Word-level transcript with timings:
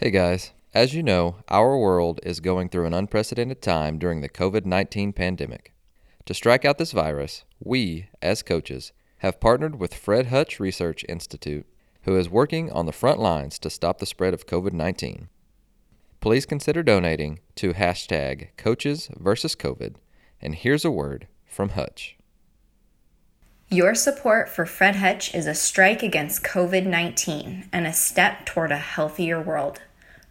Hey 0.00 0.12
guys, 0.12 0.52
as 0.72 0.94
you 0.94 1.02
know, 1.02 1.38
our 1.48 1.76
world 1.76 2.20
is 2.22 2.38
going 2.38 2.68
through 2.68 2.86
an 2.86 2.94
unprecedented 2.94 3.60
time 3.60 3.98
during 3.98 4.20
the 4.20 4.28
COVID 4.28 4.64
19 4.64 5.12
pandemic. 5.12 5.72
To 6.26 6.34
strike 6.34 6.64
out 6.64 6.78
this 6.78 6.92
virus, 6.92 7.42
we, 7.58 8.08
as 8.22 8.44
coaches, 8.44 8.92
have 9.18 9.40
partnered 9.40 9.80
with 9.80 9.92
Fred 9.92 10.26
Hutch 10.26 10.60
Research 10.60 11.04
Institute, 11.08 11.66
who 12.02 12.16
is 12.16 12.28
working 12.28 12.70
on 12.70 12.86
the 12.86 12.92
front 12.92 13.18
lines 13.18 13.58
to 13.58 13.70
stop 13.70 13.98
the 13.98 14.06
spread 14.06 14.34
of 14.34 14.46
COVID 14.46 14.72
19. 14.72 15.30
Please 16.20 16.46
consider 16.46 16.84
donating 16.84 17.40
to 17.56 17.74
hashtag 17.74 18.50
coaches 18.56 19.10
versus 19.16 19.56
COVID, 19.56 19.96
and 20.40 20.54
here's 20.54 20.84
a 20.84 20.92
word 20.92 21.26
from 21.44 21.70
Hutch. 21.70 22.16
Your 23.68 23.96
support 23.96 24.48
for 24.48 24.64
Fred 24.64 24.94
Hutch 24.94 25.34
is 25.34 25.48
a 25.48 25.54
strike 25.54 26.04
against 26.04 26.44
COVID 26.44 26.86
19 26.86 27.68
and 27.72 27.84
a 27.84 27.92
step 27.92 28.46
toward 28.46 28.70
a 28.70 28.78
healthier 28.78 29.42
world. 29.42 29.80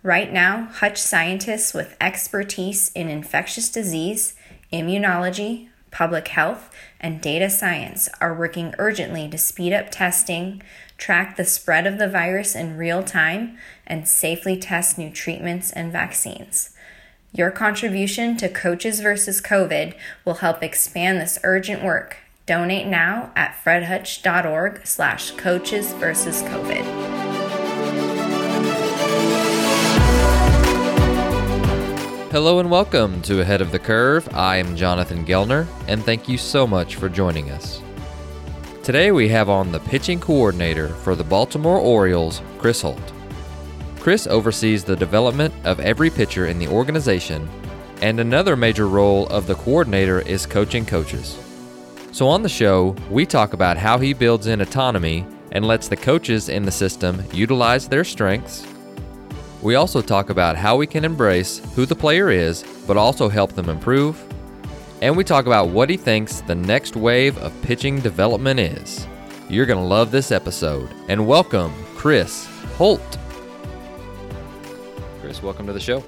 Right 0.07 0.31
now, 0.31 0.69
Hutch 0.71 1.01
scientists 1.01 1.73
with 1.73 1.97
expertise 1.99 2.93
in 2.95 3.09
infectious 3.09 3.69
disease, 3.69 4.35
immunology, 4.71 5.67
public 5.91 6.29
health, 6.29 6.73
and 7.01 7.19
data 7.19 7.49
science 7.49 8.07
are 8.21 8.33
working 8.33 8.73
urgently 8.79 9.27
to 9.27 9.37
speed 9.37 9.73
up 9.73 9.91
testing, 9.91 10.63
track 10.97 11.35
the 11.35 11.43
spread 11.43 11.85
of 11.85 11.97
the 11.99 12.07
virus 12.07 12.55
in 12.55 12.77
real 12.77 13.03
time, 13.03 13.57
and 13.85 14.07
safely 14.07 14.55
test 14.55 14.97
new 14.97 15.09
treatments 15.09 15.73
and 15.73 15.91
vaccines. 15.91 16.69
Your 17.33 17.51
contribution 17.51 18.37
to 18.37 18.47
Coaches 18.47 19.01
versus 19.01 19.41
COVID 19.41 19.93
will 20.23 20.35
help 20.35 20.63
expand 20.63 21.19
this 21.19 21.37
urgent 21.43 21.83
work 21.83 22.19
Donate 22.45 22.87
now 22.87 23.33
at 23.35 23.57
fredhutch.org 23.61 24.87
slash 24.87 25.31
coaches 25.31 25.91
versus 25.91 26.43
COVID. 26.43 27.26
Hello 32.37 32.59
and 32.59 32.69
welcome 32.69 33.19
to 33.23 33.41
Ahead 33.41 33.61
of 33.61 33.71
the 33.71 33.79
Curve. 33.79 34.29
I 34.31 34.57
am 34.57 34.75
Jonathan 34.75 35.25
Gelner, 35.25 35.65
and 35.87 36.03
thank 36.03 36.29
you 36.29 36.37
so 36.37 36.67
much 36.67 36.93
for 36.93 37.09
joining 37.09 37.49
us. 37.49 37.81
Today 38.83 39.11
we 39.11 39.27
have 39.29 39.49
on 39.49 39.71
the 39.71 39.79
pitching 39.79 40.19
coordinator 40.19 40.89
for 40.89 41.15
the 41.15 41.23
Baltimore 41.23 41.79
Orioles, 41.79 42.43
Chris 42.59 42.79
Holt. 42.83 43.01
Chris 43.99 44.27
oversees 44.27 44.83
the 44.83 44.95
development 44.95 45.51
of 45.63 45.79
every 45.79 46.11
pitcher 46.11 46.45
in 46.45 46.59
the 46.59 46.67
organization, 46.67 47.49
and 48.03 48.19
another 48.19 48.55
major 48.55 48.87
role 48.87 49.25
of 49.29 49.47
the 49.47 49.55
coordinator 49.55 50.19
is 50.19 50.45
coaching 50.45 50.85
coaches. 50.85 51.39
So, 52.11 52.27
on 52.27 52.43
the 52.43 52.49
show, 52.49 52.95
we 53.09 53.25
talk 53.25 53.53
about 53.53 53.77
how 53.77 53.97
he 53.97 54.13
builds 54.13 54.45
in 54.45 54.61
autonomy 54.61 55.25
and 55.53 55.65
lets 55.65 55.87
the 55.87 55.97
coaches 55.97 56.49
in 56.49 56.65
the 56.65 56.71
system 56.71 57.23
utilize 57.33 57.89
their 57.89 58.03
strengths. 58.03 58.63
We 59.63 59.73
also 59.73 60.03
talk 60.03 60.29
about 60.29 60.55
how 60.55 60.75
we 60.75 60.85
can 60.85 61.03
embrace 61.03 61.57
who 61.73 61.87
the 61.87 61.95
player 61.95 62.29
is, 62.29 62.63
but 62.85 62.95
also 62.95 63.27
help 63.27 63.53
them 63.53 63.69
improve. 63.69 64.23
And 65.01 65.17
we 65.17 65.23
talk 65.23 65.47
about 65.47 65.69
what 65.69 65.89
he 65.89 65.97
thinks 65.97 66.41
the 66.41 66.53
next 66.53 66.95
wave 66.95 67.35
of 67.39 67.59
pitching 67.63 67.99
development 67.99 68.59
is. 68.59 69.07
You're 69.49 69.65
going 69.65 69.79
to 69.79 69.85
love 69.85 70.11
this 70.11 70.31
episode. 70.31 70.93
And 71.07 71.25
welcome, 71.25 71.73
Chris 71.95 72.45
Holt. 72.75 73.17
Chris, 75.21 75.41
welcome 75.41 75.65
to 75.65 75.73
the 75.73 75.79
show. 75.79 76.03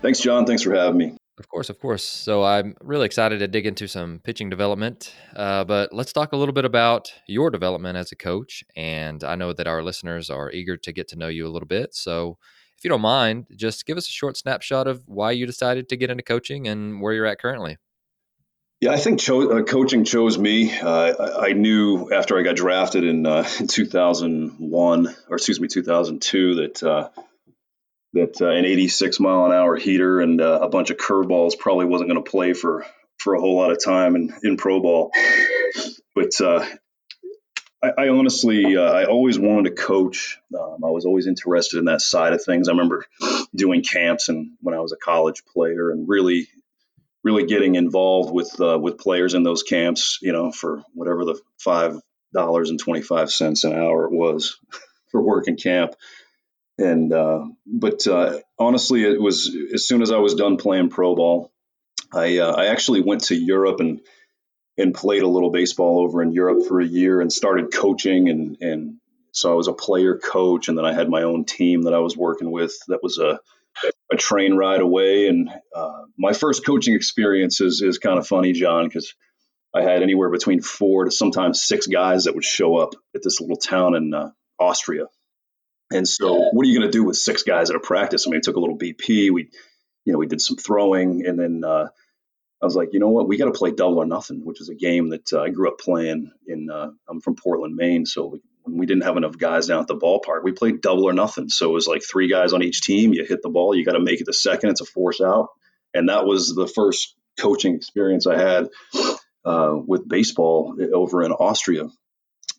Thanks, 0.00 0.20
John. 0.20 0.46
Thanks 0.46 0.62
for 0.62 0.72
having 0.72 0.98
me. 0.98 1.16
Of 1.38 1.48
course, 1.48 1.70
of 1.70 1.80
course. 1.80 2.04
So 2.04 2.44
I'm 2.44 2.76
really 2.80 3.06
excited 3.06 3.40
to 3.40 3.48
dig 3.48 3.66
into 3.66 3.88
some 3.88 4.20
pitching 4.22 4.48
development. 4.48 5.12
Uh, 5.34 5.64
but 5.64 5.92
let's 5.92 6.12
talk 6.12 6.32
a 6.32 6.36
little 6.36 6.54
bit 6.54 6.64
about 6.64 7.12
your 7.26 7.50
development 7.50 7.96
as 7.96 8.12
a 8.12 8.16
coach. 8.16 8.62
And 8.76 9.24
I 9.24 9.34
know 9.34 9.52
that 9.52 9.66
our 9.66 9.82
listeners 9.82 10.30
are 10.30 10.52
eager 10.52 10.76
to 10.76 10.92
get 10.92 11.08
to 11.08 11.16
know 11.16 11.26
you 11.26 11.48
a 11.48 11.50
little 11.50 11.66
bit. 11.66 11.96
So 11.96 12.38
if 12.82 12.86
you 12.86 12.88
don't 12.88 13.00
mind, 13.00 13.46
just 13.54 13.86
give 13.86 13.96
us 13.96 14.08
a 14.08 14.10
short 14.10 14.36
snapshot 14.36 14.88
of 14.88 15.04
why 15.06 15.30
you 15.30 15.46
decided 15.46 15.88
to 15.88 15.96
get 15.96 16.10
into 16.10 16.24
coaching 16.24 16.66
and 16.66 17.00
where 17.00 17.12
you're 17.12 17.26
at 17.26 17.38
currently. 17.38 17.78
Yeah, 18.80 18.90
I 18.90 18.96
think 18.96 19.20
cho- 19.20 19.60
uh, 19.60 19.62
coaching 19.62 20.04
chose 20.04 20.36
me. 20.36 20.76
Uh, 20.76 21.38
I 21.42 21.52
knew 21.52 22.10
after 22.10 22.36
I 22.36 22.42
got 22.42 22.56
drafted 22.56 23.04
in, 23.04 23.24
uh, 23.24 23.48
in 23.60 23.68
2001, 23.68 25.14
or 25.28 25.36
excuse 25.36 25.60
me, 25.60 25.68
2002, 25.68 26.54
that 26.56 26.82
uh, 26.82 27.10
that 28.14 28.42
uh, 28.42 28.48
an 28.48 28.64
86 28.64 29.20
mile 29.20 29.46
an 29.46 29.52
hour 29.52 29.76
heater 29.76 30.20
and 30.20 30.40
uh, 30.40 30.58
a 30.62 30.68
bunch 30.68 30.90
of 30.90 30.96
curveballs 30.96 31.56
probably 31.56 31.86
wasn't 31.86 32.10
going 32.10 32.24
to 32.24 32.28
play 32.28 32.52
for 32.52 32.84
for 33.16 33.34
a 33.34 33.40
whole 33.40 33.58
lot 33.58 33.70
of 33.70 33.80
time 33.80 34.16
in, 34.16 34.34
in 34.42 34.56
pro 34.56 34.80
ball. 34.80 35.12
But 36.16 36.32
I, 37.82 38.08
honestly, 38.08 38.76
uh, 38.76 38.82
I 38.82 39.06
always 39.06 39.38
wanted 39.38 39.70
to 39.70 39.82
coach. 39.82 40.38
Um, 40.56 40.84
I 40.84 40.90
was 40.90 41.04
always 41.04 41.26
interested 41.26 41.78
in 41.78 41.86
that 41.86 42.00
side 42.00 42.32
of 42.32 42.44
things. 42.44 42.68
I 42.68 42.72
remember 42.72 43.04
doing 43.54 43.82
camps 43.82 44.28
and 44.28 44.52
when 44.60 44.74
I 44.74 44.80
was 44.80 44.92
a 44.92 44.96
college 44.96 45.42
player 45.52 45.90
and 45.90 46.08
really, 46.08 46.48
really 47.24 47.44
getting 47.46 47.74
involved 47.74 48.32
with 48.32 48.60
uh, 48.60 48.78
with 48.80 48.98
players 48.98 49.34
in 49.34 49.42
those 49.42 49.64
camps. 49.64 50.18
You 50.22 50.32
know, 50.32 50.52
for 50.52 50.82
whatever 50.94 51.24
the 51.24 51.40
five 51.58 52.00
dollars 52.32 52.70
and 52.70 52.78
twenty 52.78 53.02
five 53.02 53.30
cents 53.32 53.64
an 53.64 53.72
hour 53.72 54.06
it 54.06 54.12
was 54.12 54.58
for 55.10 55.20
working 55.20 55.56
camp 55.56 55.94
and 56.78 57.12
uh, 57.12 57.44
but 57.66 58.06
uh, 58.06 58.38
honestly, 58.58 59.04
it 59.04 59.20
was 59.20 59.54
as 59.72 59.86
soon 59.86 60.02
as 60.02 60.10
I 60.10 60.18
was 60.18 60.34
done 60.34 60.56
playing 60.56 60.90
pro 60.90 61.14
ball, 61.14 61.52
I 62.12 62.38
uh, 62.38 62.52
I 62.52 62.66
actually 62.66 63.02
went 63.02 63.24
to 63.24 63.34
Europe 63.34 63.80
and 63.80 64.00
and 64.78 64.94
played 64.94 65.22
a 65.22 65.28
little 65.28 65.50
baseball 65.50 66.00
over 66.00 66.22
in 66.22 66.32
Europe 66.32 66.66
for 66.66 66.80
a 66.80 66.86
year 66.86 67.20
and 67.20 67.32
started 67.32 67.72
coaching 67.72 68.28
and 68.28 68.56
and 68.60 68.96
so 69.32 69.50
I 69.50 69.54
was 69.54 69.68
a 69.68 69.72
player 69.72 70.18
coach 70.18 70.68
and 70.68 70.76
then 70.76 70.84
I 70.84 70.92
had 70.92 71.08
my 71.08 71.22
own 71.22 71.44
team 71.44 71.82
that 71.82 71.94
I 71.94 71.98
was 71.98 72.16
working 72.16 72.50
with 72.50 72.74
that 72.88 73.02
was 73.02 73.18
a 73.18 73.40
a 74.12 74.16
train 74.16 74.54
ride 74.54 74.82
away 74.82 75.28
and 75.28 75.48
uh, 75.74 76.02
my 76.18 76.34
first 76.34 76.64
coaching 76.66 76.94
experience 76.94 77.60
is 77.60 77.82
is 77.82 77.98
kind 77.98 78.18
of 78.18 78.26
funny, 78.26 78.52
John, 78.52 78.86
because 78.86 79.14
I 79.74 79.82
had 79.82 80.02
anywhere 80.02 80.30
between 80.30 80.60
four 80.60 81.06
to 81.06 81.10
sometimes 81.10 81.62
six 81.62 81.86
guys 81.86 82.24
that 82.24 82.34
would 82.34 82.44
show 82.44 82.76
up 82.76 82.94
at 83.14 83.22
this 83.22 83.40
little 83.40 83.56
town 83.56 83.94
in 83.94 84.12
uh, 84.12 84.30
Austria 84.58 85.06
and 85.92 86.08
so, 86.08 86.48
what 86.52 86.66
are 86.66 86.68
you 86.68 86.78
going 86.78 86.90
to 86.90 86.96
do 86.96 87.04
with 87.04 87.16
six 87.16 87.42
guys 87.42 87.70
at 87.70 87.76
a 87.76 87.80
practice? 87.80 88.26
I 88.26 88.30
mean, 88.30 88.38
it 88.38 88.44
took 88.44 88.56
a 88.56 88.60
little 88.60 88.78
BP. 88.78 89.30
We, 89.30 89.50
you 90.04 90.12
know, 90.12 90.18
we 90.18 90.26
did 90.26 90.40
some 90.40 90.56
throwing, 90.56 91.26
and 91.26 91.38
then 91.38 91.62
uh, 91.64 91.88
I 92.62 92.64
was 92.64 92.76
like, 92.76 92.90
you 92.92 93.00
know 93.00 93.08
what, 93.08 93.26
we 93.26 93.38
got 93.38 93.46
to 93.46 93.52
play 93.52 93.72
double 93.72 93.98
or 93.98 94.06
nothing, 94.06 94.44
which 94.44 94.60
is 94.60 94.68
a 94.68 94.74
game 94.74 95.08
that 95.08 95.32
uh, 95.32 95.42
I 95.42 95.48
grew 95.48 95.68
up 95.68 95.80
playing. 95.80 96.30
In 96.46 96.70
uh, 96.70 96.90
I'm 97.08 97.20
from 97.20 97.34
Portland, 97.34 97.74
Maine, 97.74 98.06
so 98.06 98.38
when 98.62 98.78
we 98.78 98.86
didn't 98.86 99.02
have 99.02 99.16
enough 99.16 99.36
guys 99.36 99.66
down 99.66 99.80
at 99.80 99.88
the 99.88 99.96
ballpark, 99.96 100.44
we 100.44 100.52
played 100.52 100.80
double 100.80 101.04
or 101.04 101.12
nothing. 101.12 101.48
So 101.48 101.70
it 101.70 101.72
was 101.72 101.88
like 101.88 102.02
three 102.08 102.28
guys 102.28 102.52
on 102.52 102.62
each 102.62 102.82
team. 102.82 103.12
You 103.12 103.24
hit 103.24 103.42
the 103.42 103.48
ball, 103.48 103.74
you 103.74 103.84
got 103.84 103.92
to 103.92 104.00
make 104.00 104.20
it 104.20 104.26
the 104.26 104.32
second. 104.32 104.70
It's 104.70 104.80
a 104.80 104.84
force 104.84 105.20
out, 105.20 105.48
and 105.92 106.08
that 106.08 106.24
was 106.24 106.54
the 106.54 106.68
first 106.68 107.16
coaching 107.36 107.74
experience 107.74 108.28
I 108.28 108.38
had 108.38 108.68
uh, 109.44 109.74
with 109.74 110.08
baseball 110.08 110.76
over 110.94 111.24
in 111.24 111.32
Austria, 111.32 111.88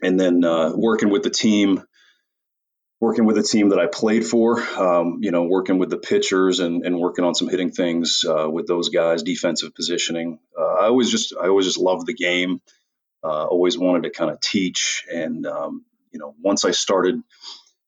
and 0.02 0.20
then 0.20 0.44
uh, 0.44 0.74
working 0.76 1.12
with 1.12 1.24
the 1.24 1.30
team 1.30 1.82
working 3.04 3.26
with 3.26 3.38
a 3.38 3.44
team 3.44 3.68
that 3.68 3.80
I 3.80 3.88
played 3.88 4.26
for, 4.26 4.62
um, 4.80 5.18
you 5.20 5.32
know, 5.32 5.44
working 5.44 5.78
with 5.78 5.90
the 5.90 5.98
pitchers 5.98 6.62
and, 6.62 6.86
and 6.86 6.98
working 6.98 7.26
on 7.26 7.36
some 7.36 7.50
hitting 7.50 7.70
things 7.70 8.24
uh, 8.24 8.50
with 8.50 8.66
those 8.66 8.88
guys, 8.88 9.24
defensive 9.24 9.76
positioning. 9.76 10.40
Uh, 10.58 10.76
I 10.76 10.86
always 10.86 11.12
just 11.12 11.36
I 11.36 11.50
always 11.50 11.66
just 11.66 11.78
loved 11.78 12.08
the 12.08 12.14
game. 12.14 12.62
Uh, 13.22 13.44
always 13.46 13.78
wanted 13.78 14.04
to 14.04 14.10
kind 14.10 14.32
of 14.32 14.40
teach, 14.40 15.04
and 15.12 15.46
um, 15.46 15.84
you 16.14 16.20
know, 16.20 16.34
once 16.42 16.64
I 16.64 16.72
started 16.72 17.22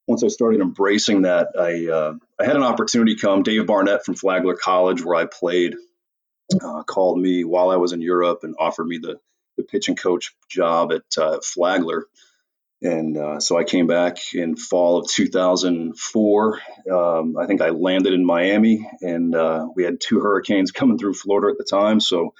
once 0.06 0.22
I 0.22 0.28
started 0.28 0.60
embracing 0.60 1.22
that, 1.22 1.48
I 1.58 1.88
uh, 1.90 2.14
I 2.38 2.44
had 2.44 2.56
an 2.56 2.62
opportunity 2.62 3.16
come. 3.16 3.42
Dave 3.42 3.66
Barrett 3.66 4.04
from 4.04 4.16
Flagler 4.16 4.54
College, 4.54 5.02
where 5.02 5.16
I 5.16 5.24
played, 5.24 5.76
uh, 6.62 6.82
called 6.82 7.18
me 7.18 7.42
while 7.44 7.70
I 7.70 7.76
was 7.76 7.92
in 7.92 8.02
Europe 8.02 8.40
and 8.42 8.54
offered 8.58 8.86
me 8.86 8.98
the 8.98 9.18
the 9.56 9.62
pitching 9.62 9.96
coach 9.96 10.36
job 10.50 10.92
at 10.92 11.16
uh, 11.16 11.40
Flagler 11.42 12.06
and 12.82 13.16
uh, 13.16 13.40
so 13.40 13.56
I 13.56 13.64
came 13.64 13.86
back 13.86 14.18
in 14.34 14.56
fall 14.56 14.98
of 14.98 15.08
2004. 15.08 16.60
Um, 16.92 17.36
I 17.38 17.46
think 17.46 17.62
I 17.62 17.70
landed 17.70 18.12
in 18.12 18.24
Miami, 18.24 18.88
and 19.00 19.34
uh, 19.34 19.66
we 19.74 19.84
had 19.84 20.00
two 20.00 20.20
hurricanes 20.20 20.72
coming 20.72 20.98
through 20.98 21.14
Florida 21.14 21.52
at 21.52 21.58
the 21.58 21.64
time. 21.64 22.00
So, 22.00 22.34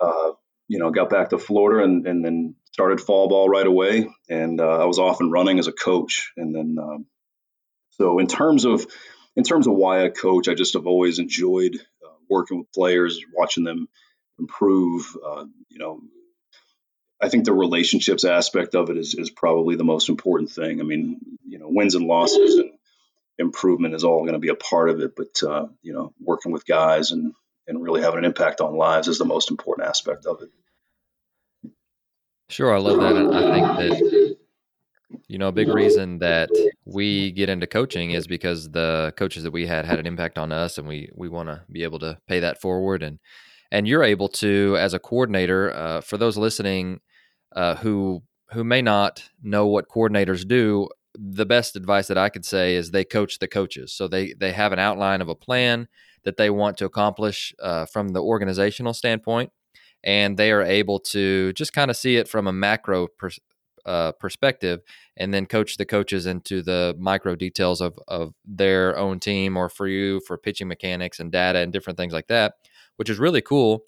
uh, 0.00 0.32
you 0.66 0.78
know, 0.78 0.90
got 0.90 1.10
back 1.10 1.30
to 1.30 1.38
Florida 1.38 1.84
and, 1.84 2.06
and, 2.06 2.24
then 2.24 2.54
started 2.72 3.00
fall 3.00 3.28
ball 3.28 3.48
right 3.48 3.66
away. 3.66 4.08
And 4.28 4.60
uh, 4.60 4.78
I 4.78 4.84
was 4.84 4.98
off 4.98 5.20
and 5.20 5.32
running 5.32 5.58
as 5.58 5.66
a 5.66 5.72
coach. 5.72 6.32
And 6.36 6.54
then, 6.54 6.76
um, 6.80 7.06
so 7.90 8.18
in 8.18 8.26
terms 8.26 8.64
of 8.64 8.86
in 9.36 9.44
terms 9.44 9.66
of 9.66 9.74
why 9.74 10.04
I 10.04 10.08
coach, 10.08 10.48
I 10.48 10.54
just 10.54 10.74
have 10.74 10.86
always 10.86 11.18
enjoyed 11.18 11.76
uh, 12.04 12.14
working 12.28 12.58
with 12.58 12.72
players, 12.72 13.20
watching 13.34 13.64
them 13.64 13.88
improve. 14.38 15.16
Uh, 15.24 15.44
you 15.68 15.78
know, 15.78 16.00
I 17.20 17.28
think 17.28 17.44
the 17.44 17.52
relationships 17.52 18.24
aspect 18.24 18.74
of 18.74 18.88
it 18.90 18.96
is, 18.96 19.14
is 19.14 19.30
probably 19.30 19.76
the 19.76 19.84
most 19.84 20.08
important 20.08 20.50
thing. 20.50 20.80
I 20.80 20.84
mean, 20.84 21.20
you 21.46 21.58
know, 21.58 21.66
wins 21.68 21.94
and 21.94 22.06
losses 22.06 22.56
and 22.56 22.70
improvement 23.38 23.94
is 23.94 24.04
all 24.04 24.20
going 24.20 24.32
to 24.32 24.38
be 24.38 24.48
a 24.48 24.54
part 24.54 24.88
of 24.90 25.00
it, 25.00 25.14
but 25.16 25.42
uh, 25.42 25.66
you 25.82 25.92
know, 25.92 26.12
working 26.20 26.52
with 26.52 26.66
guys 26.66 27.10
and 27.10 27.34
and 27.66 27.82
really 27.82 28.00
having 28.00 28.18
an 28.18 28.24
impact 28.24 28.60
on 28.60 28.74
lives 28.74 29.06
is 29.06 29.18
the 29.18 29.24
most 29.24 29.50
important 29.50 29.88
aspect 29.88 30.26
of 30.26 30.42
it. 30.42 31.70
Sure, 32.48 32.74
I 32.74 32.78
love 32.78 32.98
that. 32.98 33.16
I 33.16 33.76
think 33.76 34.00
that 34.10 34.36
You 35.28 35.38
know, 35.38 35.48
a 35.48 35.52
big 35.52 35.68
reason 35.68 36.18
that 36.18 36.50
we 36.84 37.30
get 37.32 37.48
into 37.48 37.66
coaching 37.66 38.10
is 38.10 38.26
because 38.26 38.70
the 38.70 39.12
coaches 39.16 39.44
that 39.44 39.52
we 39.52 39.66
had 39.66 39.84
had 39.84 39.98
an 39.98 40.06
impact 40.06 40.38
on 40.38 40.52
us, 40.52 40.78
and 40.78 40.88
we 40.88 41.10
we 41.14 41.28
want 41.28 41.48
to 41.48 41.62
be 41.70 41.82
able 41.84 41.98
to 42.00 42.18
pay 42.26 42.40
that 42.40 42.60
forward. 42.60 43.02
And 43.02 43.18
and 43.70 43.86
you're 43.86 44.02
able 44.02 44.28
to, 44.28 44.76
as 44.78 44.94
a 44.94 44.98
coordinator, 44.98 45.72
uh, 45.72 46.00
for 46.00 46.16
those 46.16 46.36
listening 46.36 47.00
uh, 47.54 47.76
who 47.76 48.22
who 48.52 48.64
may 48.64 48.82
not 48.82 49.30
know 49.42 49.66
what 49.66 49.88
coordinators 49.88 50.46
do, 50.46 50.88
the 51.14 51.46
best 51.46 51.76
advice 51.76 52.08
that 52.08 52.18
I 52.18 52.28
could 52.28 52.44
say 52.44 52.74
is 52.74 52.90
they 52.90 53.04
coach 53.04 53.38
the 53.38 53.48
coaches. 53.48 53.92
So 53.92 54.08
they 54.08 54.34
they 54.34 54.52
have 54.52 54.72
an 54.72 54.78
outline 54.78 55.20
of 55.20 55.28
a 55.28 55.34
plan 55.34 55.88
that 56.24 56.36
they 56.36 56.50
want 56.50 56.76
to 56.78 56.84
accomplish 56.84 57.54
uh, 57.62 57.86
from 57.86 58.08
the 58.08 58.22
organizational 58.22 58.94
standpoint, 58.94 59.50
and 60.04 60.36
they 60.36 60.52
are 60.52 60.62
able 60.62 60.98
to 61.00 61.52
just 61.54 61.72
kind 61.72 61.90
of 61.90 61.96
see 61.96 62.16
it 62.16 62.28
from 62.28 62.46
a 62.46 62.52
macro 62.52 63.06
pers- 63.06 63.40
uh, 63.86 64.12
perspective, 64.12 64.80
and 65.16 65.32
then 65.32 65.46
coach 65.46 65.76
the 65.76 65.86
coaches 65.86 66.26
into 66.26 66.62
the 66.62 66.94
micro 66.98 67.34
details 67.34 67.80
of 67.80 67.98
of 68.08 68.34
their 68.44 68.96
own 68.98 69.18
team, 69.20 69.56
or 69.56 69.68
for 69.68 69.88
you 69.88 70.20
for 70.26 70.38
pitching 70.38 70.68
mechanics 70.68 71.20
and 71.20 71.32
data 71.32 71.58
and 71.58 71.72
different 71.72 71.96
things 71.98 72.12
like 72.12 72.28
that, 72.28 72.54
which 72.96 73.10
is 73.10 73.18
really 73.18 73.42
cool. 73.42 73.84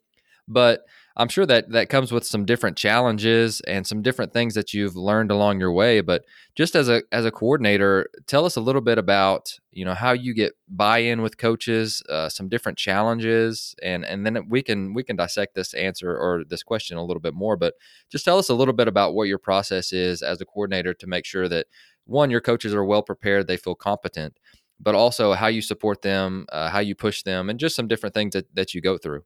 But 0.48 0.82
I'm 1.16 1.28
sure 1.28 1.44
that 1.46 1.70
that 1.70 1.88
comes 1.88 2.10
with 2.10 2.24
some 2.24 2.44
different 2.44 2.76
challenges 2.76 3.60
and 3.62 3.86
some 3.86 4.02
different 4.02 4.32
things 4.32 4.54
that 4.54 4.72
you've 4.72 4.96
learned 4.96 5.30
along 5.30 5.60
your 5.60 5.72
way. 5.72 6.00
But 6.00 6.24
just 6.54 6.74
as 6.74 6.88
a 6.88 7.02
as 7.12 7.24
a 7.24 7.30
coordinator, 7.30 8.08
tell 8.26 8.44
us 8.44 8.56
a 8.56 8.60
little 8.60 8.80
bit 8.80 8.98
about 8.98 9.58
you 9.70 9.84
know 9.84 9.94
how 9.94 10.12
you 10.12 10.34
get 10.34 10.52
buy-in 10.68 11.22
with 11.22 11.38
coaches, 11.38 12.02
uh, 12.08 12.28
some 12.28 12.48
different 12.48 12.78
challenges, 12.78 13.74
and 13.82 14.04
and 14.04 14.24
then 14.24 14.48
we 14.48 14.62
can 14.62 14.94
we 14.94 15.02
can 15.02 15.16
dissect 15.16 15.54
this 15.54 15.74
answer 15.74 16.16
or 16.16 16.44
this 16.48 16.62
question 16.62 16.96
a 16.96 17.04
little 17.04 17.20
bit 17.20 17.34
more. 17.34 17.56
But 17.56 17.74
just 18.10 18.24
tell 18.24 18.38
us 18.38 18.48
a 18.48 18.54
little 18.54 18.74
bit 18.74 18.88
about 18.88 19.14
what 19.14 19.28
your 19.28 19.38
process 19.38 19.92
is 19.92 20.22
as 20.22 20.40
a 20.40 20.46
coordinator 20.46 20.94
to 20.94 21.06
make 21.06 21.26
sure 21.26 21.48
that 21.48 21.66
one 22.04 22.30
your 22.30 22.40
coaches 22.40 22.74
are 22.74 22.84
well 22.84 23.02
prepared, 23.02 23.46
they 23.46 23.56
feel 23.56 23.74
competent, 23.74 24.38
but 24.80 24.94
also 24.94 25.34
how 25.34 25.46
you 25.46 25.62
support 25.62 26.02
them, 26.02 26.46
uh, 26.50 26.70
how 26.70 26.80
you 26.80 26.94
push 26.94 27.22
them, 27.22 27.50
and 27.50 27.60
just 27.60 27.76
some 27.76 27.88
different 27.88 28.14
things 28.14 28.32
that 28.32 28.54
that 28.54 28.74
you 28.74 28.80
go 28.80 28.96
through. 28.98 29.24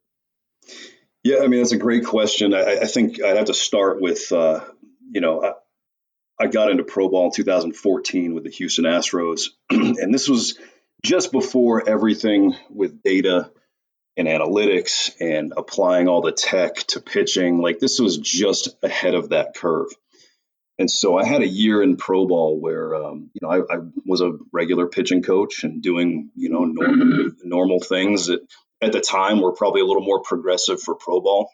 Yeah, 1.27 1.43
I 1.43 1.47
mean, 1.47 1.59
that's 1.59 1.73
a 1.73 1.77
great 1.77 2.05
question. 2.05 2.53
I, 2.53 2.77
I 2.77 2.85
think 2.85 3.21
I'd 3.21 3.35
have 3.35 3.47
to 3.47 3.53
start 3.53 3.99
with, 3.99 4.31
uh, 4.31 4.61
you 5.11 5.19
know, 5.19 5.43
I, 5.43 5.53
I, 6.39 6.47
got 6.47 6.71
into 6.71 6.85
pro 6.85 7.09
ball 7.09 7.25
in 7.25 7.31
2014 7.31 8.33
with 8.33 8.45
the 8.45 8.49
Houston 8.49 8.85
Astros, 8.85 9.49
and 9.69 10.13
this 10.13 10.29
was 10.29 10.57
just 11.03 11.33
before 11.33 11.89
everything 11.89 12.55
with 12.69 13.03
data 13.03 13.51
and 14.15 14.25
analytics 14.25 15.11
and 15.19 15.51
applying 15.57 16.07
all 16.07 16.21
the 16.21 16.31
tech 16.31 16.75
to 16.87 17.01
pitching. 17.01 17.61
Like 17.61 17.79
this 17.79 17.99
was 17.99 18.17
just 18.17 18.77
ahead 18.81 19.13
of 19.13 19.29
that 19.29 19.53
curve. 19.53 19.89
And 20.79 20.89
so 20.89 21.17
I 21.17 21.25
had 21.25 21.41
a 21.41 21.47
year 21.47 21.83
in 21.83 21.97
pro 21.97 22.25
ball 22.25 22.57
where, 22.57 22.95
um, 22.95 23.31
you 23.33 23.39
know, 23.41 23.49
I, 23.49 23.57
I, 23.57 23.79
was 24.05 24.21
a 24.21 24.37
regular 24.53 24.87
pitching 24.87 25.23
coach 25.23 25.65
and 25.65 25.81
doing, 25.81 26.29
you 26.35 26.49
know, 26.51 26.63
normal, 26.63 27.31
normal 27.43 27.79
things 27.81 28.27
that 28.27 28.47
at 28.81 28.91
the 28.91 29.01
time 29.01 29.41
were 29.41 29.53
probably 29.53 29.81
a 29.81 29.85
little 29.85 30.03
more 30.03 30.21
progressive 30.21 30.81
for 30.81 30.95
pro 30.95 31.19
ball, 31.19 31.51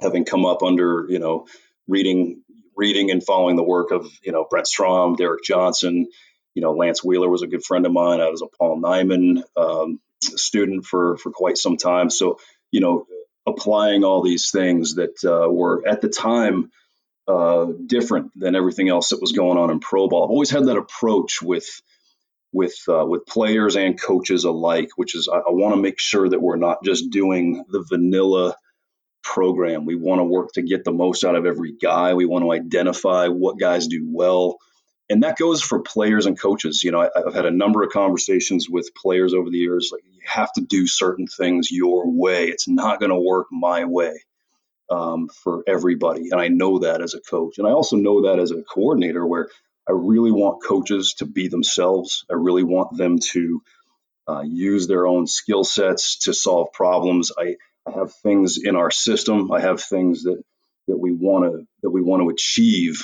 having 0.00 0.24
come 0.24 0.44
up 0.44 0.62
under 0.62 1.06
you 1.08 1.18
know 1.18 1.46
reading 1.88 2.42
reading 2.76 3.10
and 3.10 3.24
following 3.24 3.56
the 3.56 3.62
work 3.62 3.90
of 3.90 4.06
you 4.22 4.32
know 4.32 4.46
Brent 4.48 4.66
Strom, 4.66 5.16
Derek 5.16 5.42
Johnson. 5.44 6.08
You 6.54 6.62
know, 6.62 6.72
Lantz 6.72 7.02
Wheeler 7.04 7.28
was 7.28 7.42
a 7.42 7.48
good 7.48 7.64
friend 7.64 7.84
of 7.84 7.92
mine. 7.92 8.20
I 8.20 8.28
was 8.28 8.42
a 8.42 8.46
Paul 8.46 8.80
Nyman 8.80 9.42
um, 9.56 10.00
student 10.20 10.84
for 10.84 11.16
for 11.16 11.32
quite 11.32 11.58
some 11.58 11.76
time. 11.76 12.10
So 12.10 12.38
you 12.70 12.80
know, 12.80 13.06
applying 13.46 14.04
all 14.04 14.22
these 14.22 14.50
things 14.50 14.96
that 14.96 15.24
uh, 15.24 15.50
were 15.50 15.86
at 15.86 16.00
the 16.00 16.08
time 16.08 16.70
uh, 17.26 17.66
different 17.86 18.32
than 18.38 18.54
everything 18.54 18.88
else 18.88 19.08
that 19.10 19.20
was 19.20 19.32
going 19.32 19.58
on 19.58 19.70
in 19.70 19.80
pro 19.80 20.08
ball. 20.08 20.24
I've 20.24 20.30
always 20.30 20.50
had 20.50 20.66
that 20.66 20.76
approach 20.76 21.40
with 21.42 21.66
with 22.54 22.76
uh, 22.88 23.04
with 23.04 23.26
players 23.26 23.76
and 23.76 24.00
coaches 24.00 24.44
alike, 24.44 24.90
which 24.96 25.14
is 25.14 25.28
I, 25.28 25.38
I 25.38 25.50
want 25.50 25.74
to 25.74 25.82
make 25.82 25.98
sure 25.98 26.28
that 26.28 26.40
we're 26.40 26.56
not 26.56 26.84
just 26.84 27.10
doing 27.10 27.64
the 27.68 27.84
vanilla 27.86 28.56
program. 29.22 29.84
We 29.84 29.96
want 29.96 30.20
to 30.20 30.24
work 30.24 30.52
to 30.52 30.62
get 30.62 30.84
the 30.84 30.92
most 30.92 31.24
out 31.24 31.34
of 31.34 31.46
every 31.46 31.72
guy. 31.72 32.14
We 32.14 32.26
want 32.26 32.44
to 32.44 32.52
identify 32.52 33.28
what 33.28 33.58
guys 33.58 33.88
do 33.88 34.06
well. 34.08 34.58
And 35.10 35.22
that 35.22 35.36
goes 35.36 35.60
for 35.60 35.80
players 35.80 36.26
and 36.26 36.38
coaches. 36.38 36.82
You 36.84 36.92
know, 36.92 37.02
I, 37.02 37.10
have 37.24 37.34
had 37.34 37.46
a 37.46 37.50
number 37.50 37.82
of 37.82 37.90
conversations 37.90 38.70
with 38.70 38.94
players 38.94 39.34
over 39.34 39.50
the 39.50 39.58
years. 39.58 39.90
Like, 39.92 40.02
you 40.04 40.22
have 40.24 40.52
to 40.54 40.62
do 40.62 40.86
certain 40.86 41.26
things 41.26 41.70
your 41.70 42.10
way. 42.10 42.44
It's 42.46 42.68
not 42.68 43.00
going 43.00 43.10
to 43.10 43.18
work 43.18 43.48
my 43.50 43.84
way 43.84 44.14
um, 44.90 45.28
for 45.28 45.62
everybody. 45.66 46.30
And 46.30 46.40
I 46.40 46.48
know 46.48 46.78
that 46.80 47.02
as 47.02 47.14
a 47.14 47.20
coach. 47.20 47.58
And 47.58 47.66
I 47.66 47.70
also 47.70 47.96
know 47.96 48.22
that 48.22 48.38
as 48.38 48.50
a 48.50 48.62
coordinator, 48.62 49.26
where 49.26 49.48
I 49.88 49.92
really 49.92 50.32
want 50.32 50.64
coaches 50.64 51.14
to 51.18 51.26
be 51.26 51.48
themselves. 51.48 52.24
I 52.30 52.34
really 52.34 52.62
want 52.62 52.96
them 52.96 53.18
to 53.32 53.62
uh, 54.26 54.42
use 54.42 54.86
their 54.86 55.06
own 55.06 55.26
skill 55.26 55.64
sets 55.64 56.18
to 56.20 56.32
solve 56.32 56.72
problems. 56.72 57.32
I, 57.36 57.56
I 57.86 57.98
have 57.98 58.14
things 58.14 58.58
in 58.62 58.76
our 58.76 58.90
system. 58.90 59.52
I 59.52 59.60
have 59.60 59.82
things 59.82 60.24
that 60.24 60.42
that 60.86 60.98
we 60.98 61.12
want 61.12 61.44
to 61.44 61.66
that 61.82 61.90
we 61.90 62.02
want 62.02 62.22
to 62.22 62.30
achieve 62.30 63.02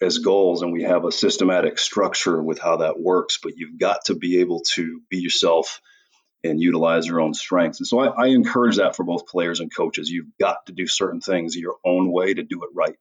as 0.00 0.18
goals, 0.18 0.62
and 0.62 0.72
we 0.72 0.82
have 0.82 1.04
a 1.04 1.12
systematic 1.12 1.78
structure 1.78 2.42
with 2.42 2.58
how 2.58 2.78
that 2.78 3.00
works. 3.00 3.38
But 3.42 3.56
you've 3.56 3.78
got 3.78 4.06
to 4.06 4.14
be 4.14 4.40
able 4.40 4.62
to 4.74 5.00
be 5.08 5.18
yourself 5.18 5.80
and 6.42 6.60
utilize 6.60 7.06
your 7.06 7.20
own 7.20 7.34
strengths. 7.34 7.80
And 7.80 7.86
so 7.86 8.00
I, 8.00 8.24
I 8.24 8.26
encourage 8.28 8.76
that 8.76 8.96
for 8.96 9.04
both 9.04 9.26
players 9.26 9.60
and 9.60 9.74
coaches. 9.74 10.10
You've 10.10 10.36
got 10.38 10.66
to 10.66 10.72
do 10.72 10.86
certain 10.86 11.20
things 11.20 11.56
your 11.56 11.76
own 11.84 12.12
way 12.12 12.34
to 12.34 12.42
do 12.42 12.62
it 12.64 12.70
right. 12.74 12.96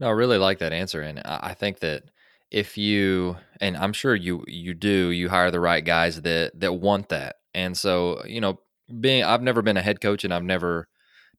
No, 0.00 0.08
I 0.08 0.12
really 0.12 0.38
like 0.38 0.58
that 0.60 0.72
answer, 0.72 1.02
and 1.02 1.20
I 1.24 1.52
think 1.54 1.80
that 1.80 2.04
if 2.50 2.78
you 2.78 3.36
and 3.60 3.76
I'm 3.76 3.92
sure 3.92 4.14
you 4.14 4.44
you 4.48 4.72
do 4.74 5.10
you 5.10 5.28
hire 5.28 5.50
the 5.50 5.60
right 5.60 5.84
guys 5.84 6.22
that 6.22 6.58
that 6.58 6.72
want 6.74 7.10
that, 7.10 7.36
and 7.54 7.76
so 7.76 8.24
you 8.24 8.40
know 8.40 8.60
being 9.00 9.22
I've 9.22 9.42
never 9.42 9.60
been 9.62 9.76
a 9.76 9.82
head 9.82 10.00
coach 10.00 10.24
and 10.24 10.32
I've 10.32 10.42
never 10.42 10.88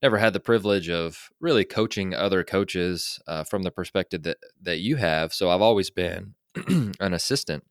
never 0.04 0.18
had 0.20 0.34
the 0.34 0.40
privilege 0.40 0.90
of 0.90 1.30
really 1.40 1.66
coaching 1.66 2.14
other 2.14 2.44
coaches 2.44 3.20
uh, 3.28 3.44
from 3.44 3.64
the 3.64 3.72
perspective 3.72 4.24
that 4.24 4.38
that 4.62 4.80
you 4.80 4.98
have. 4.98 5.34
So 5.34 5.50
I've 5.50 5.62
always 5.62 5.90
been 5.90 6.36
an 6.68 7.14
assistant, 7.14 7.64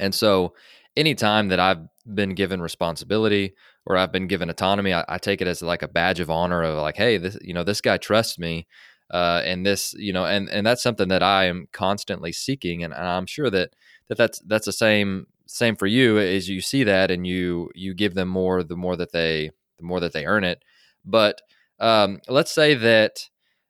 and 0.00 0.14
so 0.14 0.54
anytime 0.96 1.48
that 1.48 1.60
I've 1.60 1.86
been 2.14 2.34
given 2.34 2.62
responsibility 2.62 3.54
or 3.86 3.96
I've 3.98 4.12
been 4.12 4.26
given 4.26 4.48
autonomy, 4.48 4.94
I, 4.94 5.04
I 5.08 5.18
take 5.18 5.42
it 5.42 5.48
as 5.48 5.60
like 5.60 5.82
a 5.82 5.88
badge 5.88 6.20
of 6.20 6.30
honor 6.30 6.62
of 6.62 6.78
like, 6.78 6.96
hey, 6.96 7.18
this 7.18 7.36
you 7.42 7.52
know 7.52 7.64
this 7.64 7.82
guy 7.82 7.98
trusts 7.98 8.38
me 8.38 8.66
uh, 9.10 9.42
and 9.44 9.64
this 9.64 9.94
you 9.98 10.12
know 10.12 10.24
and 10.24 10.48
and 10.48 10.66
that's 10.66 10.82
something 10.82 11.08
that 11.08 11.22
I 11.22 11.44
am 11.44 11.68
constantly 11.72 12.32
seeking 12.32 12.82
and, 12.82 12.94
I'm 12.94 13.26
sure 13.26 13.50
that 13.50 13.70
that 14.08 14.18
that's 14.18 14.40
that's 14.40 14.66
the 14.66 14.72
same 14.72 15.26
same 15.46 15.76
for 15.76 15.86
you 15.86 16.18
as 16.18 16.48
you 16.48 16.60
see 16.60 16.84
that 16.84 17.10
and 17.10 17.26
you 17.26 17.70
you 17.74 17.94
give 17.94 18.14
them 18.14 18.28
more 18.28 18.62
the 18.62 18.76
more 18.76 18.96
that 18.96 19.12
they 19.12 19.50
the 19.78 19.84
more 19.84 20.00
that 20.00 20.12
they 20.12 20.24
earn 20.24 20.44
it. 20.44 20.62
But 21.04 21.42
um, 21.80 22.20
let's 22.28 22.52
say 22.52 22.74
that 22.74 23.28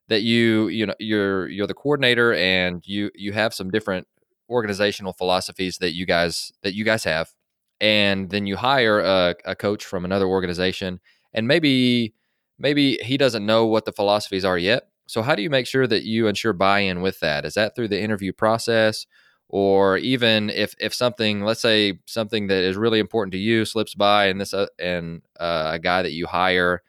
that 0.09 0.23
you 0.23 0.69
you 0.69 0.87
know 0.87 0.95
you're 0.99 1.49
you're 1.49 1.67
the 1.67 1.75
coordinator 1.75 2.35
and 2.35 2.87
you 2.87 3.11
you 3.15 3.33
have 3.33 3.55
some 3.55 3.71
different 3.71 4.07
organizational 4.51 5.13
philosophies 5.13 5.79
that 5.79 5.95
you 5.95 6.07
guys 6.07 6.53
that 6.63 6.75
you 6.75 6.85
guys 6.85 7.05
have 7.05 7.31
and 7.81 8.31
then 8.31 8.47
you 8.47 8.57
hire 8.57 9.01
a, 9.01 9.35
a 9.45 9.57
coach 9.57 9.85
from 9.85 10.05
another 10.05 10.27
organization 10.27 11.01
and 11.33 11.49
maybe 11.49 12.15
maybe 12.59 12.99
he 13.03 13.17
doesn't 13.17 13.47
know 13.47 13.67
what 13.67 13.85
the 13.85 13.93
philosophies 13.93 14.45
are 14.45 14.59
yet 14.59 14.85
so, 15.07 15.23
how 15.23 15.35
do 15.35 15.43
you 15.43 15.51
make 15.51 15.67
sure 15.67 15.87
that 15.87 16.05
you 16.05 16.27
ensure 16.27 16.53
buy 16.53 16.81
in 16.81 17.03
with 17.03 17.21
that? 17.21 17.45
Is 17.45 17.55
that 17.55 17.75
through 17.75 17.89
the 17.89 18.01
interview 18.01 18.33
process? 18.33 19.07
Or 19.49 19.99
even 19.99 20.51
if, 20.51 20.75
if 20.81 20.95
something, 20.95 21.43
let's 21.43 21.61
say 21.61 22.01
something 22.07 22.49
that 22.49 22.65
is 22.65 22.77
really 22.77 22.99
important 22.99 23.33
to 23.33 23.39
you 23.39 23.65
slips 23.65 23.95
by, 23.95 24.27
and 24.27 24.41
this 24.41 24.55
uh, 24.55 24.67
and 24.79 25.23
uh, 25.39 25.73
a 25.75 25.79
guy 25.79 26.03
that 26.03 26.13
you 26.13 26.27
hire 26.27 26.83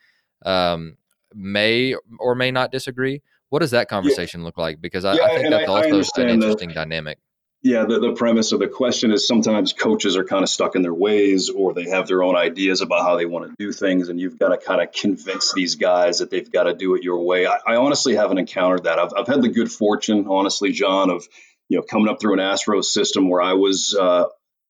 um, 0.46 0.98
may 1.34 1.96
or 2.18 2.34
may 2.34 2.52
not 2.52 2.72
disagree, 2.72 3.22
what 3.50 3.60
does 3.60 3.72
that 3.72 3.90
conversation 3.90 4.40
yeah. 4.40 4.46
look 4.46 4.58
like? 4.58 4.82
Because 4.82 5.06
I, 5.06 5.16
yeah, 5.16 5.24
I 5.26 5.30
think 5.36 5.50
that's 5.50 5.70
I, 5.70 5.74
also 5.74 6.22
I 6.22 6.24
an 6.24 6.30
interesting 6.30 6.70
that. 6.70 6.76
dynamic. 6.76 7.20
Yeah, 7.66 7.86
the, 7.86 8.00
the 8.00 8.14
premise 8.14 8.52
of 8.52 8.60
the 8.60 8.68
question 8.68 9.12
is 9.12 9.28
sometimes 9.28 9.74
coaches 9.74 10.18
are 10.18 10.24
kind 10.24 10.44
of 10.44 10.50
stuck 10.50 10.76
in 10.76 10.84
their 10.84 10.94
ways 10.94 11.50
or 11.50 11.74
they 11.74 11.90
have 11.90 12.08
their 12.08 12.22
own 12.22 12.36
ideas 12.36 12.82
about 12.82 13.02
how 13.02 13.16
they 13.16 13.26
want 13.26 13.48
to 13.48 13.56
do 13.58 13.72
things, 13.72 14.08
and 14.08 14.20
you've 14.20 14.38
got 14.38 14.50
to 14.50 14.58
kind 14.58 14.82
of 14.82 14.92
convince 14.92 15.52
these 15.52 15.74
guys 15.74 16.20
that 16.20 16.30
they've 16.30 16.52
got 16.52 16.66
to 16.66 16.76
do 16.76 16.94
it 16.94 17.02
your 17.02 17.24
way. 17.24 17.48
I, 17.48 17.58
I 17.66 17.76
honestly 17.78 18.14
haven't 18.14 18.38
encountered 18.38 18.84
that. 18.84 19.00
I've, 19.00 19.14
I've 19.18 19.26
had 19.26 19.42
the 19.42 19.50
good 19.50 19.72
fortune, 19.72 20.28
honestly, 20.30 20.74
John, 20.74 21.10
of 21.10 21.28
you 21.68 21.78
know 21.78 21.82
coming 21.82 22.08
up 22.08 22.22
through 22.22 22.34
an 22.34 22.40
Astro 22.40 22.82
system 22.82 23.30
where 23.30 23.42
I 23.42 23.54
was 23.54 23.98
uh, 24.00 24.26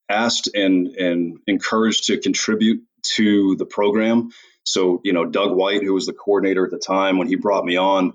asked 0.07 0.51
and 0.55 0.87
and 0.87 1.39
encouraged 1.47 2.05
to 2.05 2.17
contribute 2.17 2.81
to 3.17 3.57
the 3.57 3.65
program. 3.65 4.29
So 4.63 5.01
you 5.03 5.11
know, 5.11 5.25
Doug 5.25 5.53
White, 5.53 5.83
who 5.83 5.93
was 5.93 6.05
the 6.05 6.13
coordinator 6.13 6.63
at 6.63 6.71
the 6.71 6.79
time 6.79 7.17
when 7.17 7.27
he 7.27 7.35
brought 7.35 7.65
me 7.65 7.75
on, 7.75 8.13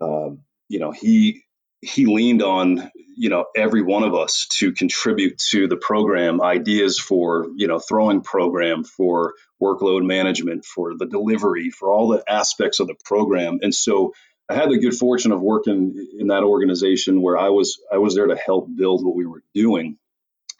uh, 0.00 0.30
you 0.68 0.78
know, 0.78 0.92
he 0.92 1.43
he 1.84 2.06
leaned 2.06 2.42
on 2.42 2.90
you 3.16 3.28
know 3.30 3.44
every 3.56 3.82
one 3.82 4.02
of 4.02 4.14
us 4.14 4.46
to 4.50 4.72
contribute 4.72 5.38
to 5.38 5.68
the 5.68 5.76
program 5.76 6.42
ideas 6.42 6.98
for 6.98 7.46
you 7.56 7.66
know 7.66 7.78
throwing 7.78 8.22
program 8.22 8.84
for 8.84 9.34
workload 9.62 10.04
management 10.04 10.64
for 10.64 10.96
the 10.96 11.06
delivery 11.06 11.70
for 11.70 11.90
all 11.90 12.08
the 12.08 12.24
aspects 12.28 12.80
of 12.80 12.86
the 12.86 12.96
program 13.04 13.58
and 13.62 13.74
so 13.74 14.12
I 14.48 14.54
had 14.54 14.70
the 14.70 14.78
good 14.78 14.94
fortune 14.94 15.32
of 15.32 15.40
working 15.40 15.94
in 16.18 16.26
that 16.26 16.42
organization 16.42 17.22
where 17.22 17.38
I 17.38 17.48
was 17.48 17.80
I 17.90 17.98
was 17.98 18.14
there 18.14 18.26
to 18.26 18.36
help 18.36 18.68
build 18.74 19.04
what 19.04 19.14
we 19.14 19.26
were 19.26 19.42
doing 19.54 19.96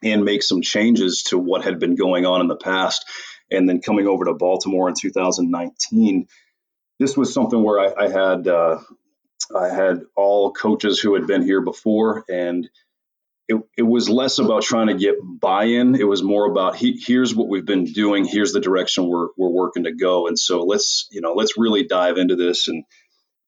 and 0.03 0.25
make 0.25 0.43
some 0.43 0.63
changes 0.63 1.25
to 1.25 1.39
what 1.39 1.65
had 1.65 1.79
been 1.79 1.95
going 1.95 2.27
on 2.27 2.41
in 2.41 2.49
the 2.49 2.57
past. 2.57 3.05
And 3.51 3.69
then 3.69 3.81
coming 3.81 4.07
over 4.07 4.25
to 4.25 4.35
Baltimore 4.35 4.89
in 4.89 4.95
2019, 4.95 6.29
this 6.99 7.17
was 7.17 7.33
something 7.33 7.63
where 7.63 7.81
I, 7.81 8.05
I 8.05 8.09
had 8.09 8.49
uh, 8.49 8.79
I 9.55 9.69
had 9.69 10.03
all 10.17 10.53
coaches 10.53 10.99
who 10.99 11.15
had 11.15 11.27
been 11.27 11.43
here 11.43 11.61
before, 11.61 12.25
and 12.29 12.69
it, 13.49 13.57
it 13.77 13.83
was 13.83 14.09
less 14.09 14.39
about 14.39 14.63
trying 14.63 14.87
to 14.87 14.95
get 14.95 15.17
buy-in. 15.23 15.95
It 15.95 16.09
was 16.09 16.23
more 16.23 16.51
about 16.51 16.77
he, 16.77 16.99
here's 17.05 17.35
what 17.35 17.49
we've 17.49 17.67
been 17.67 17.85
doing, 17.85 18.25
here's 18.25 18.53
the 18.53 18.61
direction 18.61 19.07
we're 19.07 19.29
we're 19.37 19.51
working 19.51 19.85
to 19.85 19.93
go, 19.93 20.27
and 20.27 20.39
so 20.39 20.63
let's 20.63 21.09
you 21.11 21.21
know 21.21 21.35
let's 21.35 21.59
really 21.59 21.85
dive 21.85 22.17
into 22.17 22.37
this 22.37 22.69
and 22.69 22.85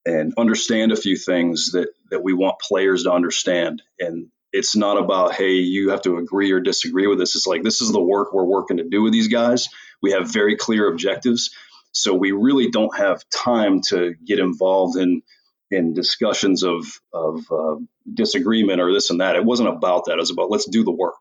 and 0.05 0.35
understand 0.37 0.93
a 0.93 0.97
few 0.97 1.17
things 1.17 1.73
that 1.73 1.89
that 2.11 2.23
we 2.23 2.33
want 2.33 2.61
players 2.61 3.05
to 3.05 3.13
understand. 3.13 3.83
And 3.99 4.29
it's 4.53 4.77
not 4.77 4.99
about 4.99 5.35
hey 5.35 5.55
you 5.55 5.91
have 5.91 6.03
to 6.03 6.19
agree 6.19 6.53
or 6.53 6.61
disagree 6.61 7.07
with 7.07 7.19
this. 7.19 7.35
It's 7.35 7.47
like 7.47 7.63
this 7.63 7.81
is 7.81 7.91
the 7.91 8.01
work 8.01 8.33
we're 8.33 8.45
working 8.45 8.77
to 8.77 8.89
do 8.89 9.03
with 9.03 9.13
these 9.13 9.29
guys. 9.29 9.69
We 10.03 10.13
have 10.13 10.31
very 10.31 10.57
clear 10.57 10.89
objectives, 10.89 11.51
so 11.93 12.15
we 12.15 12.33
really 12.33 12.71
don't 12.71 12.97
have 12.97 13.25
time 13.31 13.81
to 13.89 14.15
get 14.25 14.39
involved 14.39 14.99
in 14.99 15.23
in 15.71 15.95
discussions 15.95 16.63
of 16.63 16.87
of 17.13 17.45
uh, 17.51 17.77
disagreement 18.13 18.81
or 18.81 18.93
this 18.93 19.11
and 19.11 19.21
that. 19.21 19.37
It 19.37 19.45
wasn't 19.45 19.69
about 19.69 20.07
that. 20.07 20.15
It 20.15 20.21
was 20.21 20.31
about 20.31 20.51
let's 20.51 20.69
do 20.69 20.85
the 20.85 20.93
work, 20.93 21.21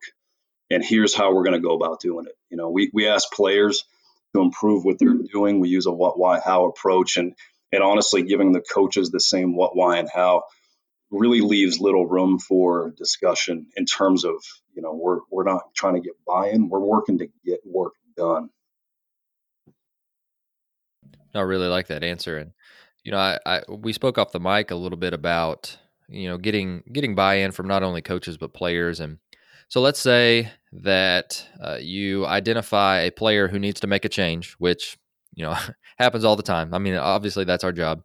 and 0.70 0.84
here's 0.84 1.16
how 1.16 1.34
we're 1.34 1.44
going 1.44 1.62
to 1.62 1.68
go 1.68 1.76
about 1.76 2.00
doing 2.00 2.26
it. 2.28 2.36
You 2.50 2.58
know, 2.58 2.70
we 2.70 2.90
we 2.94 3.08
ask 3.08 3.32
players 3.32 3.84
to 4.36 4.42
improve 4.42 4.84
what 4.84 5.00
they're 5.00 5.18
doing. 5.32 5.60
We 5.60 5.70
use 5.70 5.86
a 5.86 5.92
what, 5.92 6.20
why, 6.20 6.40
how 6.40 6.66
approach, 6.66 7.18
and 7.18 7.34
and 7.72 7.84
honestly, 7.84 8.24
giving 8.24 8.52
the 8.52 8.62
coaches 8.62 9.10
the 9.10 9.20
same 9.20 9.56
what, 9.56 9.76
why, 9.76 9.98
and 9.98 10.10
how 10.14 10.44
really 11.12 11.42
leaves 11.42 11.80
little 11.80 12.06
room 12.06 12.40
for 12.40 12.94
discussion 12.98 13.68
in 13.76 13.86
terms 13.86 14.26
of 14.26 14.36
you 14.74 14.82
know 14.82 14.94
we're 14.94 15.20
we're 15.32 15.44
not 15.44 15.74
trying 15.76 15.96
to 15.96 16.02
get 16.02 16.14
buy-in. 16.26 16.70
We're 16.70 16.80
working 16.80 17.20
to 17.20 17.28
get 17.46 17.62
work 17.66 17.94
done. 18.16 18.50
I 21.34 21.42
really 21.42 21.68
like 21.68 21.88
that 21.88 22.04
answer, 22.04 22.38
and 22.38 22.52
you 23.06 23.12
know, 23.12 23.20
I, 23.20 23.40
I 23.46 23.62
we 23.70 23.94
spoke 23.94 24.18
off 24.18 24.32
the 24.32 24.40
mic 24.40 24.72
a 24.72 24.76
little 24.76 24.98
bit 24.98 25.14
about 25.14 25.78
you 26.10 26.28
know 26.28 26.38
getting 26.38 26.84
getting 26.92 27.16
buy-in 27.16 27.52
from 27.52 27.68
not 27.68 27.84
only 27.84 28.02
coaches 28.02 28.36
but 28.38 28.54
players, 28.54 29.00
and 29.00 29.20
so 29.70 29.80
let's 29.80 30.00
say 30.00 30.52
that 30.74 31.48
uh, 31.64 31.78
you 31.80 32.26
identify 32.26 33.02
a 33.02 33.12
player 33.12 33.48
who 33.48 33.60
needs 33.60 33.80
to 33.82 33.88
make 33.88 34.06
a 34.06 34.10
change, 34.10 34.54
which 34.54 34.98
you 35.36 35.46
know 35.46 35.56
happens 36.00 36.26
all 36.26 36.36
the 36.36 36.44
time. 36.44 36.74
I 36.74 36.80
mean, 36.80 36.96
obviously 36.96 37.46
that's 37.46 37.64
our 37.64 37.72
job. 37.72 38.02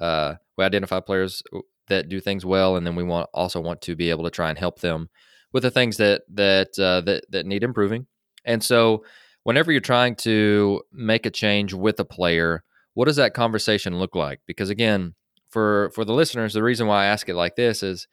Uh, 0.00 0.34
we 0.56 0.64
identify 0.64 1.00
players 1.00 1.42
that 1.88 2.08
do 2.08 2.20
things 2.20 2.46
well, 2.46 2.76
and 2.76 2.86
then 2.86 2.94
we 2.94 3.02
want 3.02 3.28
also 3.34 3.60
want 3.60 3.82
to 3.82 3.96
be 3.96 4.10
able 4.10 4.24
to 4.24 4.30
try 4.30 4.50
and 4.50 4.58
help 4.58 4.80
them 4.80 5.10
with 5.52 5.64
the 5.64 5.70
things 5.70 5.96
that 5.96 6.22
that 6.32 6.78
uh, 6.78 7.00
that 7.00 7.24
that 7.30 7.44
need 7.44 7.64
improving. 7.64 8.06
And 8.44 8.62
so, 8.62 9.04
whenever 9.42 9.72
you're 9.72 9.80
trying 9.80 10.14
to 10.16 10.82
make 10.92 11.26
a 11.26 11.30
change 11.30 11.74
with 11.74 11.98
a 11.98 12.04
player, 12.04 12.62
what 12.94 13.06
does 13.06 13.16
that 13.16 13.34
conversation 13.34 13.98
look 13.98 14.14
like? 14.14 14.40
Because 14.46 14.70
again, 14.70 15.14
for 15.50 15.90
for 15.94 16.04
the 16.04 16.14
listeners, 16.14 16.54
the 16.54 16.62
reason 16.62 16.86
why 16.86 17.04
I 17.04 17.06
ask 17.06 17.28
it 17.28 17.34
like 17.34 17.56
this 17.56 17.82
is 17.82 18.08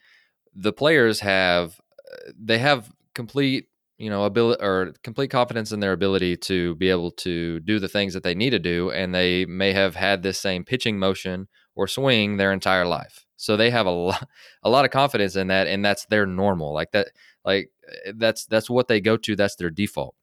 the 0.54 0.74
players 0.74 1.22
have 1.22 1.80
uh, 2.12 2.32
they 2.38 2.58
have 2.58 2.92
complete 3.16 3.68
you 3.98 4.10
know 4.10 4.24
ability 4.26 4.62
or 4.64 4.94
complete 5.04 5.30
confidence 5.30 5.72
in 5.72 5.80
their 5.80 5.94
ability 5.94 6.36
to 6.36 6.76
be 6.76 6.90
able 6.90 7.12
to 7.12 7.60
do 7.62 7.80
the 7.80 7.88
things 7.88 8.14
that 8.14 8.24
they 8.24 8.36
need 8.36 8.50
to 8.50 8.60
do 8.60 8.92
and 8.92 9.14
they 9.14 9.46
may 9.46 9.74
have 9.74 9.96
had 9.96 10.24
this 10.24 10.40
same 10.40 10.64
pitching 10.64 10.98
motion 10.98 11.48
or 11.76 11.88
swing 11.88 12.38
their 12.38 12.52
entire 12.52 12.86
life. 12.86 13.26
So 13.38 13.58
they 13.58 13.70
have 13.70 13.86
a 13.86 13.92
lot 13.92 14.28
a 14.64 14.70
lot 14.70 14.86
of 14.86 14.92
confidence 14.92 15.36
in 15.36 15.48
that 15.48 15.68
and 15.68 15.86
that's 15.86 16.06
their 16.06 16.26
normal. 16.26 16.74
Like 16.74 16.92
that 16.92 17.10
like 17.46 17.70
eh, 18.06 18.14
that's 18.16 18.46
that's 18.46 18.70
what 18.70 18.88
they 18.88 19.02
go 19.02 19.18
to 19.18 19.36
that's 19.36 19.56
their 19.56 19.70
default 19.70 20.16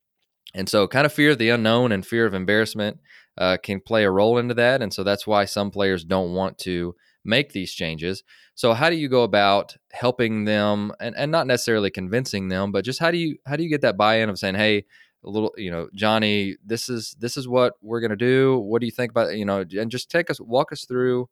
and 0.55 0.69
so 0.69 0.87
kind 0.89 1.07
of 1.07 1.13
fear 1.13 1.31
of 1.31 1.39
the 1.39 1.51
unknown 1.51 1.93
and 1.93 2.07
fear 2.07 2.27
of 2.27 2.35
embarrassment 2.35 2.99
uh, 3.37 3.57
can 3.63 3.81
play 3.81 4.05
a 4.05 4.11
role 4.11 4.39
into 4.39 4.55
that. 4.55 4.83
And 4.83 4.93
so 4.93 5.05
that's 5.05 5.27
why 5.27 5.45
some 5.45 5.71
players 5.71 6.05
don't 6.05 6.33
want 6.33 6.59
to 6.59 6.95
make 7.25 7.53
these 7.53 7.73
changes. 7.73 8.23
So 8.55 8.73
how 8.73 8.91
do 8.91 8.97
you 8.97 9.09
go 9.09 9.23
about 9.23 9.77
helping 9.93 10.45
them 10.45 10.93
and, 11.01 11.15
and 11.17 11.31
not 11.31 11.47
necessarily 11.47 11.91
convincing 11.91 12.49
them, 12.49 12.73
but 12.73 12.85
just 12.85 12.99
how 12.99 13.11
do 13.11 13.19
you 13.19 13.37
how 13.47 13.57
do 13.57 13.63
you 13.63 13.69
get 13.69 13.83
that 13.83 13.97
buy-in 13.97 14.29
of 14.29 14.39
saying, 14.39 14.57
hey, 14.57 14.85
a 15.25 15.31
little, 15.31 15.53
you 15.57 15.71
know, 15.71 15.89
Johnny, 15.95 16.57
this 16.65 16.89
is 16.89 17.15
this 17.21 17.37
is 17.37 17.47
what 17.47 17.75
we're 17.83 18.01
gonna 18.01 18.17
do. 18.17 18.59
What 18.59 18.81
do 18.81 18.87
you 18.87 18.93
think 18.93 19.11
about 19.11 19.37
you 19.37 19.45
know, 19.45 19.65
and 19.79 19.91
just 19.91 20.11
take 20.11 20.31
us 20.31 20.41
walk 20.41 20.73
us 20.73 20.85
through 20.85 21.29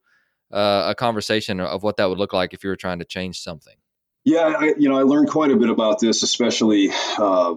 uh, 0.52 0.86
a 0.88 0.94
conversation 0.94 1.60
of 1.60 1.82
what 1.82 1.96
that 1.96 2.08
would 2.08 2.18
look 2.18 2.32
like 2.32 2.54
if 2.54 2.62
you 2.62 2.70
were 2.70 2.76
trying 2.76 2.98
to 2.98 3.04
change 3.04 3.40
something. 3.40 3.74
Yeah, 4.24 4.54
I, 4.58 4.74
you 4.76 4.88
know, 4.88 4.98
I 4.98 5.02
learned 5.02 5.30
quite 5.30 5.50
a 5.50 5.56
bit 5.56 5.70
about 5.70 6.00
this, 6.00 6.22
especially 6.22 6.90
uh, 7.16 7.54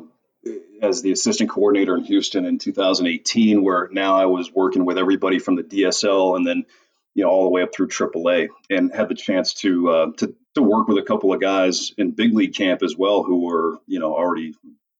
as 0.81 1.01
the 1.01 1.11
assistant 1.11 1.49
coordinator 1.49 1.95
in 1.95 2.03
Houston 2.03 2.45
in 2.45 2.57
2018, 2.57 3.63
where 3.63 3.89
now 3.91 4.15
I 4.15 4.25
was 4.25 4.51
working 4.53 4.85
with 4.85 4.97
everybody 4.97 5.39
from 5.39 5.55
the 5.55 5.63
DSL 5.63 6.35
and 6.35 6.45
then 6.45 6.65
you 7.13 7.23
know 7.23 7.29
all 7.29 7.43
the 7.43 7.49
way 7.49 7.61
up 7.61 7.73
through 7.73 7.87
AAA, 7.87 8.49
and 8.69 8.93
had 8.93 9.09
the 9.09 9.15
chance 9.15 9.53
to 9.55 9.89
uh, 9.89 10.11
to 10.17 10.35
to 10.55 10.61
work 10.61 10.87
with 10.87 10.97
a 10.97 11.03
couple 11.05 11.33
of 11.33 11.41
guys 11.41 11.93
in 11.97 12.11
big 12.11 12.33
league 12.33 12.55
camp 12.55 12.81
as 12.83 12.95
well, 12.97 13.23
who 13.23 13.45
were 13.45 13.79
you 13.87 13.99
know 13.99 14.13
already 14.13 14.53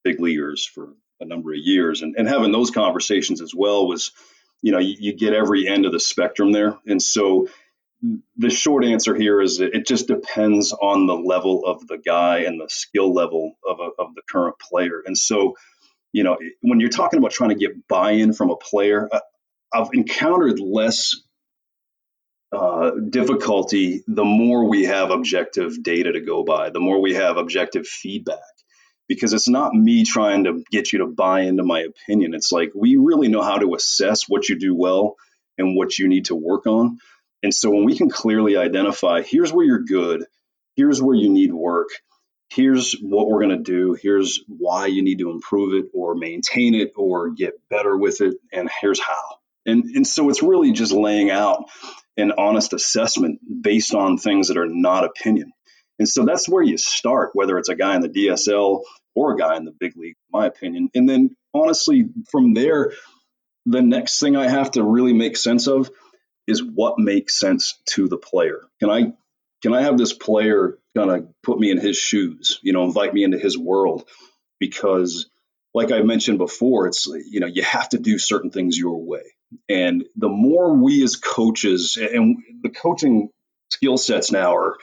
big 0.03 0.19
leaguers 0.19 0.65
for 0.65 0.89
a 1.19 1.25
number 1.25 1.51
of 1.51 1.59
years, 1.59 2.01
and 2.01 2.15
and 2.17 2.27
having 2.27 2.51
those 2.51 2.71
conversations 2.71 3.41
as 3.41 3.53
well 3.55 3.87
was, 3.87 4.11
you 4.61 4.71
know, 4.71 4.79
you, 4.79 4.95
you 4.99 5.13
get 5.13 5.33
every 5.33 5.67
end 5.67 5.85
of 5.85 5.91
the 5.91 5.99
spectrum 5.99 6.51
there, 6.51 6.77
and 6.85 7.01
so 7.01 7.47
the 8.37 8.49
short 8.49 8.85
answer 8.85 9.13
here 9.13 9.41
is 9.41 9.59
it 9.59 9.85
just 9.85 10.07
depends 10.07 10.73
on 10.73 11.05
the 11.05 11.15
level 11.15 11.65
of 11.65 11.85
the 11.87 11.97
guy 11.97 12.39
and 12.39 12.59
the 12.59 12.69
skill 12.69 13.13
level 13.13 13.55
of, 13.67 13.79
a, 13.79 14.01
of 14.01 14.15
the 14.15 14.21
current 14.29 14.55
player. 14.59 15.01
And 15.05 15.17
so, 15.17 15.55
you 16.13 16.23
know, 16.23 16.37
when 16.61 16.79
you're 16.79 16.89
talking 16.89 17.19
about 17.19 17.31
trying 17.31 17.49
to 17.49 17.55
get 17.55 17.87
buy-in 17.87 18.33
from 18.33 18.51
a 18.51 18.55
player, 18.55 19.09
uh, 19.11 19.19
I've 19.73 19.89
encountered 19.93 20.59
less 20.59 21.15
uh, 22.51 22.91
difficulty 23.09 24.03
the 24.07 24.25
more 24.25 24.67
we 24.67 24.85
have 24.85 25.11
objective 25.11 25.83
data 25.83 26.13
to 26.13 26.21
go 26.21 26.43
by, 26.43 26.69
the 26.69 26.79
more 26.79 27.01
we 27.01 27.15
have 27.15 27.37
objective 27.37 27.85
feedback. 27.85 28.39
Because 29.07 29.33
it's 29.33 29.49
not 29.49 29.73
me 29.73 30.05
trying 30.05 30.43
to 30.43 30.63
get 30.71 30.93
you 30.93 30.99
to 30.99 31.07
buy 31.07 31.41
into 31.41 31.63
my 31.63 31.81
opinion. 31.81 32.35
It's 32.35 32.51
like 32.51 32.71
we 32.75 32.95
really 32.95 33.27
know 33.27 33.41
how 33.41 33.57
to 33.57 33.73
assess 33.73 34.29
what 34.29 34.47
you 34.47 34.57
do 34.57 34.75
well 34.75 35.15
and 35.57 35.75
what 35.75 35.97
you 35.97 36.07
need 36.07 36.25
to 36.25 36.35
work 36.35 36.67
on. 36.67 36.99
And 37.43 37.53
so 37.53 37.69
when 37.69 37.85
we 37.85 37.95
can 37.95 38.09
clearly 38.09 38.57
identify 38.57 39.21
here's 39.21 39.53
where 39.53 39.65
you're 39.65 39.83
good, 39.83 40.25
here's 40.75 41.01
where 41.01 41.15
you 41.15 41.29
need 41.29 41.53
work, 41.53 41.87
here's 42.49 42.93
what 42.93 43.27
we're 43.27 43.43
going 43.45 43.57
to 43.57 43.63
do, 43.63 43.97
here's 44.01 44.41
why 44.47 44.87
you 44.87 45.03
need 45.03 45.19
to 45.19 45.31
improve 45.31 45.73
it 45.73 45.89
or 45.93 46.15
maintain 46.15 46.75
it 46.75 46.91
or 46.95 47.29
get 47.31 47.53
better 47.69 47.95
with 47.95 48.21
it, 48.21 48.35
and 48.51 48.69
here's 48.81 48.99
how. 48.99 49.37
And, 49.65 49.83
and 49.95 50.07
so 50.07 50.29
it's 50.29 50.41
really 50.41 50.71
just 50.71 50.91
laying 50.91 51.29
out 51.29 51.65
an 52.17 52.33
honest 52.37 52.73
assessment 52.73 53.39
based 53.61 53.93
on 53.93 54.17
things 54.17 54.47
that 54.47 54.57
are 54.57 54.67
not 54.67 55.03
opinion. 55.03 55.51
And 55.99 56.07
so 56.07 56.25
that's 56.25 56.47
where 56.47 56.63
you 56.63 56.77
start, 56.77 57.31
whether 57.33 57.57
it's 57.57 57.69
a 57.69 57.75
guy 57.75 57.95
in 57.95 58.01
the 58.01 58.09
DSL 58.09 58.83
or 59.15 59.33
a 59.33 59.37
guy 59.37 59.57
in 59.57 59.65
the 59.65 59.75
big 59.77 59.97
league, 59.97 60.15
my 60.31 60.45
opinion. 60.45 60.89
And 60.95 61.07
then 61.07 61.35
honestly, 61.53 62.05
from 62.31 62.53
there, 62.53 62.93
the 63.65 63.81
next 63.81 64.19
thing 64.19 64.35
I 64.35 64.47
have 64.47 64.71
to 64.71 64.83
really 64.83 65.13
make 65.13 65.35
sense 65.37 65.67
of 65.67 65.91
is 66.49 66.63
what 66.63 66.97
makes 66.97 67.39
sense 67.39 67.79
to 67.85 68.07
the 68.07 68.17
player. 68.17 68.61
Can 68.79 68.89
I 68.89 69.13
can 69.61 69.73
I 69.73 69.81
have 69.81 69.97
this 69.97 70.13
player 70.13 70.77
kind 70.95 71.11
of 71.11 71.27
put 71.43 71.59
me 71.59 71.69
in 71.69 71.79
his 71.79 71.97
shoes, 71.97 72.59
you 72.63 72.73
know, 72.73 72.85
invite 72.85 73.13
me 73.13 73.23
into 73.23 73.37
his 73.37 73.57
world? 73.57 74.07
Because 74.59 75.29
like 75.73 75.91
I 75.91 76.01
mentioned 76.01 76.39
before, 76.39 76.87
it's 76.87 77.05
you 77.07 77.39
know, 77.39 77.47
you 77.47 77.61
have 77.61 77.89
to 77.89 77.99
do 77.99 78.17
certain 78.17 78.49
things 78.49 78.77
your 78.77 79.03
way. 79.03 79.23
And 79.67 80.05
the 80.15 80.29
more 80.29 80.73
we 80.73 81.03
as 81.03 81.15
coaches 81.15 81.97
and 82.01 82.37
the 82.63 82.69
coaching 82.69 83.29
skill 83.71 83.97
sets 83.97 84.31
now 84.31 84.55
are 84.55 84.77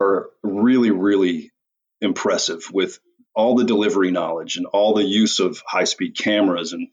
are 0.00 0.30
really, 0.42 0.90
really 0.90 1.52
impressive 2.00 2.68
with 2.72 2.98
all 3.34 3.54
the 3.54 3.64
delivery 3.64 4.10
knowledge 4.10 4.56
and 4.56 4.66
all 4.66 4.94
the 4.94 5.04
use 5.04 5.38
of 5.38 5.62
high 5.66 5.84
speed 5.84 6.16
cameras 6.16 6.72
and 6.72 6.88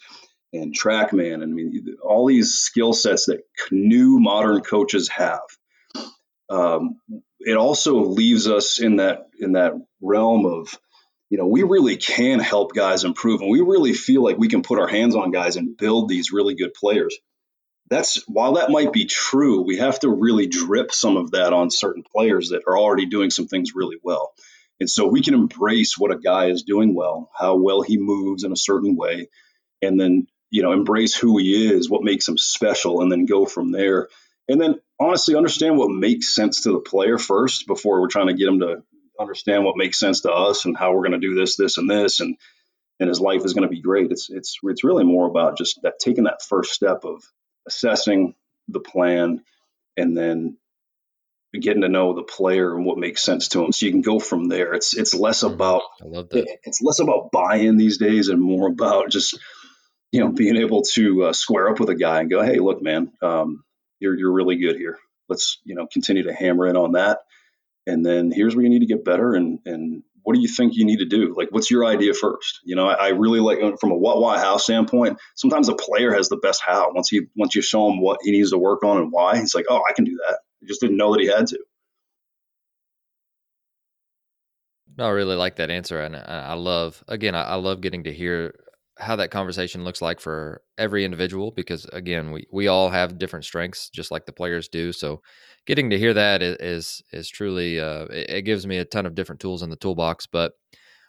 and 0.53 0.75
TrackMan. 0.77 1.35
And 1.35 1.43
I 1.43 1.47
mean, 1.47 1.97
all 2.03 2.27
these 2.27 2.53
skill 2.53 2.93
sets 2.93 3.25
that 3.25 3.43
new 3.71 4.19
modern 4.19 4.61
coaches 4.61 5.09
have. 5.09 5.41
Um, 6.49 6.99
it 7.39 7.57
also 7.57 8.01
leaves 8.01 8.47
us 8.47 8.79
in 8.81 8.97
that 8.97 9.27
in 9.39 9.53
that 9.53 9.73
realm 10.01 10.45
of, 10.45 10.77
you 11.29 11.37
know, 11.37 11.47
we 11.47 11.63
really 11.63 11.95
can 11.95 12.39
help 12.39 12.73
guys 12.75 13.03
improve, 13.05 13.41
and 13.41 13.49
we 13.49 13.61
really 13.61 13.93
feel 13.93 14.23
like 14.23 14.37
we 14.37 14.49
can 14.49 14.61
put 14.61 14.79
our 14.79 14.87
hands 14.87 15.15
on 15.15 15.31
guys 15.31 15.55
and 15.55 15.77
build 15.77 16.09
these 16.09 16.31
really 16.31 16.55
good 16.55 16.73
players. 16.73 17.17
That's 17.89 18.23
while 18.27 18.53
that 18.53 18.69
might 18.69 18.93
be 18.93 19.05
true, 19.05 19.61
we 19.61 19.77
have 19.77 19.99
to 20.01 20.09
really 20.09 20.47
drip 20.47 20.91
some 20.91 21.17
of 21.17 21.31
that 21.31 21.53
on 21.53 21.69
certain 21.69 22.03
players 22.03 22.49
that 22.49 22.63
are 22.67 22.77
already 22.77 23.05
doing 23.05 23.29
some 23.29 23.47
things 23.47 23.71
really 23.75 23.97
well. 24.03 24.33
And 24.79 24.89
so 24.89 25.07
we 25.07 25.21
can 25.21 25.33
embrace 25.33 25.97
what 25.97 26.11
a 26.11 26.17
guy 26.17 26.47
is 26.47 26.63
doing 26.63 26.95
well, 26.95 27.29
how 27.37 27.55
well 27.57 27.81
he 27.81 27.97
moves 27.97 28.43
in 28.43 28.51
a 28.51 28.57
certain 28.57 28.95
way, 28.95 29.29
and 29.81 29.99
then 29.99 30.27
you 30.51 30.61
know 30.61 30.71
embrace 30.71 31.15
who 31.15 31.37
he 31.37 31.73
is 31.73 31.89
what 31.89 32.03
makes 32.03 32.27
him 32.27 32.37
special 32.37 33.01
and 33.01 33.11
then 33.11 33.25
go 33.25 33.45
from 33.45 33.71
there 33.71 34.07
and 34.47 34.59
then 34.59 34.79
honestly 34.99 35.35
understand 35.35 35.77
what 35.77 35.89
makes 35.89 36.35
sense 36.35 36.63
to 36.63 36.71
the 36.71 36.79
player 36.79 37.17
first 37.17 37.65
before 37.67 37.99
we're 37.99 38.07
trying 38.07 38.27
to 38.27 38.33
get 38.33 38.47
him 38.47 38.59
to 38.59 38.83
understand 39.19 39.63
what 39.63 39.77
makes 39.77 39.99
sense 39.99 40.21
to 40.21 40.31
us 40.31 40.65
and 40.65 40.75
how 40.75 40.93
we're 40.93 41.07
going 41.07 41.19
to 41.19 41.27
do 41.27 41.35
this, 41.35 41.55
this, 41.55 41.77
and 41.77 41.89
this, 41.89 42.19
and 42.19 42.37
and 42.99 43.09
his 43.09 43.19
life 43.19 43.43
is 43.45 43.53
going 43.53 43.67
to 43.67 43.73
be 43.73 43.81
great. 43.81 44.11
It's 44.11 44.29
it's 44.29 44.57
it's 44.63 44.83
really 44.83 45.03
more 45.03 45.27
about 45.27 45.57
just 45.57 45.81
that 45.83 45.99
taking 45.99 46.25
that 46.25 46.43
first 46.43 46.73
step 46.73 47.03
of 47.03 47.23
assessing 47.67 48.35
the 48.67 48.79
plan 48.79 49.43
and 49.97 50.15
then 50.15 50.57
getting 51.59 51.81
to 51.81 51.89
know 51.89 52.13
the 52.13 52.23
player 52.23 52.75
and 52.75 52.85
what 52.85 52.97
makes 52.97 53.23
sense 53.23 53.49
to 53.49 53.63
him. 53.63 53.71
So 53.71 53.85
you 53.85 53.91
can 53.91 54.01
go 54.01 54.19
from 54.19 54.45
there. 54.45 54.73
It's 54.73 54.95
it's 54.95 55.13
less 55.13 55.43
mm-hmm. 55.43 55.55
about 55.55 55.81
I 56.01 56.05
love 56.05 56.29
that. 56.29 56.59
It's 56.63 56.81
less 56.81 56.99
about 56.99 57.31
buy-in 57.31 57.77
these 57.77 57.97
days 57.97 58.29
and 58.29 58.41
more 58.41 58.67
about 58.67 59.09
just 59.09 59.39
you 60.11 60.19
know 60.19 60.31
being 60.31 60.57
able 60.57 60.81
to 60.81 61.25
uh, 61.25 61.33
square 61.33 61.69
up 61.69 61.79
with 61.79 61.89
a 61.89 61.95
guy 61.95 62.19
and 62.19 62.29
go, 62.29 62.41
hey, 62.41 62.59
look, 62.59 62.81
man, 62.81 63.11
um, 63.21 63.63
you're 63.99 64.17
you're 64.17 64.31
really 64.31 64.57
good 64.57 64.75
here. 64.75 64.97
Let's 65.29 65.59
you 65.63 65.75
know 65.75 65.87
continue 65.91 66.23
to 66.23 66.33
hammer 66.33 66.67
in 66.67 66.75
on 66.75 66.93
that, 66.93 67.19
and 67.87 68.05
then 68.05 68.31
here's 68.31 68.55
where 68.55 68.63
you 68.63 68.69
need 68.69 68.79
to 68.79 68.85
get 68.85 69.05
better, 69.05 69.33
and 69.33 69.59
and 69.65 70.03
what 70.23 70.35
do 70.35 70.41
you 70.41 70.47
think 70.47 70.75
you 70.75 70.85
need 70.85 70.99
to 70.99 71.05
do? 71.05 71.33
Like, 71.35 71.49
what's 71.51 71.71
your 71.71 71.85
idea 71.85 72.13
first? 72.13 72.59
You 72.63 72.75
know, 72.75 72.87
I, 72.87 72.93
I 72.93 73.07
really 73.09 73.39
like 73.39 73.59
uh, 73.61 73.75
from 73.77 73.91
a 73.91 73.95
what, 73.95 74.19
why, 74.21 74.39
how 74.39 74.57
standpoint. 74.57 75.19
Sometimes 75.35 75.67
a 75.69 75.75
player 75.75 76.13
has 76.13 76.29
the 76.29 76.37
best 76.37 76.61
how. 76.65 76.91
Once 76.93 77.09
he 77.09 77.21
once 77.35 77.55
you 77.55 77.61
show 77.61 77.89
him 77.89 78.01
what 78.01 78.19
he 78.21 78.31
needs 78.31 78.51
to 78.51 78.57
work 78.57 78.83
on 78.83 78.97
and 78.97 79.11
why, 79.11 79.37
he's 79.37 79.55
like, 79.55 79.65
oh, 79.69 79.81
I 79.87 79.93
can 79.93 80.05
do 80.05 80.19
that. 80.27 80.39
He 80.59 80.67
just 80.67 80.81
didn't 80.81 80.97
know 80.97 81.13
that 81.13 81.21
he 81.21 81.27
had 81.27 81.47
to. 81.47 81.59
No, 84.97 85.05
I 85.05 85.09
really 85.09 85.37
like 85.37 85.55
that 85.55 85.71
answer, 85.71 86.01
and 86.01 86.15
I 86.17 86.53
love 86.53 87.01
again, 87.07 87.33
I 87.33 87.55
love 87.55 87.79
getting 87.79 88.03
to 88.03 88.11
hear 88.11 88.53
how 89.01 89.15
that 89.15 89.31
conversation 89.31 89.83
looks 89.83 90.01
like 90.01 90.19
for 90.19 90.61
every 90.77 91.03
individual 91.03 91.51
because 91.51 91.85
again 91.91 92.31
we 92.31 92.45
we 92.51 92.67
all 92.67 92.89
have 92.89 93.17
different 93.17 93.43
strengths 93.43 93.89
just 93.89 94.11
like 94.11 94.25
the 94.25 94.31
players 94.31 94.67
do 94.67 94.91
so 94.91 95.21
getting 95.65 95.89
to 95.89 95.97
hear 95.97 96.13
that 96.13 96.41
is 96.41 96.57
is, 96.59 97.03
is 97.11 97.29
truly 97.29 97.79
uh, 97.79 98.05
it, 98.05 98.29
it, 98.29 98.41
gives 98.43 98.67
me 98.67 98.77
a 98.77 98.85
ton 98.85 99.05
of 99.05 99.15
different 99.15 99.41
tools 99.41 99.63
in 99.63 99.69
the 99.69 99.75
toolbox 99.75 100.27
but 100.27 100.53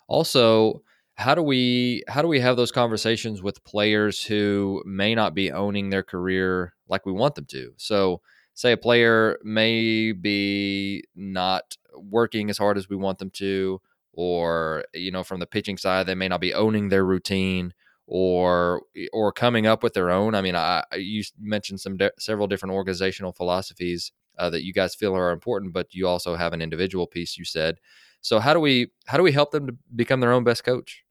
also 0.09 0.83
how 1.15 1.35
do 1.35 1.43
we 1.43 2.03
how 2.09 2.23
do 2.23 2.29
we 2.29 2.41
have 2.41 2.57
those 2.57 2.73
conversations 2.73 3.43
with 3.43 3.65
players 3.65 4.25
who 4.25 4.83
may 4.87 5.15
not 5.15 5.35
be 5.35 5.53
owning 5.53 5.91
their 5.91 6.03
career 6.03 6.75
like 6.89 7.05
we 7.07 7.13
want 7.13 7.35
them 7.35 7.47
to? 7.47 7.73
So 7.77 8.21
say 8.55 8.73
a 8.73 8.77
player 8.77 9.39
may 9.43 10.13
be 10.13 11.05
not 11.15 11.77
working 11.95 12.51
as 12.51 12.59
hard 12.59 12.79
as 12.79 12.89
we 12.89 12.97
want 12.97 13.19
them 13.19 13.31
to 13.31 13.81
or 14.15 14.85
you 14.95 15.11
know 15.11 15.23
from 15.23 15.41
the 15.41 15.47
pitching 15.47 15.77
side 15.79 16.07
they 16.07 16.15
may 16.15 16.29
not 16.29 16.41
be 16.41 16.55
owning 16.55 16.89
their 16.89 17.05
routine 17.05 17.73
or 18.07 18.83
or 19.13 19.33
coming 19.33 19.67
up 19.67 19.83
with 19.83 19.95
their 19.95 20.11
own 20.11 20.35
i 20.35 20.43
mean 20.43 20.57
i 20.57 20.83
you 20.97 21.23
mentioned 21.41 21.81
some 21.81 21.97
de- 21.97 22.13
several 22.19 22.47
different 22.47 22.75
organizational 22.75 23.33
philosophies 23.33 24.13
uh, 24.39 24.49
that 24.51 24.65
you 24.65 24.73
guys 24.73 24.95
feel 24.95 25.15
are 25.15 25.31
important 25.31 25.73
but 25.73 25.95
you 25.95 26.07
also 26.07 26.35
have 26.35 26.53
an 26.53 26.63
individual 26.63 27.07
piece 27.07 27.39
you 27.39 27.45
said 27.45 27.79
so 28.21 28.39
how 28.39 28.53
do 28.53 28.61
we 28.61 28.91
how 29.07 29.17
do 29.17 29.23
we 29.23 29.33
help 29.33 29.51
them 29.51 29.67
to 29.67 29.77
become 29.95 30.21
their 30.21 30.33
own 30.33 30.45
best 30.45 30.65
coach 30.65 31.05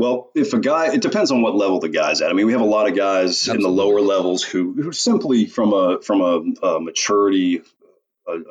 well, 0.00 0.30
if 0.36 0.52
a 0.52 0.60
guy, 0.60 0.94
it 0.94 1.02
depends 1.02 1.32
on 1.32 1.42
what 1.42 1.56
level 1.56 1.80
the 1.80 1.88
guy's 1.88 2.20
at. 2.20 2.30
I 2.30 2.32
mean, 2.32 2.46
we 2.46 2.52
have 2.52 2.60
a 2.60 2.64
lot 2.64 2.88
of 2.88 2.94
guys 2.94 3.30
Absolutely. 3.30 3.56
in 3.56 3.62
the 3.62 3.82
lower 3.82 4.00
levels 4.00 4.44
who, 4.44 4.80
who 4.80 4.92
simply 4.92 5.46
from 5.46 5.72
a 5.72 6.00
from 6.00 6.20
a, 6.20 6.64
a 6.64 6.80
maturity 6.80 7.62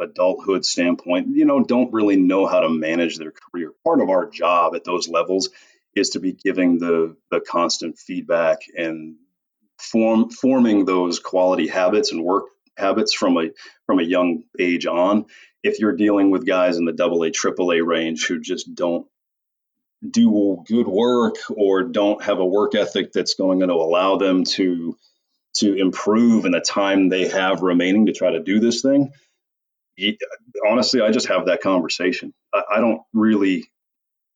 adulthood 0.02 0.66
standpoint, 0.66 1.28
you 1.30 1.46
know, 1.46 1.64
don't 1.64 1.94
really 1.94 2.18
know 2.18 2.46
how 2.46 2.62
to 2.62 2.70
manage 2.70 3.18
their 3.18 3.32
career. 3.32 3.72
Part 3.84 4.02
of 4.02 4.10
our 4.10 4.30
job 4.30 4.76
at 4.76 4.84
those 4.84 5.08
levels 5.08 5.50
is 5.98 6.12
to 6.12 6.20
be 6.20 6.34
giving 6.34 6.80
the 6.80 7.16
the 7.32 7.40
constant 7.40 7.98
feedback 7.98 8.60
and 8.76 9.16
form 9.80 10.30
forming 10.30 10.86
those 10.86 11.20
quality 11.20 11.68
habits 11.68 12.12
and 12.12 12.24
work 12.24 12.46
habits 12.78 13.14
from 13.14 13.38
a 13.38 13.50
from 13.86 14.00
a 14.00 14.04
young 14.04 14.44
age 14.60 14.86
on. 14.86 15.26
If 15.64 15.80
you're 15.80 15.96
dealing 15.96 16.32
with 16.32 16.46
guys 16.46 16.78
in 16.78 16.86
the 16.86 16.94
double 16.94 17.24
A, 17.24 17.32
triple 17.32 17.72
A 17.72 17.82
range 17.82 18.28
who 18.28 18.40
just 18.40 18.74
don't 18.74 19.08
do 20.08 20.64
good 20.68 20.88
work 20.88 21.36
or 21.50 21.84
don't 21.84 22.24
have 22.24 22.40
a 22.40 22.46
work 22.46 22.76
ethic 22.76 23.12
that's 23.12 23.34
going 23.34 23.60
to 23.60 23.74
allow 23.74 24.18
them 24.18 24.44
to 24.44 24.96
to 25.56 25.74
improve 25.74 26.46
in 26.46 26.52
the 26.52 26.62
time 26.62 27.10
they 27.10 27.28
have 27.28 27.64
remaining 27.64 28.06
to 28.06 28.14
try 28.14 28.32
to 28.32 28.40
do 28.40 28.60
this 28.60 28.82
thing, 28.84 29.12
honestly, 30.68 31.02
I 31.02 31.12
just 31.12 31.28
have 31.28 31.48
that 31.48 31.62
conversation. 31.62 32.34
I, 32.54 32.80
don't 32.80 33.02
really 33.14 33.70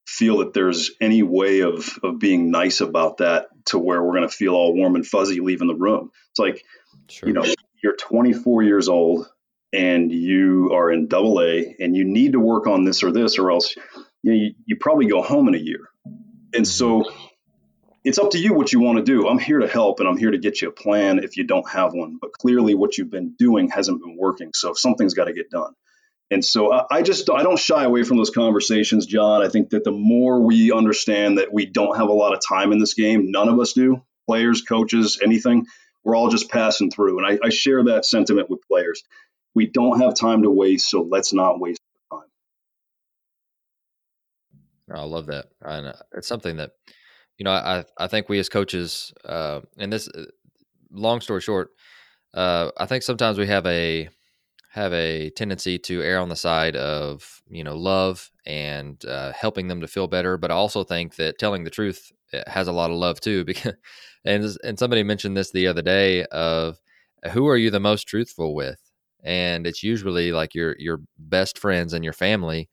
feel 0.08 0.40
that 0.40 0.54
there's 0.54 0.92
any 1.00 1.24
way 1.24 1.62
of 1.62 1.90
of 2.04 2.20
being 2.20 2.52
nice 2.52 2.82
about 2.82 3.18
that 3.18 3.48
to 3.66 3.80
where 3.80 4.04
we're 4.04 4.16
going 4.16 4.28
to 4.28 4.36
feel 4.36 4.54
all 4.54 4.76
warm 4.76 4.96
and 4.96 5.06
fuzzy 5.06 5.40
leaving 5.40 5.68
the 5.68 5.76
room. 5.76 6.12
It's 6.32 6.40
like, 6.40 6.64
sure. 7.10 7.30
you 7.30 7.34
know, 7.34 7.46
you're 7.84 7.96
24 7.96 8.64
years 8.64 8.90
old 8.90 9.28
and 9.74 10.12
you 10.12 10.72
are 10.74 10.92
in 10.92 11.08
double 11.08 11.42
A 11.42 11.76
and 11.80 11.96
you 11.96 12.04
need 12.04 12.34
to 12.34 12.40
work 12.40 12.68
on 12.68 12.84
this 12.84 13.04
or 13.04 13.12
this 13.12 13.38
or 13.38 13.52
else 13.52 13.76
you, 14.24 14.32
know, 14.32 14.38
you, 14.38 14.54
you 14.66 14.76
probably 14.80 15.08
go 15.08 15.22
home 15.22 15.48
in 15.48 15.56
a 15.56 15.60
year. 15.60 15.90
And 16.54 16.68
so 16.68 17.02
mm-hmm. 17.02 17.26
it's 18.04 18.20
up 18.20 18.32
to 18.32 18.40
you 18.40 18.54
what 18.54 18.74
you 18.74 18.80
want 18.80 18.98
to 18.98 19.04
do. 19.04 19.28
I'm 19.28 19.40
here 19.40 19.60
to 19.60 19.68
help 19.68 20.00
and 20.00 20.08
I'm 20.08 20.18
here 20.18 20.32
to 20.32 20.38
get 20.38 20.62
you 20.62 20.70
a 20.70 20.72
plan 20.72 21.20
if 21.24 21.38
you 21.38 21.46
don't 21.46 21.70
have 21.70 21.94
one. 21.94 22.18
But 22.20 22.34
clearly, 22.34 22.76
what 22.76 22.98
you've 22.98 23.12
been 23.12 23.36
doing 23.38 23.70
hasn't 23.70 24.02
been 24.02 24.18
working. 24.18 24.52
So 24.54 24.74
something's 24.74 25.14
got 25.14 25.26
to 25.26 25.34
get 25.34 25.50
done. 25.50 25.74
And 26.32 26.44
so 26.44 26.72
I, 26.72 26.86
I 26.89 27.02
just 27.02 27.30
I 27.30 27.44
don't 27.44 27.60
shy 27.60 27.84
away 27.84 28.04
from 28.04 28.17
those 28.17 28.30
conversations, 28.30 29.06
John. 29.06 29.44
I 29.44 29.50
think 29.50 29.72
that 29.72 29.84
the 29.84 29.91
more 29.91 30.41
we 30.41 30.72
understand 30.72 31.38
that 31.38 31.54
we 31.54 31.65
don't 31.65 31.98
have 31.98 32.08
a 32.08 32.13
lot 32.13 32.34
of 32.34 32.39
time 32.48 32.72
in 32.72 32.80
this 32.80 32.94
game, 32.94 33.32
none 33.32 33.50
of 33.50 33.60
us 33.60 33.74
do, 33.74 34.02
players, 34.28 34.62
coaches, 34.62 35.20
anything. 35.22 35.67
We're 36.04 36.15
all 36.15 36.30
just 36.30 36.50
passing 36.50 36.89
through. 36.89 37.20
And 37.20 37.28
I, 37.28 37.46
I 37.46 37.50
share 37.50 37.84
that 37.84 38.06
sentiment 38.06 38.50
with 38.50 38.62
players. 38.67 39.04
We 39.54 39.67
don't 39.67 40.00
have 40.00 40.15
time 40.15 40.44
to 40.44 40.50
waste, 40.50 40.89
so 40.89 41.02
let's 41.02 41.34
not 41.34 41.60
waste 41.60 41.82
time. 42.10 42.22
I 44.91 45.04
love 45.04 45.28
that. 45.28 45.48
And 45.62 45.94
it's 46.15 46.28
something 46.28 46.56
that, 46.58 46.72
you 47.38 47.44
know, 47.44 47.52
I, 47.52 47.84
I 47.98 48.08
think 48.08 48.30
we 48.30 48.39
as 48.39 48.50
coaches, 48.50 49.13
uh, 49.26 49.62
and 49.78 49.91
this, 49.91 50.08
uh, 50.08 50.26
long 50.89 51.20
story 51.20 51.41
short, 51.41 51.72
uh, 52.34 52.72
I 52.78 52.86
think 52.86 53.04
sometimes 53.04 53.38
we 53.38 53.48
have 53.48 53.65
a 53.65 54.10
have 54.72 54.94
a 54.94 55.30
tendency 55.32 55.78
to 55.78 56.02
err 56.02 56.20
on 56.20 56.30
the 56.30 56.36
side 56.36 56.76
of 56.76 57.42
you 57.50 57.64
know 57.64 57.76
love 57.76 58.32
and 58.46 59.04
uh, 59.06 59.32
helping 59.34 59.68
them 59.68 59.82
to 59.82 59.88
feel 59.88 60.08
better 60.08 60.38
but 60.38 60.52
i 60.52 60.54
also 60.54 60.84
think 60.84 61.16
that 61.16 61.38
telling 61.38 61.64
the 61.64 61.70
truth 61.70 62.12
eh, 62.34 62.44
has 62.48 62.68
a 62.68 62.72
lot 62.72 62.90
of 62.90 62.98
love 62.98 63.20
too 63.20 63.44
because 63.46 63.74
and 64.26 64.58
and 64.64 64.80
somebody 64.80 65.04
mentioned 65.04 65.36
this 65.36 65.52
the 65.52 65.68
other 65.68 65.82
day 65.82 66.26
of 66.26 66.80
who 67.32 67.48
are 67.48 67.58
you 67.58 67.70
the 67.70 67.80
most 67.80 68.08
truthful 68.08 68.56
with? 68.56 68.80
And 69.24 69.68
it's 69.68 69.84
usually 69.84 70.32
like 70.32 70.56
your 70.56 70.76
your 70.80 71.02
best 71.18 71.60
friends 71.60 71.94
and 71.94 72.04
your 72.04 72.14
family 72.14 72.70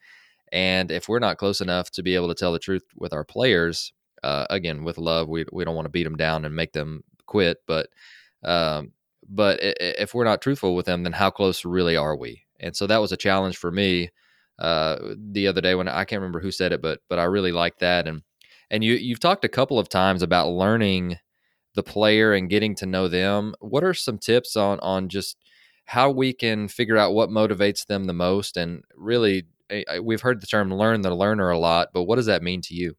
and 0.51 0.91
if 0.91 1.09
we're 1.09 1.19
not 1.19 1.37
close 1.37 1.61
enough 1.61 1.91
to 1.91 2.03
be 2.03 2.15
able 2.15 2.29
to 2.29 2.35
tell 2.35 2.53
the 2.53 2.59
truth 2.59 2.85
with 2.97 3.13
our 3.13 3.25
players 3.25 3.93
uh, 4.23 4.47
again 4.49 4.83
with 4.83 4.97
love 4.97 5.29
we, 5.29 5.45
we 5.53 5.65
don't 5.65 5.75
want 5.75 5.85
to 5.85 5.91
beat 5.91 6.05
them 6.05 6.17
down 6.17 6.47
and 6.47 6.57
make 6.57 6.73
them 6.73 7.05
quit 7.27 7.59
but 7.67 7.89
um, 8.45 8.93
but 9.29 9.59
if 9.62 10.14
we're 10.14 10.25
not 10.25 10.43
truthful 10.43 10.75
with 10.75 10.87
them, 10.87 11.03
then 11.03 11.12
how 11.12 11.31
close 11.31 11.64
really 11.64 11.97
are 11.97 12.17
we? 12.17 12.45
And 12.61 12.77
so 12.77 12.87
that 12.87 12.99
was 13.01 13.12
a 13.12 13.17
challenge 13.17 13.57
for 13.57 13.71
me 13.71 14.11
uh, 14.59 14.99
the 15.33 15.47
other 15.47 15.61
day 15.61 15.75
when 15.75 15.88
I 15.88 16.05
can't 16.05 16.21
remember 16.21 16.41
who 16.41 16.51
said 16.51 16.73
it, 16.73 16.83
but 16.83 17.01
but 17.09 17.19
I 17.19 17.25
really 17.25 17.53
like 17.53 17.79
that. 17.79 18.09
And 18.09 18.23
and 18.71 18.83
you 18.85 18.95
you've 18.95 19.21
talked 19.21 19.45
a 19.45 19.49
couple 19.49 19.79
of 19.79 19.88
times 19.88 20.23
about 20.23 20.49
learning 20.51 21.19
the 21.75 21.83
player 21.83 22.33
and 22.33 22.51
getting 22.51 22.75
to 22.77 22.87
know 22.87 23.09
them. 23.09 23.55
What 23.61 23.85
are 23.85 23.95
some 23.95 24.19
tips 24.19 24.57
on 24.57 24.81
on 24.81 25.09
just 25.09 25.37
how 25.87 26.11
we 26.11 26.33
can 26.33 26.69
figure 26.69 26.97
out 26.99 27.14
what 27.14 27.31
motivates 27.31 27.87
them 27.87 28.05
the 28.05 28.12
most? 28.14 28.57
And 28.57 28.83
really, 28.97 29.47
we've 30.03 30.21
heard 30.23 30.41
the 30.41 30.47
term 30.47 30.73
"learn 30.73 31.03
the 31.03 31.14
learner" 31.14 31.51
a 31.51 31.59
lot, 31.59 31.88
but 31.95 32.05
what 32.05 32.17
does 32.17 32.27
that 32.27 32.43
mean 32.43 32.61
to 32.62 32.75
you? 32.75 32.97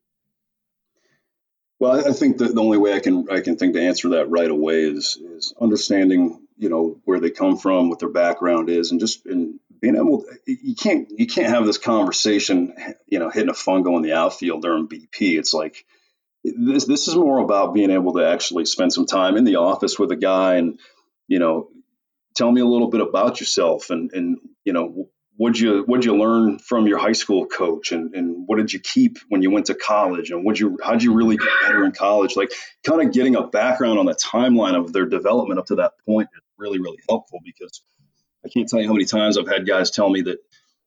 Well, 1.79 2.07
I 2.07 2.11
think 2.11 2.39
that 2.39 2.53
the 2.53 2.61
only 2.61 2.77
way 2.77 2.93
I 2.93 2.99
can 2.99 3.27
I 3.31 3.39
can 3.39 3.55
think 3.55 3.73
to 3.73 3.81
answer 3.81 4.09
that 4.09 4.29
right 4.29 4.49
away 4.49 4.83
is 4.83 5.17
is 5.17 5.53
understanding 5.59 6.45
you 6.57 6.69
know 6.69 6.99
where 7.05 7.21
they 7.21 7.29
come 7.29 7.57
from, 7.57 7.89
what 7.89 7.99
their 7.99 8.09
background 8.09 8.69
is, 8.69 8.91
and 8.91 8.99
just 8.99 9.25
and 9.25 9.59
being 9.79 9.95
able 9.95 10.25
you 10.45 10.75
can't 10.75 11.09
you 11.09 11.25
can't 11.25 11.53
have 11.53 11.65
this 11.65 11.77
conversation 11.77 12.73
you 13.07 13.19
know 13.19 13.29
hitting 13.29 13.49
a 13.49 13.53
fungo 13.53 13.95
in 13.95 14.01
the 14.01 14.13
outfield 14.13 14.61
during 14.61 14.89
BP. 14.89 15.39
It's 15.39 15.53
like 15.53 15.85
this 16.43 16.85
this 16.85 17.07
is 17.07 17.15
more 17.15 17.39
about 17.39 17.73
being 17.73 17.91
able 17.91 18.13
to 18.13 18.27
actually 18.27 18.65
spend 18.65 18.91
some 18.91 19.05
time 19.05 19.37
in 19.37 19.45
the 19.45 19.55
office 19.55 19.97
with 19.97 20.11
a 20.11 20.17
guy 20.17 20.55
and 20.55 20.79
you 21.29 21.39
know 21.39 21.69
tell 22.35 22.51
me 22.51 22.59
a 22.59 22.65
little 22.65 22.89
bit 22.89 23.01
about 23.01 23.39
yourself 23.39 23.89
and 23.89 24.11
and 24.13 24.37
you 24.65 24.73
know 24.73 25.09
what'd 25.39 25.57
you 25.57 25.83
what'd 25.83 26.03
you 26.03 26.17
learn 26.17 26.59
from 26.59 26.85
your 26.85 26.99
high 26.99 27.13
school 27.13 27.45
coach? 27.45 27.93
And, 27.93 28.13
and 28.13 28.43
what 28.45 28.57
did 28.57 28.73
you 28.73 28.79
keep 28.79 29.19
when 29.29 29.41
you 29.41 29.49
went 29.49 29.67
to 29.67 29.73
college? 29.73 30.31
And 30.31 30.43
what 30.43 30.59
you 30.59 30.77
how'd 30.83 31.01
you 31.01 31.13
really 31.13 31.37
get 31.37 31.47
better 31.61 31.85
in 31.85 31.93
college? 31.93 32.35
Like 32.35 32.51
kind 32.85 33.01
of 33.01 33.13
getting 33.13 33.37
a 33.37 33.47
background 33.47 33.99
on 33.99 34.05
the 34.05 34.15
timeline 34.15 34.75
of 34.75 34.91
their 34.91 35.05
development 35.05 35.59
up 35.59 35.67
to 35.67 35.75
that 35.75 35.93
point 36.05 36.27
is 36.35 36.41
really 36.57 36.79
really 36.79 36.99
helpful 37.07 37.39
because 37.43 37.81
i 38.45 38.49
can't 38.49 38.67
tell 38.67 38.81
you 38.81 38.87
how 38.87 38.91
many 38.91 39.05
times 39.05 39.37
i've 39.37 39.47
had 39.47 39.65
guys 39.65 39.91
tell 39.91 40.09
me 40.09 40.23
that 40.23 40.39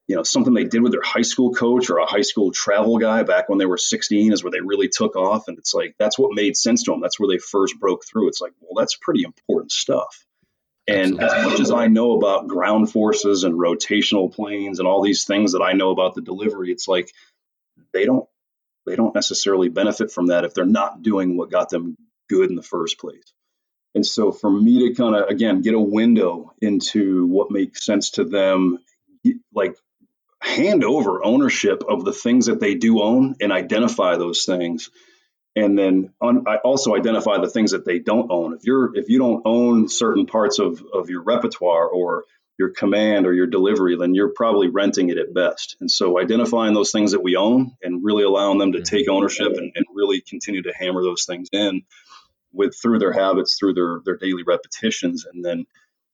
you 0.07 0.17
know 0.17 0.23
something 0.23 0.53
they 0.53 0.65
did 0.65 0.83
with 0.83 0.93
their 0.93 1.03
high 1.03 1.23
school 1.23 1.55
coach 1.55 1.89
or 1.89 1.97
a 1.97 2.05
high 2.05 2.21
school 2.21 2.53
travel 2.53 2.99
guy 2.99 3.23
back 3.23 3.49
when 3.49 3.59
they 3.59 3.65
were 3.65 3.79
16 3.79 4.33
is 4.33 4.45
where 4.45 4.51
they 4.51 4.61
really 4.61 4.89
took 4.89 5.17
off. 5.17 5.49
And 5.49 5.57
it's 5.57 5.73
like 5.73 5.95
that's 5.99 6.19
what 6.19 6.35
made 6.35 6.57
sense 6.57 6.83
to 6.83 6.91
them 6.91 7.01
that's 7.01 7.19
where 7.19 7.29
they 7.29 7.39
first 7.39 7.79
broke 7.81 8.05
through. 8.05 8.29
It's 8.29 8.41
like 8.41 8.53
well 8.61 8.79
that's 8.79 8.97
pretty 8.97 9.23
important 9.23 9.73
stuff 9.73 10.27
And 10.93 11.21
Absolutely. 11.21 11.25
as 11.25 11.45
much 11.45 11.61
as 11.61 11.71
I 11.71 11.87
know 11.87 12.13
about 12.13 12.49
ground 12.49 12.91
forces 12.91 13.45
and 13.45 13.55
rotational 13.55 14.33
planes 14.33 14.79
and 14.79 14.87
all 14.87 15.03
these 15.03 15.25
things 15.25 15.53
that 15.53 15.63
I 15.63 15.73
know 15.73 15.91
about 15.91 16.15
the 16.15 16.23
delivery, 16.23 16.71
it's 16.71 16.89
like 16.89 17.13
they 17.93 18.05
don't 18.05 18.29
they 18.87 18.97
don't 18.97 19.15
necessarily 19.15 19.69
benefit 19.69 20.11
from 20.11 20.27
that 20.27 20.45
if 20.45 20.55
they're 20.55 20.65
not 20.67 21.03
doing 21.03 21.37
what 21.37 21.51
got 21.51 21.71
them 21.71 21.97
good 22.29 22.51
in 22.51 22.57
the 22.57 22.63
first 22.63 22.99
place. 22.99 23.33
And 23.95 24.05
so 24.05 24.33
for 24.33 24.51
me 24.51 24.89
to 24.89 24.95
kind 24.95 25.15
of 25.15 25.29
again 25.29 25.63
get 25.63 25.75
a 25.75 25.81
window 25.81 26.53
into 26.61 27.27
what 27.27 27.51
makes 27.51 27.85
sense 27.85 28.11
to 28.13 28.25
them, 28.25 28.79
like 29.55 29.77
hand 30.41 30.85
over 30.85 31.25
ownership 31.25 31.85
of 31.89 32.05
the 32.05 32.13
things 32.13 32.47
that 32.47 32.59
they 32.61 32.75
do 32.75 33.01
own 33.01 33.37
and 33.41 33.53
identify 33.53 34.17
those 34.17 34.45
things 34.45 34.91
and 35.55 35.79
then 35.79 36.13
un, 36.21 36.45
I 36.47 36.57
also 36.57 36.95
identify 36.95 37.39
the 37.39 37.51
things 37.51 37.73
that 37.73 37.85
they 37.85 37.99
don't 37.99 38.31
own. 38.31 38.55
If 38.55 38.65
you're 38.65 38.97
if 38.97 39.09
you 39.09 39.19
don't 39.19 39.43
own 39.45 39.89
certain 39.89 40.27
parts 40.27 40.59
of 40.59 40.83
of 40.93 41.11
your 41.11 41.23
repertoire 41.23 41.87
or 41.87 42.25
your 42.59 42.71
command 42.71 43.27
or 43.27 43.33
your 43.33 43.47
delivery, 43.47 43.97
then 43.97 44.15
you're 44.15 44.33
probably 44.35 44.69
renting 44.69 45.09
it 45.09 45.19
at 45.19 45.35
best. 45.35 45.77
And 45.81 45.91
so 45.91 46.21
identifying 46.21 46.75
those 46.75 46.93
things 46.93 47.13
that 47.13 47.23
we 47.23 47.37
own 47.37 47.73
and 47.83 48.05
really 48.05 48.25
allowing 48.25 48.59
them 48.59 48.73
to 48.73 48.79
mm-hmm. 48.79 48.97
take 48.97 49.09
ownership 49.09 49.53
and, 49.55 49.73
and 49.75 49.87
really 49.95 50.21
continue 50.21 50.63
to 50.63 50.73
hammer 50.73 51.03
those 51.03 51.25
things 51.25 51.49
in 51.53 51.83
with 52.53 52.77
through 52.81 52.99
their 52.99 53.13
habits, 53.13 53.57
through 53.59 53.75
their 53.75 54.01
their 54.05 54.17
daily 54.17 54.43
repetitions, 54.47 55.27
and 55.31 55.45
then 55.45 55.67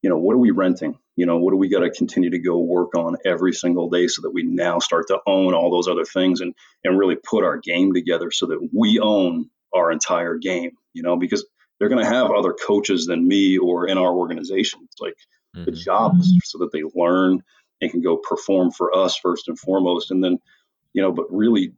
you 0.03 0.11
know 0.11 0.18
what 0.18 0.35
are 0.35 0.38
we 0.38 0.51
renting? 0.51 0.98
You 1.18 1.26
know 1.26 1.38
what 1.38 1.50
do 1.50 1.57
we 1.57 1.68
got 1.68 1.81
to 1.81 1.90
continue 1.90 2.31
to 2.31 2.38
go 2.38 2.59
work 2.59 2.94
on 2.94 3.16
every 3.26 3.52
single 3.52 3.90
day 3.90 4.07
so 4.07 4.22
that 4.22 4.31
we 4.31 4.44
now 4.44 4.78
start 4.78 5.09
to 5.09 5.18
own 5.26 5.52
all 5.52 5.68
those 5.68 5.88
other 5.88 6.04
things 6.04 6.40
and 6.40 6.54
and 6.85 6.96
really 6.96 7.16
put 7.16 7.42
our 7.42 7.59
game 7.59 7.92
together 7.92 8.31
so 8.31 8.46
that 8.46 8.68
we 8.72 9.00
own 9.00 9.50
our 9.74 9.90
entire 9.90 10.37
game. 10.37 10.70
You 10.94 11.02
know 11.02 11.16
because 11.16 11.44
they're 11.78 11.88
going 11.88 12.04
to 12.04 12.09
have 12.09 12.31
other 12.31 12.52
coaches 12.52 13.07
than 13.07 13.26
me 13.26 13.59
or 13.59 13.88
in 13.88 13.98
our 13.98 14.12
organization. 14.12 14.81
It's 14.85 15.00
like 15.00 15.16
mm-hmm. 15.57 15.64
the 15.64 15.72
job 15.72 16.20
is 16.20 16.38
so 16.44 16.59
that 16.59 16.70
they 16.72 16.83
learn 16.94 17.42
and 17.81 17.90
can 17.90 18.00
go 18.00 18.16
perform 18.16 18.70
for 18.70 18.96
us 18.96 19.16
first 19.16 19.48
and 19.48 19.59
foremost, 19.59 20.12
and 20.12 20.22
then 20.22 20.38
you 20.92 21.02
know, 21.02 21.11
but 21.11 21.26
really 21.31 21.72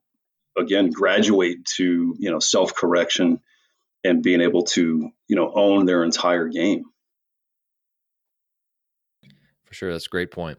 again 0.59 0.91
graduate 0.91 1.65
to 1.77 2.15
you 2.19 2.31
know 2.31 2.41
self 2.41 2.75
correction 2.75 3.41
and 4.05 4.23
being 4.23 4.43
able 4.43 4.65
to 4.65 5.11
you 5.29 5.37
know 5.37 5.51
own 5.55 5.87
their 5.87 6.05
entire 6.05 6.49
game 6.49 6.85
for 9.71 9.75
sure 9.75 9.93
that's 9.93 10.07
a 10.07 10.11
great 10.11 10.31
point. 10.31 10.59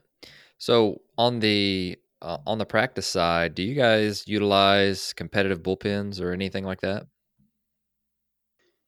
So 0.57 1.01
on 1.17 1.39
the 1.39 1.99
uh, 2.21 2.37
on 2.47 2.57
the 2.57 2.65
practice 2.65 3.07
side 3.07 3.55
do 3.55 3.63
you 3.63 3.75
guys 3.75 4.23
utilize 4.27 5.13
competitive 5.13 5.61
bullpens 5.61 6.21
or 6.21 6.31
anything 6.31 6.63
like 6.63 6.81
that? 6.81 7.07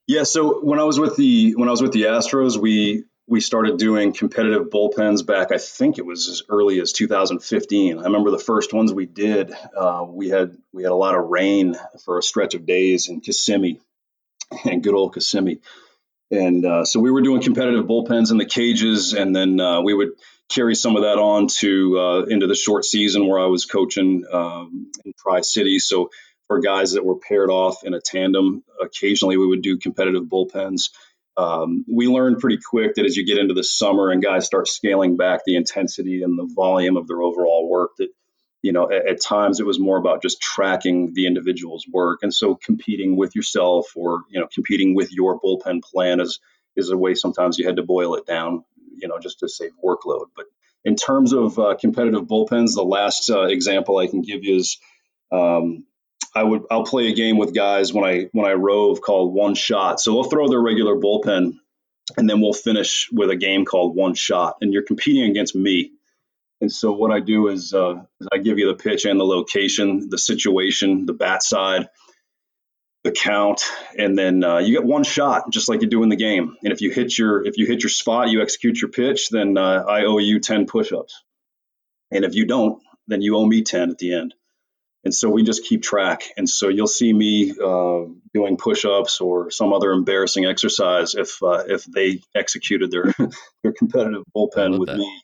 Yeah 0.06 0.22
so 0.22 0.60
when 0.64 0.78
i 0.78 0.84
was 0.84 1.00
with 1.00 1.16
the 1.16 1.54
when 1.56 1.68
i 1.68 1.70
was 1.70 1.82
with 1.82 1.92
the 1.92 2.02
astros 2.02 2.56
we 2.56 3.04
we 3.26 3.40
started 3.40 3.78
doing 3.78 4.12
competitive 4.12 4.68
bullpens 4.68 5.26
back 5.26 5.50
i 5.50 5.58
think 5.58 5.98
it 5.98 6.04
was 6.04 6.28
as 6.28 6.42
early 6.48 6.80
as 6.80 6.92
2015 6.92 7.98
i 7.98 8.02
remember 8.02 8.30
the 8.30 8.38
first 8.38 8.72
ones 8.72 8.92
we 8.92 9.06
did 9.06 9.52
uh, 9.76 10.04
we 10.06 10.28
had 10.28 10.56
we 10.72 10.82
had 10.82 10.92
a 10.92 10.96
lot 10.96 11.14
of 11.14 11.24
rain 11.24 11.74
for 12.04 12.18
a 12.18 12.22
stretch 12.22 12.54
of 12.54 12.66
days 12.66 13.08
in 13.08 13.20
kissimmee 13.20 13.80
and 14.64 14.82
good 14.82 14.94
old 14.94 15.14
Kissimmee. 15.14 15.60
And 16.30 16.64
uh, 16.64 16.84
so 16.84 17.00
we 17.00 17.10
were 17.10 17.20
doing 17.20 17.42
competitive 17.42 17.84
bullpens 17.84 18.30
in 18.30 18.38
the 18.38 18.46
cages, 18.46 19.12
and 19.12 19.34
then 19.34 19.60
uh, 19.60 19.82
we 19.82 19.94
would 19.94 20.10
carry 20.48 20.74
some 20.74 20.96
of 20.96 21.02
that 21.02 21.18
on 21.18 21.48
to 21.48 21.98
uh, 21.98 22.22
into 22.24 22.46
the 22.46 22.54
short 22.54 22.84
season 22.84 23.28
where 23.28 23.38
I 23.38 23.46
was 23.46 23.64
coaching 23.66 24.24
um, 24.32 24.90
in 25.04 25.12
Tri 25.18 25.40
City. 25.40 25.78
So 25.78 26.10
for 26.48 26.60
guys 26.60 26.92
that 26.92 27.04
were 27.04 27.16
paired 27.16 27.50
off 27.50 27.84
in 27.84 27.94
a 27.94 28.00
tandem, 28.00 28.62
occasionally 28.80 29.36
we 29.36 29.46
would 29.46 29.62
do 29.62 29.78
competitive 29.78 30.24
bullpens. 30.24 30.90
Um, 31.36 31.84
we 31.92 32.06
learned 32.06 32.38
pretty 32.38 32.58
quick 32.58 32.94
that 32.94 33.06
as 33.06 33.16
you 33.16 33.26
get 33.26 33.38
into 33.38 33.54
the 33.54 33.64
summer 33.64 34.10
and 34.10 34.22
guys 34.22 34.46
start 34.46 34.68
scaling 34.68 35.16
back 35.16 35.40
the 35.44 35.56
intensity 35.56 36.22
and 36.22 36.38
the 36.38 36.48
volume 36.54 36.96
of 36.96 37.08
their 37.08 37.20
overall 37.22 37.68
work, 37.68 37.92
that 37.98 38.08
you 38.64 38.72
know, 38.72 38.90
at, 38.90 39.06
at, 39.06 39.20
times 39.20 39.60
it 39.60 39.66
was 39.66 39.78
more 39.78 39.98
about 39.98 40.22
just 40.22 40.40
tracking 40.40 41.12
the 41.12 41.26
individual's 41.26 41.84
work. 41.86 42.20
And 42.22 42.32
so 42.32 42.54
competing 42.54 43.14
with 43.14 43.36
yourself 43.36 43.92
or, 43.94 44.22
you 44.30 44.40
know, 44.40 44.48
competing 44.52 44.94
with 44.94 45.12
your 45.12 45.38
bullpen 45.38 45.82
plan 45.82 46.18
is, 46.18 46.40
is 46.74 46.88
a 46.88 46.96
way 46.96 47.14
sometimes 47.14 47.58
you 47.58 47.66
had 47.66 47.76
to 47.76 47.82
boil 47.82 48.14
it 48.14 48.24
down, 48.24 48.64
you 48.96 49.06
know, 49.06 49.18
just 49.18 49.40
to 49.40 49.50
save 49.50 49.72
workload. 49.84 50.28
But 50.34 50.46
in 50.82 50.96
terms 50.96 51.34
of 51.34 51.58
uh, 51.58 51.76
competitive 51.78 52.22
bullpens, 52.22 52.74
the 52.74 52.82
last 52.82 53.28
uh, 53.28 53.42
example 53.42 53.98
I 53.98 54.06
can 54.06 54.22
give 54.22 54.44
you 54.44 54.56
is 54.56 54.78
um, 55.30 55.84
I 56.34 56.42
would 56.42 56.62
I'll 56.70 56.84
play 56.84 57.08
a 57.08 57.14
game 57.14 57.36
with 57.36 57.54
guys 57.54 57.92
when 57.92 58.04
I 58.04 58.28
when 58.32 58.46
I 58.46 58.54
rove 58.54 59.02
called 59.02 59.34
one 59.34 59.54
shot. 59.54 60.00
So 60.00 60.12
they'll 60.12 60.30
throw 60.30 60.48
their 60.48 60.60
regular 60.60 60.96
bullpen, 60.96 61.58
and 62.16 62.30
then 62.30 62.40
we'll 62.40 62.54
finish 62.54 63.10
with 63.12 63.28
a 63.28 63.36
game 63.36 63.66
called 63.66 63.94
one 63.94 64.14
shot, 64.14 64.56
and 64.62 64.72
you're 64.72 64.84
competing 64.84 65.30
against 65.30 65.54
me. 65.54 65.92
And 66.60 66.70
so 66.72 66.92
what 66.92 67.10
I 67.10 67.20
do 67.20 67.48
is, 67.48 67.74
uh, 67.74 68.02
is 68.20 68.28
I 68.32 68.38
give 68.38 68.58
you 68.58 68.68
the 68.68 68.82
pitch 68.82 69.04
and 69.04 69.18
the 69.18 69.24
location, 69.24 70.08
the 70.08 70.18
situation, 70.18 71.06
the 71.06 71.12
bat 71.12 71.42
side, 71.42 71.88
the 73.02 73.12
count, 73.12 73.62
and 73.98 74.16
then 74.16 74.42
uh, 74.42 74.58
you 74.58 74.72
get 74.72 74.84
one 74.84 75.04
shot, 75.04 75.52
just 75.52 75.68
like 75.68 75.82
you 75.82 75.88
do 75.88 76.02
in 76.02 76.08
the 76.08 76.16
game. 76.16 76.56
And 76.64 76.72
if 76.72 76.80
you 76.80 76.90
hit 76.90 77.16
your 77.18 77.46
if 77.46 77.58
you 77.58 77.66
hit 77.66 77.82
your 77.82 77.90
spot, 77.90 78.30
you 78.30 78.40
execute 78.40 78.80
your 78.80 78.90
pitch, 78.90 79.28
then 79.28 79.58
uh, 79.58 79.84
I 79.86 80.04
owe 80.04 80.18
you 80.18 80.40
ten 80.40 80.66
push-ups. 80.66 81.22
And 82.10 82.24
if 82.24 82.34
you 82.34 82.46
don't, 82.46 82.82
then 83.06 83.20
you 83.20 83.36
owe 83.36 83.44
me 83.44 83.62
ten 83.62 83.90
at 83.90 83.98
the 83.98 84.14
end. 84.14 84.34
And 85.04 85.14
so 85.14 85.28
we 85.28 85.42
just 85.42 85.64
keep 85.64 85.82
track. 85.82 86.22
And 86.38 86.48
so 86.48 86.68
you'll 86.68 86.86
see 86.86 87.12
me 87.12 87.50
uh, 87.50 88.04
doing 88.32 88.56
push-ups 88.56 89.20
or 89.20 89.50
some 89.50 89.74
other 89.74 89.90
embarrassing 89.90 90.46
exercise 90.46 91.14
if 91.14 91.42
uh, 91.42 91.64
if 91.66 91.84
they 91.84 92.22
executed 92.34 92.90
their 92.90 93.14
their 93.62 93.72
competitive 93.72 94.22
bullpen 94.34 94.78
with 94.78 94.88
that. 94.88 94.96
me 94.96 95.22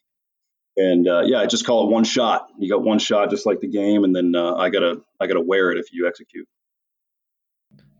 and 0.76 1.08
uh, 1.08 1.22
yeah, 1.24 1.38
I 1.38 1.46
just 1.46 1.66
call 1.66 1.86
it 1.86 1.92
one 1.92 2.04
shot. 2.04 2.48
You 2.58 2.70
got 2.70 2.82
one 2.82 2.98
shot, 2.98 3.30
just 3.30 3.46
like 3.46 3.60
the 3.60 3.68
game, 3.68 4.04
and 4.04 4.14
then 4.14 4.34
uh, 4.34 4.54
I 4.54 4.70
gotta 4.70 5.02
I 5.20 5.26
gotta 5.26 5.40
wear 5.40 5.70
it 5.72 5.78
if 5.78 5.92
you 5.92 6.06
execute. 6.06 6.48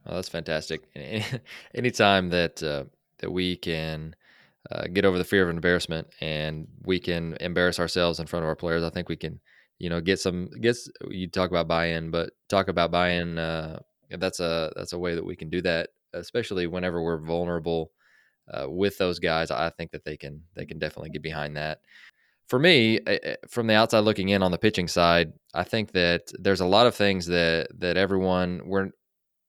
That's 0.06 0.28
fantastic. 0.28 0.82
Anytime 1.74 2.30
that 2.30 2.62
uh, 2.62 2.84
that 3.18 3.30
we 3.30 3.56
can 3.56 4.14
uh, 4.70 4.84
get 4.92 5.04
over 5.04 5.18
the 5.18 5.24
fear 5.24 5.44
of 5.44 5.50
embarrassment 5.50 6.08
and 6.20 6.68
we 6.84 6.98
can 6.98 7.36
embarrass 7.40 7.78
ourselves 7.78 8.20
in 8.20 8.26
front 8.26 8.44
of 8.44 8.48
our 8.48 8.56
players, 8.56 8.82
I 8.82 8.90
think 8.90 9.08
we 9.08 9.16
can, 9.16 9.40
you 9.78 9.90
know, 9.90 10.00
get 10.00 10.20
some 10.20 10.50
gets. 10.60 10.88
You 11.08 11.28
talk 11.28 11.50
about 11.50 11.68
buy-in, 11.68 12.10
but 12.10 12.30
talk 12.48 12.68
about 12.68 12.90
buy-in. 12.90 13.38
Uh, 13.38 13.80
that's 14.10 14.40
a 14.40 14.72
that's 14.76 14.92
a 14.92 14.98
way 14.98 15.14
that 15.14 15.24
we 15.24 15.36
can 15.36 15.50
do 15.50 15.60
that, 15.62 15.90
especially 16.12 16.66
whenever 16.66 17.02
we're 17.02 17.20
vulnerable 17.20 17.92
uh, 18.52 18.68
with 18.68 18.98
those 18.98 19.18
guys. 19.18 19.50
I 19.50 19.70
think 19.70 19.92
that 19.92 20.04
they 20.04 20.16
can 20.16 20.42
they 20.54 20.66
can 20.66 20.78
definitely 20.78 21.10
get 21.10 21.22
behind 21.22 21.56
that 21.56 21.80
for 22.50 22.58
me, 22.58 22.98
eh, 23.06 23.18
eh, 23.22 23.36
from 23.48 23.68
the 23.68 23.74
outside 23.74 24.00
looking 24.00 24.30
in 24.30 24.42
on 24.42 24.50
the 24.50 24.58
pitching 24.58 24.88
side, 24.88 25.32
I 25.54 25.62
think 25.62 25.92
that 25.92 26.32
there's 26.36 26.60
a 26.60 26.66
lot 26.66 26.88
of 26.88 26.96
things 26.96 27.26
that 27.26 27.68
that 27.78 27.96
everyone 27.96 28.62
we're 28.64 28.90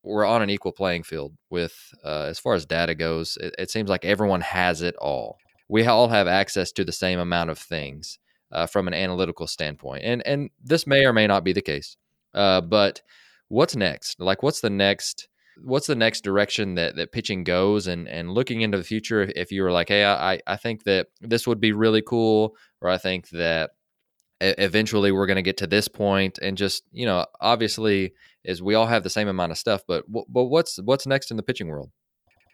we're 0.04 0.26
on 0.26 0.44
an 0.44 0.52
equal 0.52 0.72
playing 0.72 1.02
field 1.02 1.34
with 1.50 1.74
uh, 2.06 2.28
as 2.30 2.38
far 2.38 2.54
as 2.54 2.66
data 2.68 2.94
goes. 2.94 3.38
It, 3.42 3.56
it, 3.58 3.72
seems 3.72 3.90
like 3.90 4.06
everyone 4.06 4.42
has 4.42 4.82
it 4.84 4.96
all. 4.98 5.38
We 5.68 5.86
all 5.86 6.10
have 6.10 6.28
access 6.28 6.72
to 6.74 6.84
the 6.84 6.92
same 6.92 7.20
amount 7.20 7.50
of 7.50 7.58
things 7.58 8.20
uh, 8.52 8.68
from 8.68 8.88
an 8.88 8.94
analytical 8.94 9.48
standpoint, 9.48 10.04
and 10.04 10.26
and 10.28 10.52
this 10.64 10.86
may 10.86 11.04
or 11.04 11.12
may 11.12 11.26
not 11.26 11.44
be 11.44 11.54
the 11.54 11.62
case. 11.62 11.98
Uh, 12.36 12.62
but 12.62 13.02
what's 13.48 13.76
next? 13.76 14.20
Like, 14.20 14.44
what's 14.44 14.62
the 14.62 14.70
next? 14.70 15.28
what's 15.64 15.88
the 15.88 15.96
next 15.96 16.24
direction 16.24 16.76
that 16.76 16.96
that 16.96 17.12
pitching 17.12 17.44
goes 17.44 17.88
and 17.88 18.08
and 18.08 18.32
looking 18.32 18.62
into 18.62 18.78
the 18.78 18.84
future 18.84 19.22
if, 19.22 19.32
if 19.36 19.52
you 19.52 19.62
were 19.62 19.72
like 19.72 19.90
hey 19.90 20.06
I, 20.06 20.40
I 20.48 20.56
think 20.56 20.86
that 20.86 21.08
this 21.20 21.46
would 21.46 21.60
be 21.60 21.74
really 21.74 22.02
cool 22.02 22.56
or 22.82 22.90
i 22.90 22.98
think 22.98 23.30
that 23.30 23.72
eventually 24.42 25.12
we're 25.12 25.28
going 25.28 25.36
to 25.36 25.44
get 25.44 25.58
to 25.58 25.68
this 25.68 25.88
point 25.88 26.40
and 26.42 26.58
just 26.58 26.84
you 26.92 27.06
know 27.06 27.26
obviously 27.40 28.14
is 28.44 28.62
we 28.62 28.74
all 28.74 28.88
have 28.88 29.04
the 29.04 29.10
same 29.10 29.28
amount 29.28 29.52
of 29.52 29.58
stuff 29.58 29.84
but 29.88 30.04
but 30.08 30.46
what's 30.46 30.80
what's 30.84 31.06
next 31.06 31.32
in 31.32 31.38
the 31.38 31.44
pitching 31.44 31.68
world? 31.68 31.92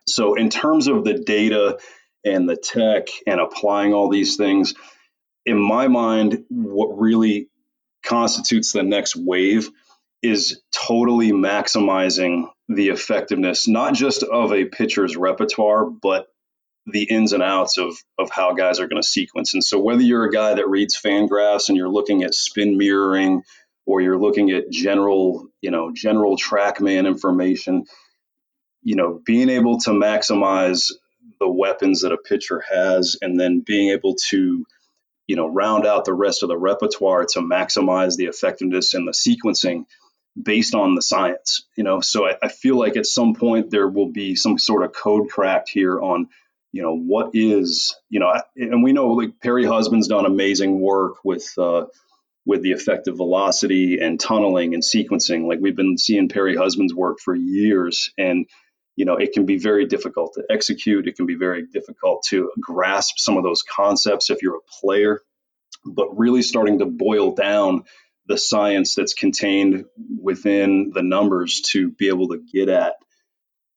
So 0.05 0.35
in 0.35 0.49
terms 0.49 0.87
of 0.87 1.03
the 1.03 1.13
data 1.13 1.79
and 2.25 2.47
the 2.47 2.57
tech 2.57 3.07
and 3.25 3.39
applying 3.39 3.93
all 3.93 4.09
these 4.09 4.35
things 4.35 4.73
in 5.45 5.57
my 5.57 5.87
mind 5.87 6.43
what 6.49 6.99
really 6.99 7.49
constitutes 8.03 8.73
the 8.73 8.83
next 8.83 9.15
wave 9.15 9.69
is 10.21 10.61
totally 10.73 11.31
maximizing 11.31 12.49
the 12.67 12.89
effectiveness, 12.89 13.67
not 13.67 13.93
just 13.93 14.23
of 14.23 14.51
a 14.51 14.65
pitcher's 14.65 15.15
repertoire, 15.15 15.85
but 15.85 16.27
the 16.89 17.03
ins 17.03 17.33
and 17.33 17.43
outs 17.43 17.77
of 17.77 17.95
of 18.17 18.29
how 18.31 18.53
guys 18.53 18.79
are 18.79 18.87
going 18.87 19.01
to 19.01 19.07
sequence. 19.07 19.53
And 19.53 19.63
so 19.63 19.79
whether 19.79 20.01
you're 20.01 20.25
a 20.25 20.31
guy 20.31 20.53
that 20.55 20.69
reads 20.69 20.99
Fangraphs 20.99 21.67
and 21.67 21.77
you're 21.77 21.89
looking 21.89 22.23
at 22.23 22.33
spin 22.33 22.77
mirroring 22.77 23.43
or 23.85 24.01
you're 24.01 24.19
looking 24.19 24.51
at 24.51 24.69
general, 24.69 25.47
you 25.61 25.71
know, 25.71 25.91
general 25.93 26.37
trackman 26.37 27.05
information, 27.05 27.85
you 28.81 28.95
know, 28.95 29.21
being 29.25 29.49
able 29.49 29.79
to 29.79 29.91
maximize 29.91 30.91
the 31.39 31.49
weapons 31.49 32.01
that 32.01 32.13
a 32.13 32.17
pitcher 32.17 32.63
has 32.69 33.17
and 33.21 33.39
then 33.39 33.59
being 33.65 33.91
able 33.91 34.15
to 34.29 34.65
you 35.27 35.35
know 35.35 35.47
round 35.47 35.85
out 35.85 36.05
the 36.05 36.13
rest 36.13 36.41
of 36.41 36.49
the 36.49 36.57
repertoire 36.57 37.25
to 37.25 37.39
maximize 37.41 38.15
the 38.15 38.25
effectiveness 38.25 38.93
and 38.93 39.07
the 39.07 39.11
sequencing 39.11 39.85
based 40.41 40.75
on 40.75 40.95
the 40.95 41.01
science, 41.01 41.65
you 41.75 41.83
know. 41.83 41.99
So 42.01 42.27
I, 42.27 42.37
I, 42.43 42.47
feel 42.47 42.77
like 42.77 42.95
at 42.95 43.07
some 43.07 43.33
point 43.33 43.71
there 43.71 43.87
will 43.87 44.11
be 44.11 44.35
some 44.35 44.59
sort 44.59 44.83
of 44.83 44.93
code 44.93 45.29
cracked 45.29 45.69
here 45.69 45.99
on 45.99 46.29
you 46.71 46.81
know 46.81 46.95
what 46.95 47.31
is 47.33 47.95
you 48.09 48.19
know 48.19 48.33
and 48.55 48.83
we 48.83 48.91
know 48.93 49.09
like 49.09 49.39
perry 49.41 49.65
husband's 49.65 50.07
done 50.07 50.25
amazing 50.25 50.79
work 50.79 51.15
with 51.23 51.47
uh, 51.57 51.85
with 52.47 52.61
the 52.61 52.71
effective 52.71 53.17
velocity 53.17 53.99
and 53.99 54.19
tunneling 54.19 54.73
and 54.73 54.81
sequencing. 54.81 55.47
Like 55.47 55.59
we've 55.61 55.75
been 55.75 55.97
seeing 55.97 56.29
perry 56.29 56.55
husband's 56.55 56.93
work 56.93 57.17
for 57.19 57.35
years 57.35 58.11
and 58.17 58.47
you 58.95 59.05
know 59.05 59.17
it 59.17 59.33
can 59.33 59.45
be 59.45 59.57
very 59.57 59.85
difficult 59.85 60.33
to 60.35 60.43
execute. 60.49 61.07
It 61.07 61.17
can 61.17 61.25
be 61.25 61.35
very 61.35 61.67
difficult 61.67 62.23
to 62.29 62.51
grasp 62.59 63.15
some 63.17 63.37
of 63.37 63.43
those 63.43 63.61
concepts 63.63 64.29
if 64.29 64.41
you're 64.41 64.55
a 64.55 64.79
player. 64.81 65.21
But 65.85 66.17
really 66.17 66.41
starting 66.41 66.79
to 66.79 66.85
boil 66.85 67.35
down 67.35 67.83
the 68.27 68.37
science 68.37 68.95
that's 68.95 69.13
contained 69.13 69.85
within 70.21 70.91
the 70.93 71.03
numbers 71.03 71.61
to 71.71 71.91
be 71.91 72.07
able 72.07 72.29
to 72.29 72.41
get 72.53 72.69
at 72.69 72.95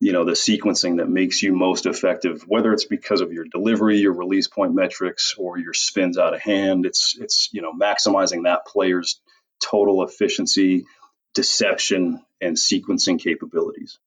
you 0.00 0.12
know 0.12 0.24
the 0.24 0.32
sequencing 0.32 0.96
that 0.96 1.08
makes 1.08 1.42
you 1.42 1.54
most 1.54 1.86
effective 1.86 2.42
whether 2.46 2.72
it's 2.72 2.86
because 2.86 3.20
of 3.20 3.32
your 3.32 3.44
delivery 3.44 3.98
your 3.98 4.12
release 4.12 4.48
point 4.48 4.74
metrics 4.74 5.34
or 5.38 5.58
your 5.58 5.74
spins 5.74 6.18
out 6.18 6.34
of 6.34 6.40
hand 6.40 6.86
it's 6.86 7.16
it's 7.20 7.48
you 7.52 7.62
know 7.62 7.72
maximizing 7.72 8.44
that 8.44 8.66
player's 8.66 9.20
total 9.62 10.02
efficiency 10.02 10.86
deception 11.34 12.24
and 12.40 12.56
sequencing 12.56 13.20
capabilities. 13.20 13.98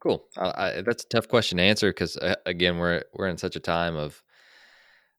Cool. 0.00 0.24
I, 0.36 0.46
I, 0.56 0.82
that's 0.82 1.04
a 1.04 1.08
tough 1.08 1.28
question 1.28 1.58
to 1.58 1.64
answer 1.64 1.90
because 1.90 2.16
uh, 2.16 2.36
again 2.46 2.78
we're 2.78 3.02
we're 3.12 3.26
in 3.26 3.36
such 3.36 3.56
a 3.56 3.60
time 3.60 3.96
of 3.96 4.22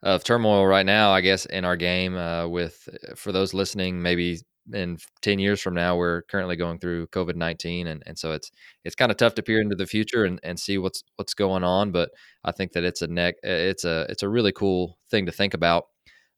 of 0.02 0.23
turmoil 0.23 0.65
right 0.65 0.86
now 0.86 1.12
i 1.12 1.19
guess 1.19 1.45
in 1.45 1.65
our 1.65 1.75
game 1.75 2.15
uh, 2.15 2.47
with 2.47 2.88
for 3.17 3.34
those 3.34 3.54
listening 3.54 4.02
maybe 4.02 4.39
in 4.73 4.97
10 5.21 5.39
years 5.39 5.62
from 5.62 5.73
now 5.73 5.95
we're 5.95 6.21
currently 6.23 6.55
going 6.55 6.79
through 6.79 7.08
covid-19 7.08 7.88
and, 7.88 8.03
and 8.05 8.17
so 8.17 8.32
it's 8.32 8.51
it's 8.84 8.95
kind 8.95 9.12
of 9.12 9.17
tough 9.17 9.36
to 9.36 9.43
peer 9.43 9.62
into 9.62 9.75
the 9.75 9.86
future 9.86 10.25
and, 10.25 10.39
and 10.43 10.60
see 10.60 10.77
what's 10.77 11.03
what's 11.15 11.34
going 11.34 11.63
on 11.63 11.91
but 11.91 12.10
i 12.43 12.51
think 12.51 12.71
that 12.73 12.84
it's 12.84 13.01
a 13.01 13.08
neck 13.08 13.36
it's 13.43 13.86
a 13.86 14.05
it's 14.10 14.23
a 14.23 14.29
really 14.29 14.51
cool 14.51 14.97
thing 15.10 15.25
to 15.25 15.32
think 15.32 15.53
about. 15.53 15.86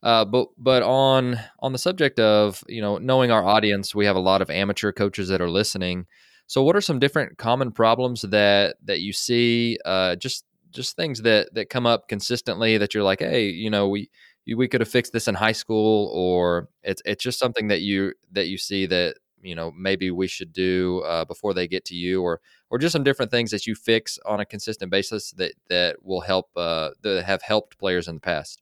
Uh, 0.04 0.26
but 0.26 0.48
but 0.58 0.82
on 0.82 1.40
on 1.60 1.74
the 1.74 1.78
subject 1.78 2.20
of 2.20 2.64
you 2.68 2.82
know 2.82 2.98
knowing 2.98 3.30
our 3.30 3.46
audience 3.46 3.94
we 3.94 4.06
have 4.06 4.16
a 4.16 4.20
lot 4.20 4.42
of 4.42 4.50
amateur 4.50 4.92
coaches 4.92 5.30
that 5.30 5.42
are 5.42 5.50
listening. 5.50 6.08
So 6.48 6.64
what 6.64 6.76
are 6.76 6.82
some 6.82 7.00
different 7.00 7.38
common 7.38 7.72
problems 7.72 8.24
that 8.24 8.78
that 8.84 9.02
you 9.02 9.14
see 9.14 9.78
uh, 9.86 10.16
just 10.16 10.44
just 10.72 10.96
things 10.96 11.22
that 11.22 11.54
that 11.54 11.70
come 11.70 11.86
up 11.86 12.08
consistently 12.08 12.78
that 12.78 12.94
you're 12.94 13.04
like 13.04 13.20
hey 13.20 13.50
you 13.50 13.70
know 13.70 13.90
we 13.90 14.10
we 14.48 14.68
could 14.68 14.82
have 14.82 14.90
fixed 14.90 15.14
this 15.14 15.28
in 15.28 15.36
high 15.36 15.52
school 15.52 16.12
or 16.14 16.70
it's 16.84 17.02
it's 17.06 17.24
just 17.24 17.40
something 17.40 17.68
that 17.68 17.82
you 17.82 18.14
that 18.32 18.48
you 18.48 18.58
see 18.58 18.86
that 18.86 19.16
you 19.42 19.56
know 19.56 19.72
maybe 19.72 20.12
we 20.12 20.28
should 20.28 20.54
do 20.54 21.02
uh, 21.06 21.26
before 21.26 21.54
they 21.54 21.68
get 21.68 21.86
to 21.86 21.96
you 21.96 22.22
or 22.22 22.40
or 22.70 22.78
just 22.78 22.94
some 22.94 23.04
different 23.04 23.32
things 23.32 23.52
that 23.52 23.68
you 23.68 23.76
fix 23.76 24.18
on 24.26 24.40
a 24.40 24.46
consistent 24.46 24.92
basis 24.92 25.32
that 25.32 25.54
that 25.70 26.04
will 26.04 26.22
help 26.22 26.50
uh, 26.56 26.90
that 27.02 27.24
have 27.24 27.42
helped 27.42 27.78
players 27.78 28.08
in 28.08 28.16
the 28.16 28.22
past. 28.22 28.62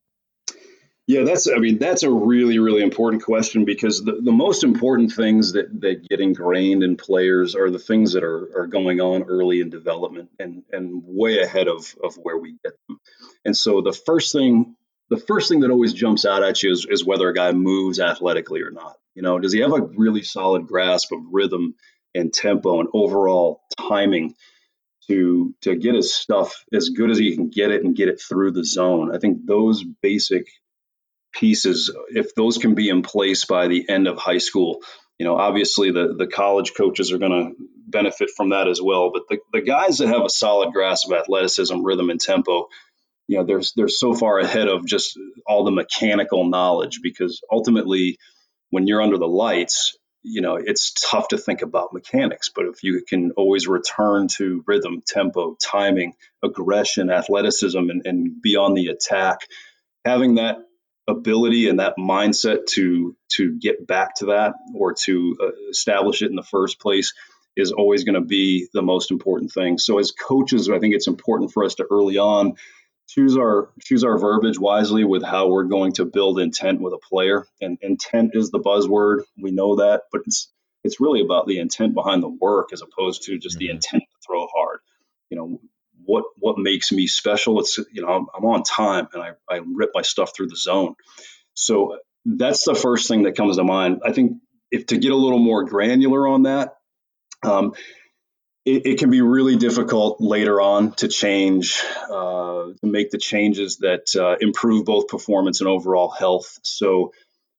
Yeah 1.07 1.23
that's 1.23 1.49
i 1.49 1.57
mean 1.57 1.79
that's 1.79 2.03
a 2.03 2.11
really 2.11 2.59
really 2.59 2.83
important 2.83 3.23
question 3.23 3.65
because 3.65 4.03
the, 4.03 4.19
the 4.21 4.31
most 4.31 4.63
important 4.63 5.11
things 5.11 5.53
that 5.53 5.81
that 5.81 6.07
get 6.07 6.19
ingrained 6.19 6.83
in 6.83 6.97
players 6.97 7.55
are 7.55 7.71
the 7.71 7.79
things 7.79 8.13
that 8.13 8.23
are, 8.23 8.61
are 8.61 8.67
going 8.67 9.01
on 9.01 9.23
early 9.23 9.59
in 9.59 9.71
development 9.71 10.29
and 10.37 10.61
and 10.71 11.01
way 11.03 11.39
ahead 11.39 11.67
of 11.67 11.95
of 12.03 12.13
where 12.15 12.37
we 12.37 12.57
get 12.63 12.73
them. 12.87 12.99
And 13.43 13.57
so 13.57 13.81
the 13.81 13.91
first 13.91 14.33
thing 14.33 14.75
the 15.09 15.17
first 15.17 15.49
thing 15.49 15.61
that 15.61 15.71
always 15.71 15.93
jumps 15.93 16.25
out 16.25 16.43
at 16.43 16.61
you 16.61 16.71
is, 16.71 16.85
is 16.89 17.05
whether 17.05 17.27
a 17.27 17.33
guy 17.33 17.51
moves 17.51 17.99
athletically 17.99 18.61
or 18.61 18.71
not. 18.71 18.95
You 19.15 19.23
know, 19.23 19.39
does 19.39 19.53
he 19.53 19.59
have 19.59 19.73
a 19.73 19.81
really 19.81 20.21
solid 20.21 20.67
grasp 20.67 21.11
of 21.11 21.19
rhythm 21.31 21.75
and 22.15 22.33
tempo 22.33 22.79
and 22.79 22.89
overall 22.93 23.61
timing 23.77 24.35
to 25.07 25.53
to 25.61 25.75
get 25.75 25.95
his 25.95 26.13
stuff 26.13 26.63
as 26.71 26.89
good 26.89 27.09
as 27.09 27.17
he 27.17 27.35
can 27.35 27.49
get 27.49 27.71
it 27.71 27.83
and 27.83 27.95
get 27.95 28.07
it 28.09 28.21
through 28.21 28.51
the 28.51 28.63
zone? 28.63 29.13
I 29.13 29.17
think 29.17 29.45
those 29.45 29.83
basic 29.83 30.47
pieces, 31.33 31.93
if 32.09 32.35
those 32.35 32.57
can 32.57 32.75
be 32.75 32.89
in 32.89 33.01
place 33.01 33.45
by 33.45 33.67
the 33.67 33.87
end 33.89 34.07
of 34.07 34.17
high 34.17 34.37
school, 34.37 34.81
you 35.17 35.25
know, 35.25 35.35
obviously 35.35 35.91
the 35.91 36.15
the 36.17 36.27
college 36.27 36.73
coaches 36.75 37.11
are 37.11 37.17
going 37.17 37.31
to 37.31 37.65
benefit 37.87 38.29
from 38.37 38.49
that 38.49 38.67
as 38.67 38.81
well. 38.81 39.11
But 39.11 39.23
the, 39.27 39.39
the 39.51 39.61
guys 39.61 39.97
that 39.97 40.07
have 40.07 40.23
a 40.23 40.29
solid 40.29 40.71
grasp 40.71 41.11
of 41.11 41.17
athleticism, 41.17 41.83
rhythm, 41.83 42.09
and 42.09 42.21
tempo, 42.21 42.67
you 43.29 43.37
know 43.37 43.43
they're 43.45 43.61
they're 43.75 43.87
so 43.87 44.13
far 44.13 44.39
ahead 44.39 44.67
of 44.67 44.85
just 44.85 45.17
all 45.45 45.63
the 45.63 45.71
mechanical 45.71 46.49
knowledge 46.49 46.99
because 47.03 47.41
ultimately 47.49 48.17
when 48.71 48.87
you're 48.87 49.03
under 49.03 49.19
the 49.19 49.27
lights 49.27 49.95
you 50.23 50.41
know 50.41 50.55
it's 50.55 50.93
tough 50.93 51.27
to 51.27 51.37
think 51.37 51.61
about 51.61 51.93
mechanics 51.93 52.49
but 52.53 52.65
if 52.65 52.83
you 52.83 53.03
can 53.07 53.31
always 53.37 53.67
return 53.67 54.27
to 54.27 54.63
rhythm 54.65 55.03
tempo 55.05 55.55
timing 55.61 56.13
aggression 56.43 57.11
athleticism 57.11 57.77
and, 57.77 58.01
and 58.05 58.41
be 58.41 58.55
on 58.55 58.73
the 58.73 58.87
attack 58.87 59.41
having 60.03 60.35
that 60.35 60.57
ability 61.07 61.69
and 61.69 61.79
that 61.79 61.95
mindset 61.99 62.65
to 62.65 63.15
to 63.29 63.57
get 63.59 63.85
back 63.85 64.15
to 64.15 64.25
that 64.27 64.53
or 64.73 64.93
to 64.93 65.37
uh, 65.41 65.51
establish 65.69 66.23
it 66.23 66.31
in 66.31 66.35
the 66.35 66.43
first 66.43 66.79
place 66.79 67.13
is 67.55 67.71
always 67.71 68.03
going 68.03 68.15
to 68.15 68.21
be 68.21 68.67
the 68.73 68.81
most 68.81 69.11
important 69.11 69.51
thing. 69.51 69.77
So 69.77 69.99
as 69.99 70.11
coaches 70.11 70.69
i 70.69 70.79
think 70.79 70.95
it's 70.95 71.07
important 71.07 71.51
for 71.51 71.63
us 71.63 71.75
to 71.75 71.87
early 71.89 72.17
on 72.17 72.55
choose 73.09 73.35
our 73.35 73.71
choose 73.81 74.03
our 74.03 74.17
verbiage 74.17 74.59
wisely 74.59 75.03
with 75.03 75.23
how 75.23 75.49
we're 75.49 75.63
going 75.63 75.93
to 75.93 76.05
build 76.05 76.39
intent 76.39 76.79
with 76.79 76.93
a 76.93 76.99
player. 76.99 77.45
And 77.59 77.77
intent 77.81 78.31
is 78.33 78.51
the 78.51 78.59
buzzword. 78.59 79.23
We 79.37 79.51
know 79.51 79.77
that, 79.77 80.03
but 80.11 80.21
it's 80.25 80.51
it's 80.83 81.01
really 81.01 81.21
about 81.21 81.47
the 81.47 81.59
intent 81.59 81.93
behind 81.93 82.23
the 82.23 82.29
work 82.29 82.69
as 82.71 82.81
opposed 82.81 83.23
to 83.23 83.37
just 83.37 83.55
mm-hmm. 83.55 83.65
the 83.65 83.71
intent 83.71 84.03
to 84.03 84.25
throw 84.25 84.47
hard. 84.47 84.79
You 85.29 85.37
know, 85.37 85.61
what 86.05 86.25
what 86.37 86.57
makes 86.57 86.91
me 86.91 87.07
special? 87.07 87.59
It's 87.59 87.77
you 87.91 88.03
know, 88.03 88.09
I'm, 88.09 88.27
I'm 88.35 88.45
on 88.45 88.63
time 88.63 89.07
and 89.13 89.23
I, 89.23 89.31
I 89.49 89.61
rip 89.65 89.89
my 89.93 90.03
stuff 90.03 90.35
through 90.35 90.47
the 90.47 90.55
zone. 90.55 90.95
So 91.55 91.97
that's 92.25 92.63
the 92.63 92.75
first 92.75 93.07
thing 93.07 93.23
that 93.23 93.35
comes 93.35 93.57
to 93.57 93.63
mind. 93.63 94.01
I 94.05 94.13
think 94.13 94.33
if 94.71 94.87
to 94.87 94.97
get 94.97 95.11
a 95.11 95.15
little 95.15 95.39
more 95.39 95.63
granular 95.63 96.27
on 96.27 96.43
that, 96.43 96.75
um, 97.43 97.73
it, 98.69 98.85
it, 98.85 98.99
can 98.99 99.09
be 99.09 99.21
really 99.21 99.55
difficult 99.55 100.21
later 100.21 100.61
on 100.61 100.91
to 100.93 101.07
change, 101.07 101.81
uh, 102.09 102.67
to 102.67 102.77
make 102.83 103.09
the 103.09 103.17
changes 103.17 103.77
that 103.77 104.15
uh, 104.15 104.35
improve 104.39 104.85
both 104.85 105.07
performance 105.07 105.61
and 105.61 105.69
overall 105.69 106.09
health. 106.09 106.59
So, 106.63 107.13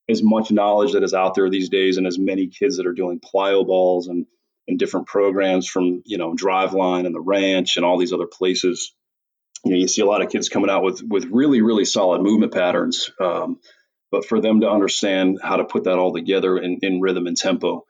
as 0.09 0.23
much 0.23 0.51
knowledge 0.51 0.93
that 0.93 1.03
is 1.03 1.15
out 1.15 1.35
there 1.35 1.49
these 1.51 1.69
days, 1.69 1.97
and 1.97 2.07
as 2.07 2.19
many 2.19 2.49
kids 2.49 2.77
that 2.77 2.87
are 2.87 2.93
doing 2.93 3.21
plyo 3.21 3.67
balls 3.67 4.09
and 4.09 4.27
and 4.69 4.79
different 4.79 5.07
programs 5.07 5.67
from 5.69 6.03
you 6.05 6.19
know 6.19 6.35
Driveline 6.35 7.07
and 7.07 7.15
the 7.15 7.21
Ranch 7.21 7.77
and 7.77 7.85
all 7.85 7.99
these 7.99 8.13
other 8.13 8.27
places, 8.27 8.93
you 9.65 9.73
know, 9.73 9.79
you 9.79 9.89
see 9.89 10.03
a 10.03 10.07
lot 10.07 10.23
of 10.23 10.31
kids 10.31 10.49
coming 10.49 10.71
out 10.71 10.83
with 10.83 11.03
with 11.03 11.27
really 11.27 11.61
really 11.61 11.85
solid 11.85 12.23
movement 12.23 12.53
patterns. 12.53 13.11
Um, 13.21 13.59
but 14.13 14.25
for 14.25 14.41
them 14.41 14.61
to 14.63 14.71
understand 14.71 15.39
how 15.41 15.57
to 15.57 15.65
put 15.65 15.85
that 15.85 15.99
all 15.99 16.13
together 16.13 16.59
in, 16.59 16.81
in 16.83 17.01
rhythm 17.01 17.29
and 17.29 17.37
tempo 17.37 17.85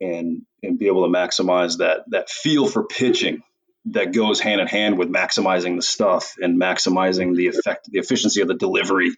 and 0.00 0.42
and 0.62 0.78
be 0.78 0.86
able 0.86 1.04
to 1.04 1.12
maximize 1.12 1.78
that 1.78 2.04
that 2.08 2.30
feel 2.30 2.66
for 2.66 2.84
pitching 2.84 3.42
that 3.86 4.12
goes 4.12 4.40
hand 4.40 4.60
in 4.60 4.66
hand 4.66 4.98
with 4.98 5.08
maximizing 5.08 5.76
the 5.76 5.82
stuff 5.82 6.34
and 6.40 6.60
maximizing 6.60 7.34
the 7.34 7.48
effect 7.48 7.88
the 7.90 7.98
efficiency 7.98 8.40
of 8.42 8.48
the 8.48 8.54
delivery. 8.54 9.10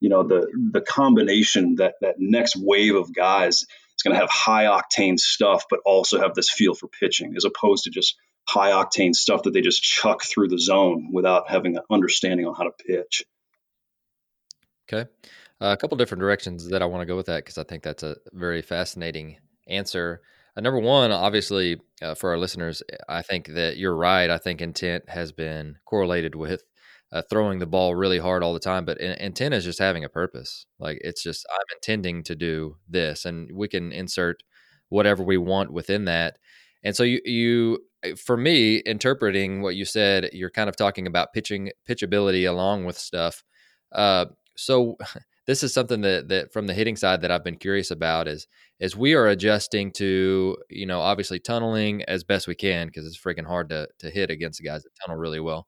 You 0.00 0.08
know 0.08 0.22
the 0.22 0.48
the 0.72 0.80
combination 0.80 1.76
that 1.76 1.94
that 2.00 2.16
next 2.18 2.56
wave 2.56 2.96
of 2.96 3.14
guys 3.14 3.58
is 3.62 4.02
going 4.02 4.14
to 4.14 4.20
have 4.20 4.30
high 4.30 4.64
octane 4.64 5.18
stuff 5.18 5.64
but 5.70 5.80
also 5.84 6.20
have 6.20 6.34
this 6.34 6.50
feel 6.50 6.74
for 6.74 6.88
pitching 6.88 7.34
as 7.36 7.44
opposed 7.44 7.84
to 7.84 7.90
just 7.90 8.16
high 8.48 8.70
octane 8.70 9.14
stuff 9.14 9.44
that 9.44 9.52
they 9.52 9.60
just 9.60 9.82
chuck 9.82 10.24
through 10.24 10.48
the 10.48 10.58
zone 10.58 11.10
without 11.12 11.48
having 11.48 11.76
an 11.76 11.82
understanding 11.90 12.46
on 12.46 12.54
how 12.54 12.64
to 12.64 12.72
pitch. 12.84 13.24
Okay. 14.92 15.08
Uh, 15.60 15.72
a 15.72 15.76
couple 15.76 15.96
different 15.96 16.20
directions 16.20 16.68
that 16.70 16.82
i 16.82 16.86
want 16.86 17.02
to 17.02 17.06
go 17.06 17.14
with 17.14 17.26
that 17.26 17.36
because 17.36 17.56
i 17.56 17.62
think 17.62 17.84
that's 17.84 18.02
a 18.02 18.16
very 18.32 18.62
fascinating 18.62 19.36
answer. 19.68 20.20
Uh, 20.56 20.60
number 20.60 20.80
one, 20.80 21.12
obviously, 21.12 21.80
uh, 22.02 22.14
for 22.14 22.30
our 22.30 22.38
listeners, 22.38 22.82
I 23.08 23.22
think 23.22 23.48
that 23.48 23.76
you're 23.76 23.96
right. 23.96 24.28
I 24.30 24.38
think 24.38 24.60
intent 24.60 25.08
has 25.08 25.32
been 25.32 25.76
correlated 25.84 26.34
with 26.34 26.62
uh, 27.12 27.22
throwing 27.28 27.58
the 27.58 27.66
ball 27.66 27.94
really 27.94 28.18
hard 28.18 28.42
all 28.42 28.54
the 28.54 28.60
time, 28.60 28.84
but 28.84 28.98
in, 29.00 29.12
intent 29.12 29.54
is 29.54 29.64
just 29.64 29.78
having 29.78 30.04
a 30.04 30.08
purpose. 30.08 30.66
Like 30.78 30.98
it's 31.02 31.22
just 31.22 31.46
I'm 31.52 31.76
intending 31.76 32.22
to 32.24 32.34
do 32.34 32.76
this, 32.88 33.24
and 33.24 33.50
we 33.54 33.68
can 33.68 33.92
insert 33.92 34.42
whatever 34.88 35.22
we 35.22 35.36
want 35.36 35.72
within 35.72 36.06
that. 36.06 36.38
And 36.82 36.96
so 36.96 37.02
you 37.02 37.20
you 37.24 37.78
uh, 38.04 38.16
for 38.16 38.36
me 38.36 38.76
interpreting 38.78 39.62
what 39.62 39.76
you 39.76 39.84
said, 39.84 40.30
you're 40.32 40.50
kind 40.50 40.68
of 40.68 40.76
talking 40.76 41.06
about 41.06 41.32
pitching 41.32 41.70
pitchability 41.88 42.48
along 42.48 42.84
with 42.84 42.98
stuff. 42.98 43.44
Uh, 43.92 44.26
so 44.56 44.96
this 45.46 45.62
is 45.62 45.74
something 45.74 46.00
that 46.02 46.28
that 46.28 46.52
from 46.52 46.66
the 46.66 46.74
hitting 46.74 46.96
side 46.96 47.22
that 47.22 47.30
I've 47.30 47.44
been 47.44 47.56
curious 47.56 47.90
about 47.90 48.28
is 48.28 48.46
is 48.80 48.96
we 48.96 49.14
are 49.14 49.28
adjusting 49.28 49.92
to 49.92 50.56
you 50.70 50.86
know 50.86 51.00
obviously 51.00 51.38
tunneling 51.40 52.02
as 52.04 52.24
best 52.24 52.46
we 52.48 52.54
can 52.54 52.86
because 52.88 53.06
it's 53.06 53.18
freaking 53.20 53.46
hard 53.46 53.68
to 53.70 53.88
to 54.00 54.10
hit 54.10 54.30
against 54.30 54.60
the 54.60 54.66
guys 54.66 54.82
that 54.84 54.90
tunnel 55.04 55.18
really 55.20 55.40
well. 55.40 55.66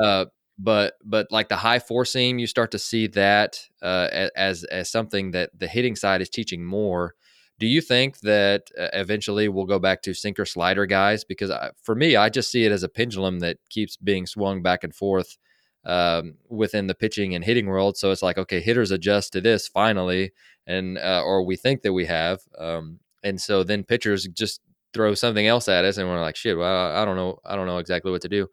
Uh, 0.00 0.26
but 0.58 0.94
but 1.04 1.26
like 1.30 1.48
the 1.48 1.56
high 1.56 1.78
four 1.78 2.04
seam, 2.04 2.38
you 2.38 2.46
start 2.46 2.70
to 2.72 2.78
see 2.78 3.06
that 3.08 3.60
uh, 3.82 4.28
as 4.36 4.64
as 4.64 4.90
something 4.90 5.32
that 5.32 5.50
the 5.58 5.68
hitting 5.68 5.96
side 5.96 6.22
is 6.22 6.30
teaching 6.30 6.64
more 6.64 7.14
Do 7.60 7.66
you 7.66 7.80
think 7.80 8.18
that 8.20 8.70
uh, 8.78 8.88
eventually 8.94 9.48
we'll 9.48 9.66
go 9.66 9.78
back 9.78 10.02
to 10.02 10.14
sinker 10.14 10.44
slider 10.44 10.86
guys? 10.86 11.24
Because 11.24 11.50
I, 11.50 11.70
for 11.82 11.94
me, 11.94 12.16
I 12.16 12.28
just 12.28 12.50
see 12.50 12.64
it 12.64 12.72
as 12.72 12.82
a 12.82 12.88
pendulum 12.88 13.40
that 13.40 13.58
keeps 13.70 13.96
being 13.96 14.26
swung 14.26 14.62
back 14.62 14.84
and 14.84 14.94
forth 14.94 15.38
um, 15.84 16.34
within 16.48 16.86
the 16.86 16.94
pitching 16.94 17.34
and 17.34 17.44
hitting 17.44 17.66
world. 17.66 17.96
So 17.96 18.10
it's 18.10 18.22
like, 18.22 18.38
okay, 18.38 18.60
hitters 18.60 18.90
adjust 18.90 19.32
to 19.32 19.40
this 19.40 19.68
finally, 19.68 20.32
and 20.66 20.98
uh, 20.98 21.22
or 21.24 21.44
we 21.44 21.56
think 21.56 21.82
that 21.82 21.92
we 21.92 22.06
have, 22.06 22.40
um, 22.58 23.00
and 23.22 23.40
so 23.40 23.64
then 23.64 23.84
pitchers 23.84 24.26
just 24.28 24.60
throw 24.92 25.14
something 25.14 25.46
else 25.46 25.68
at 25.68 25.84
us, 25.84 25.96
and 25.96 26.08
we're 26.08 26.20
like, 26.20 26.36
shit, 26.36 26.56
well, 26.56 26.92
I 26.96 27.04
don't 27.04 27.16
know, 27.16 27.38
I 27.44 27.56
don't 27.56 27.66
know 27.66 27.78
exactly 27.78 28.10
what 28.10 28.22
to 28.22 28.28
do. 28.28 28.48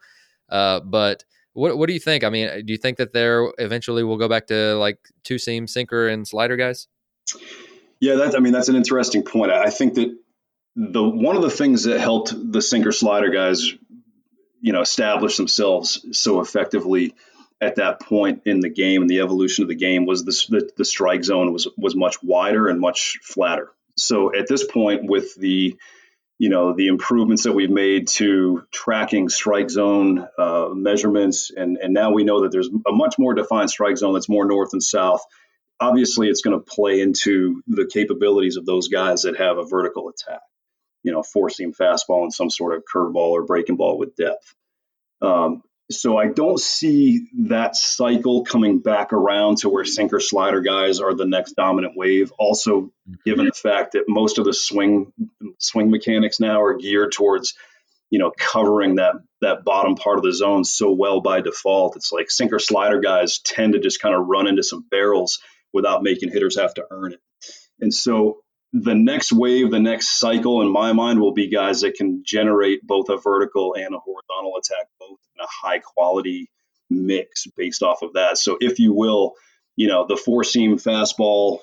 Uh, 0.50 0.80
but 0.82 1.24
what 1.54 1.78
what 1.78 1.88
do 1.88 1.94
you 1.94 2.00
think? 2.00 2.24
I 2.24 2.30
mean, 2.30 2.66
do 2.66 2.74
you 2.74 2.78
think 2.78 2.98
that 2.98 3.14
there 3.14 3.52
eventually 3.58 4.04
we'll 4.04 4.18
go 4.18 4.30
back 4.30 4.48
to 4.48 4.76
like 4.76 5.00
two 5.24 5.38
seam 5.38 5.68
sinker 5.68 6.08
and 6.08 6.28
slider 6.28 6.56
guys? 6.56 6.88
Yeah, 8.00 8.16
that 8.16 8.36
I 8.36 8.40
mean 8.40 8.54
that's 8.54 8.70
an 8.70 8.76
interesting 8.76 9.24
point. 9.24 9.52
I 9.52 9.70
think 9.70 9.96
that 9.96 10.16
the 10.76 11.04
one 11.04 11.36
of 11.36 11.42
the 11.42 11.50
things 11.50 11.84
that 11.84 12.00
helped 12.00 12.34
the 12.36 12.62
sinker 12.62 12.92
slider 12.92 13.30
guys, 13.30 13.74
you 14.62 14.74
know, 14.74 14.82
establish 14.82 15.38
themselves 15.38 16.06
so 16.12 16.40
effectively 16.40 17.14
at 17.62 17.76
that 17.76 18.00
point 18.00 18.42
in 18.46 18.60
the 18.60 18.70
game 18.70 19.02
and 19.02 19.10
the 19.10 19.20
evolution 19.20 19.64
of 19.64 19.70
the 19.70 19.76
game 19.76 20.06
was 20.06 20.26
this, 20.26 20.48
the 20.48 20.70
the 20.78 20.86
strike 20.86 21.24
zone 21.24 21.54
was 21.54 21.68
was 21.78 21.96
much 21.96 22.22
wider 22.24 22.68
and 22.68 22.80
much 22.80 23.20
flatter. 23.22 23.72
So 23.98 24.36
at 24.36 24.48
this 24.48 24.66
point, 24.66 25.04
with 25.06 25.36
the 25.36 25.76
you 26.40 26.50
know 26.50 26.74
the 26.74 26.88
improvements 26.88 27.44
that 27.44 27.54
we've 27.54 27.70
made 27.70 28.08
to 28.08 28.64
tracking 28.72 29.30
strike 29.30 29.70
zone 29.70 30.28
uh, 30.40 30.70
measurements, 30.74 31.52
and 31.56 31.78
and 31.78 31.94
now 31.94 32.12
we 32.12 32.24
know 32.24 32.42
that 32.42 32.52
there's 32.52 32.68
a 32.68 32.92
much 32.92 33.16
more 33.20 33.36
defined 33.36 33.70
strike 33.70 33.98
zone 33.98 34.14
that's 34.14 34.30
more 34.30 34.46
north 34.46 34.74
and 34.74 34.82
south. 34.82 35.24
Obviously, 35.80 36.30
it's 36.30 36.42
going 36.42 36.60
to 36.60 36.66
play 36.66 37.00
into 37.00 37.62
the 37.68 37.88
capabilities 37.92 38.58
of 38.58 38.66
those 38.66 38.88
guys 38.88 39.24
that 39.24 39.38
have 39.38 39.58
a 39.58 39.66
vertical 39.66 40.10
attack, 40.10 40.42
you 41.04 41.12
know, 41.12 41.24
four 41.24 41.50
seam 41.50 41.74
fastball 41.74 42.24
and 42.24 42.34
some 42.34 42.50
sort 42.50 42.76
of 42.76 42.84
curveball 42.92 43.32
or 43.32 43.44
breaking 43.44 43.78
ball 43.78 43.98
with 43.98 44.16
depth. 44.16 44.54
Um, 45.22 45.64
so 45.92 46.18
I 46.18 46.28
don't 46.28 46.60
see 46.60 47.28
that 47.48 47.76
cycle 47.76 48.44
coming 48.44 48.80
back 48.80 49.14
around 49.14 49.58
to 49.60 49.70
where 49.70 49.86
sinker 49.86 50.20
slider 50.20 50.62
guys 50.62 51.00
are 51.00 51.14
the 51.14 51.26
next 51.26 51.54
dominant 51.54 51.94
wave. 51.96 52.32
Also, 52.40 52.82
mm-hmm. 52.82 53.14
given 53.26 53.46
the 53.46 53.52
fact 53.52 53.94
that 53.94 54.06
most 54.08 54.38
of 54.38 54.46
the 54.46 54.54
swing 54.54 55.12
swing 55.60 55.92
mechanics 55.92 56.40
now 56.40 56.62
are 56.62 56.78
geared 56.78 57.12
towards, 57.12 57.56
you 58.10 58.20
know, 58.20 58.32
covering 58.38 58.96
that 58.96 59.16
that 59.42 59.64
bottom 59.66 59.96
part 59.96 60.18
of 60.18 60.24
the 60.24 60.34
zone 60.34 60.64
so 60.64 60.92
well 60.92 61.20
by 61.22 61.42
default. 61.42 61.96
It's 61.96 62.12
like 62.12 62.32
sinker 62.32 62.60
slider 62.60 63.00
guys 63.00 63.40
tend 63.40 63.74
to 63.74 63.80
just 63.80 64.02
kind 64.02 64.16
of 64.16 64.28
run 64.28 64.48
into 64.48 64.64
some 64.64 64.86
barrels 64.90 65.42
without 65.74 66.04
making 66.04 66.32
hitters 66.32 66.58
have 66.58 66.74
to 66.76 66.86
earn 66.90 67.14
it. 67.14 67.20
And 67.80 67.94
so 67.94 68.44
the 68.74 68.96
next 68.96 69.34
wave, 69.34 69.72
the 69.72 69.80
next 69.80 70.20
cycle 70.20 70.62
in 70.62 70.72
my 70.72 70.94
mind 70.94 71.20
will 71.20 71.34
be 71.34 71.50
guys 71.50 71.82
that 71.82 71.96
can 71.96 72.24
generate 72.26 72.86
both 72.86 73.10
a 73.10 73.18
vertical 73.18 73.76
and 73.76 73.94
a 73.94 74.00
horizontal 74.00 74.58
attack, 74.58 74.88
both 75.00 75.20
in 75.36 75.44
a 75.44 75.48
high 75.48 75.80
quality 75.80 76.50
mix 76.90 77.48
based 77.58 77.84
off 77.84 78.02
of 78.02 78.14
that. 78.14 78.38
So, 78.38 78.58
if 78.62 78.80
you 78.80 78.94
will, 78.94 79.34
you 79.76 79.88
know, 79.88 80.06
the 80.08 80.16
four 80.16 80.44
seam 80.44 80.78
fastball 80.78 81.60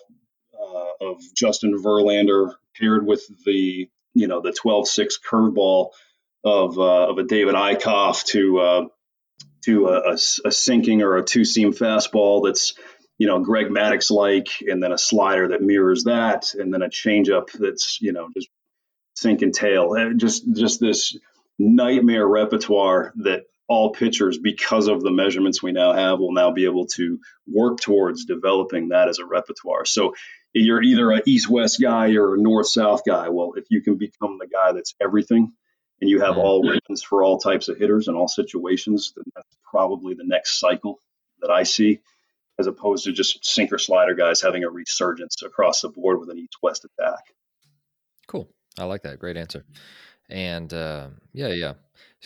uh, 0.54 1.06
of 1.06 1.22
Justin 1.34 1.82
Verlander 1.82 2.52
paired 2.78 3.06
with 3.06 3.22
the, 3.44 3.88
you 4.14 4.26
know, 4.26 4.42
the 4.42 4.52
12 4.52 4.88
6 4.88 5.18
curveball 5.26 5.90
of, 6.44 6.78
uh, 6.78 7.08
of 7.08 7.18
a 7.18 7.22
David 7.22 7.54
Eickhoff 7.54 8.24
to, 8.26 8.58
uh, 8.58 8.84
to 9.64 9.88
a, 9.88 10.10
a, 10.10 10.14
a 10.44 10.52
sinking 10.52 11.02
or 11.02 11.16
a 11.16 11.24
two 11.24 11.44
seam 11.44 11.72
fastball 11.72 12.44
that's 12.44 12.74
you 13.18 13.26
know, 13.26 13.40
Greg 13.40 13.66
Maddux 13.66 14.10
like, 14.10 14.48
and 14.60 14.82
then 14.82 14.92
a 14.92 14.98
slider 14.98 15.48
that 15.48 15.60
mirrors 15.60 16.04
that, 16.04 16.54
and 16.54 16.72
then 16.72 16.82
a 16.82 16.88
changeup 16.88 17.50
that's, 17.52 17.98
you 18.00 18.12
know, 18.12 18.28
just 18.32 18.48
sink 19.14 19.42
and 19.42 19.52
tail. 19.52 19.94
Uh, 19.98 20.14
just 20.16 20.44
just 20.54 20.80
this 20.80 21.18
nightmare 21.58 22.26
repertoire 22.26 23.12
that 23.16 23.42
all 23.68 23.90
pitchers, 23.90 24.38
because 24.38 24.88
of 24.88 25.02
the 25.02 25.10
measurements 25.10 25.62
we 25.62 25.72
now 25.72 25.92
have, 25.92 26.20
will 26.20 26.32
now 26.32 26.52
be 26.52 26.64
able 26.64 26.86
to 26.86 27.18
work 27.46 27.80
towards 27.80 28.24
developing 28.24 28.90
that 28.90 29.08
as 29.08 29.18
a 29.18 29.26
repertoire. 29.26 29.84
So 29.84 30.14
you're 30.54 30.82
either 30.82 31.10
an 31.10 31.22
east-west 31.26 31.78
guy 31.78 32.14
or 32.14 32.34
a 32.34 32.40
north-south 32.40 33.02
guy. 33.06 33.28
Well, 33.28 33.52
if 33.56 33.64
you 33.68 33.82
can 33.82 33.98
become 33.98 34.38
the 34.38 34.46
guy 34.46 34.72
that's 34.72 34.94
everything 34.98 35.52
and 36.00 36.08
you 36.08 36.20
have 36.20 36.38
all 36.38 36.62
weapons 36.62 37.02
for 37.02 37.22
all 37.22 37.38
types 37.38 37.68
of 37.68 37.76
hitters 37.76 38.08
and 38.08 38.16
all 38.16 38.28
situations, 38.28 39.12
then 39.14 39.24
that's 39.34 39.56
probably 39.70 40.14
the 40.14 40.24
next 40.24 40.58
cycle 40.58 41.00
that 41.42 41.50
I 41.50 41.64
see 41.64 42.00
as 42.58 42.66
opposed 42.66 43.04
to 43.04 43.12
just 43.12 43.44
sinker 43.44 43.78
slider 43.78 44.14
guys 44.14 44.40
having 44.40 44.64
a 44.64 44.70
resurgence 44.70 45.42
across 45.42 45.80
the 45.80 45.88
board 45.88 46.18
with 46.18 46.30
an 46.30 46.38
east 46.38 46.56
west 46.62 46.84
attack. 46.84 47.24
Cool. 48.26 48.48
I 48.78 48.84
like 48.84 49.02
that. 49.02 49.18
Great 49.18 49.36
answer. 49.36 49.64
And 50.30 50.72
uh, 50.74 51.08
yeah, 51.32 51.48
yeah, 51.48 51.72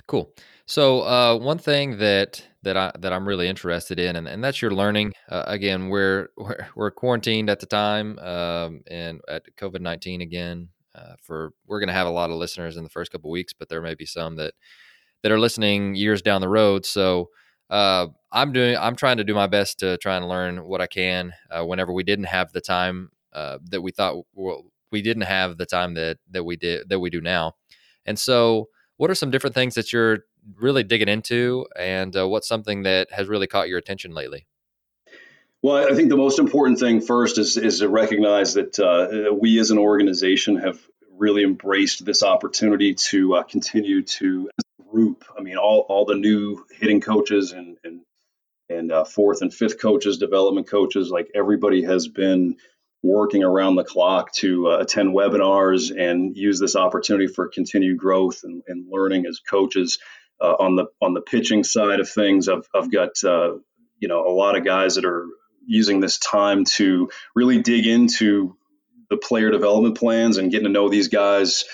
cool. 0.08 0.34
So 0.66 1.02
uh, 1.02 1.38
one 1.38 1.58
thing 1.58 1.98
that 1.98 2.44
that 2.62 2.76
I 2.76 2.92
that 2.98 3.12
I'm 3.12 3.28
really 3.28 3.46
interested 3.46 4.00
in, 4.00 4.16
and, 4.16 4.26
and 4.26 4.42
that's 4.42 4.60
your 4.60 4.72
learning. 4.72 5.12
Uh, 5.28 5.44
again, 5.46 5.88
we're, 5.88 6.30
we're, 6.36 6.66
we're 6.74 6.90
quarantined 6.90 7.48
at 7.48 7.60
the 7.60 7.66
time, 7.66 8.18
um, 8.18 8.82
and 8.90 9.20
at 9.28 9.44
COVID 9.56 9.80
nineteen 9.80 10.20
again. 10.20 10.70
Uh, 10.94 11.14
for 11.22 11.52
we're 11.66 11.78
going 11.78 11.88
to 11.88 11.94
have 11.94 12.06
a 12.06 12.10
lot 12.10 12.30
of 12.30 12.36
listeners 12.36 12.76
in 12.76 12.82
the 12.84 12.90
first 12.90 13.12
couple 13.12 13.30
weeks, 13.30 13.52
but 13.52 13.68
there 13.68 13.80
may 13.80 13.94
be 13.94 14.04
some 14.04 14.36
that 14.36 14.54
that 15.22 15.30
are 15.30 15.38
listening 15.38 15.94
years 15.94 16.22
down 16.22 16.40
the 16.40 16.48
road. 16.48 16.84
So 16.84 17.30
uh, 17.72 18.08
I'm 18.30 18.52
doing. 18.52 18.76
I'm 18.76 18.96
trying 18.96 19.16
to 19.16 19.24
do 19.24 19.34
my 19.34 19.46
best 19.46 19.78
to 19.78 19.96
try 19.96 20.16
and 20.16 20.28
learn 20.28 20.64
what 20.64 20.82
I 20.82 20.86
can. 20.86 21.32
Uh, 21.50 21.64
whenever 21.64 21.92
we 21.92 22.02
didn't 22.02 22.26
have 22.26 22.52
the 22.52 22.60
time 22.60 23.10
uh, 23.32 23.58
that 23.70 23.80
we 23.80 23.90
thought 23.90 24.24
well, 24.34 24.64
we 24.90 25.00
didn't 25.00 25.22
have 25.22 25.56
the 25.56 25.64
time 25.64 25.94
that 25.94 26.18
that 26.30 26.44
we 26.44 26.56
did 26.56 26.90
that 26.90 27.00
we 27.00 27.08
do 27.08 27.22
now, 27.22 27.54
and 28.04 28.18
so 28.18 28.68
what 28.98 29.10
are 29.10 29.14
some 29.14 29.30
different 29.30 29.54
things 29.54 29.74
that 29.74 29.90
you're 29.90 30.20
really 30.60 30.84
digging 30.84 31.08
into, 31.08 31.66
and 31.74 32.14
uh, 32.14 32.28
what's 32.28 32.46
something 32.46 32.82
that 32.82 33.10
has 33.10 33.26
really 33.26 33.46
caught 33.46 33.70
your 33.70 33.78
attention 33.78 34.12
lately? 34.12 34.46
Well, 35.62 35.90
I 35.90 35.94
think 35.94 36.10
the 36.10 36.16
most 36.16 36.38
important 36.38 36.78
thing 36.78 37.00
first 37.00 37.38
is 37.38 37.56
is 37.56 37.78
to 37.78 37.88
recognize 37.88 38.52
that 38.54 38.78
uh, 38.78 39.32
we 39.32 39.58
as 39.58 39.70
an 39.70 39.78
organization 39.78 40.56
have 40.56 40.78
really 41.16 41.42
embraced 41.42 42.04
this 42.04 42.22
opportunity 42.22 42.94
to 42.94 43.36
uh, 43.36 43.42
continue 43.44 44.02
to 44.02 44.50
group. 44.92 45.24
I 45.36 45.42
mean, 45.42 45.56
all, 45.56 45.86
all 45.88 46.04
the 46.04 46.14
new 46.14 46.64
hitting 46.70 47.00
coaches 47.00 47.52
and 47.52 47.78
and 47.82 48.00
and 48.68 48.92
uh, 48.92 49.04
fourth 49.04 49.42
and 49.42 49.52
fifth 49.52 49.80
coaches, 49.80 50.18
development 50.18 50.68
coaches, 50.68 51.10
like 51.10 51.28
everybody 51.34 51.82
has 51.82 52.08
been 52.08 52.56
working 53.02 53.42
around 53.42 53.76
the 53.76 53.84
clock 53.84 54.32
to 54.32 54.70
uh, 54.70 54.78
attend 54.78 55.14
webinars 55.14 55.90
and 55.90 56.36
use 56.36 56.60
this 56.60 56.76
opportunity 56.76 57.26
for 57.26 57.48
continued 57.48 57.98
growth 57.98 58.40
and, 58.44 58.62
and 58.68 58.86
learning 58.90 59.26
as 59.26 59.40
coaches. 59.40 59.98
Uh, 60.40 60.56
on 60.58 60.74
the 60.74 60.86
on 61.00 61.14
the 61.14 61.20
pitching 61.20 61.62
side 61.62 62.00
of 62.00 62.08
things, 62.08 62.48
I've 62.48 62.66
I've 62.74 62.90
got 62.90 63.10
uh, 63.24 63.54
you 63.98 64.08
know 64.08 64.26
a 64.26 64.34
lot 64.34 64.56
of 64.56 64.64
guys 64.64 64.96
that 64.96 65.04
are 65.04 65.26
using 65.66 66.00
this 66.00 66.18
time 66.18 66.64
to 66.64 67.10
really 67.36 67.62
dig 67.62 67.86
into 67.86 68.56
the 69.08 69.16
player 69.16 69.50
development 69.50 69.96
plans 69.96 70.38
and 70.38 70.50
getting 70.50 70.66
to 70.66 70.72
know 70.72 70.88
these 70.88 71.08
guys 71.08 71.64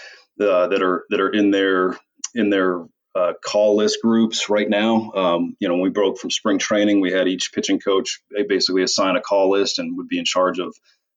uh, 0.40 0.66
that 0.68 0.82
are 0.82 1.04
that 1.08 1.20
are 1.20 1.30
in 1.30 1.50
their 1.50 1.98
in 2.34 2.50
their 2.50 2.84
uh, 3.18 3.32
call 3.44 3.76
list 3.76 3.98
groups 4.02 4.48
right 4.48 4.68
now. 4.68 5.10
Um, 5.12 5.56
you 5.58 5.68
know, 5.68 5.74
when 5.74 5.82
we 5.82 5.90
broke 5.90 6.18
from 6.18 6.30
spring 6.30 6.58
training, 6.58 7.00
we 7.00 7.12
had 7.12 7.26
each 7.26 7.52
pitching 7.52 7.80
coach 7.80 8.20
basically 8.48 8.82
assign 8.82 9.16
a 9.16 9.20
call 9.20 9.50
list 9.50 9.78
and 9.78 9.96
would 9.96 10.08
be 10.08 10.18
in 10.18 10.24
charge 10.24 10.58
of 10.58 10.74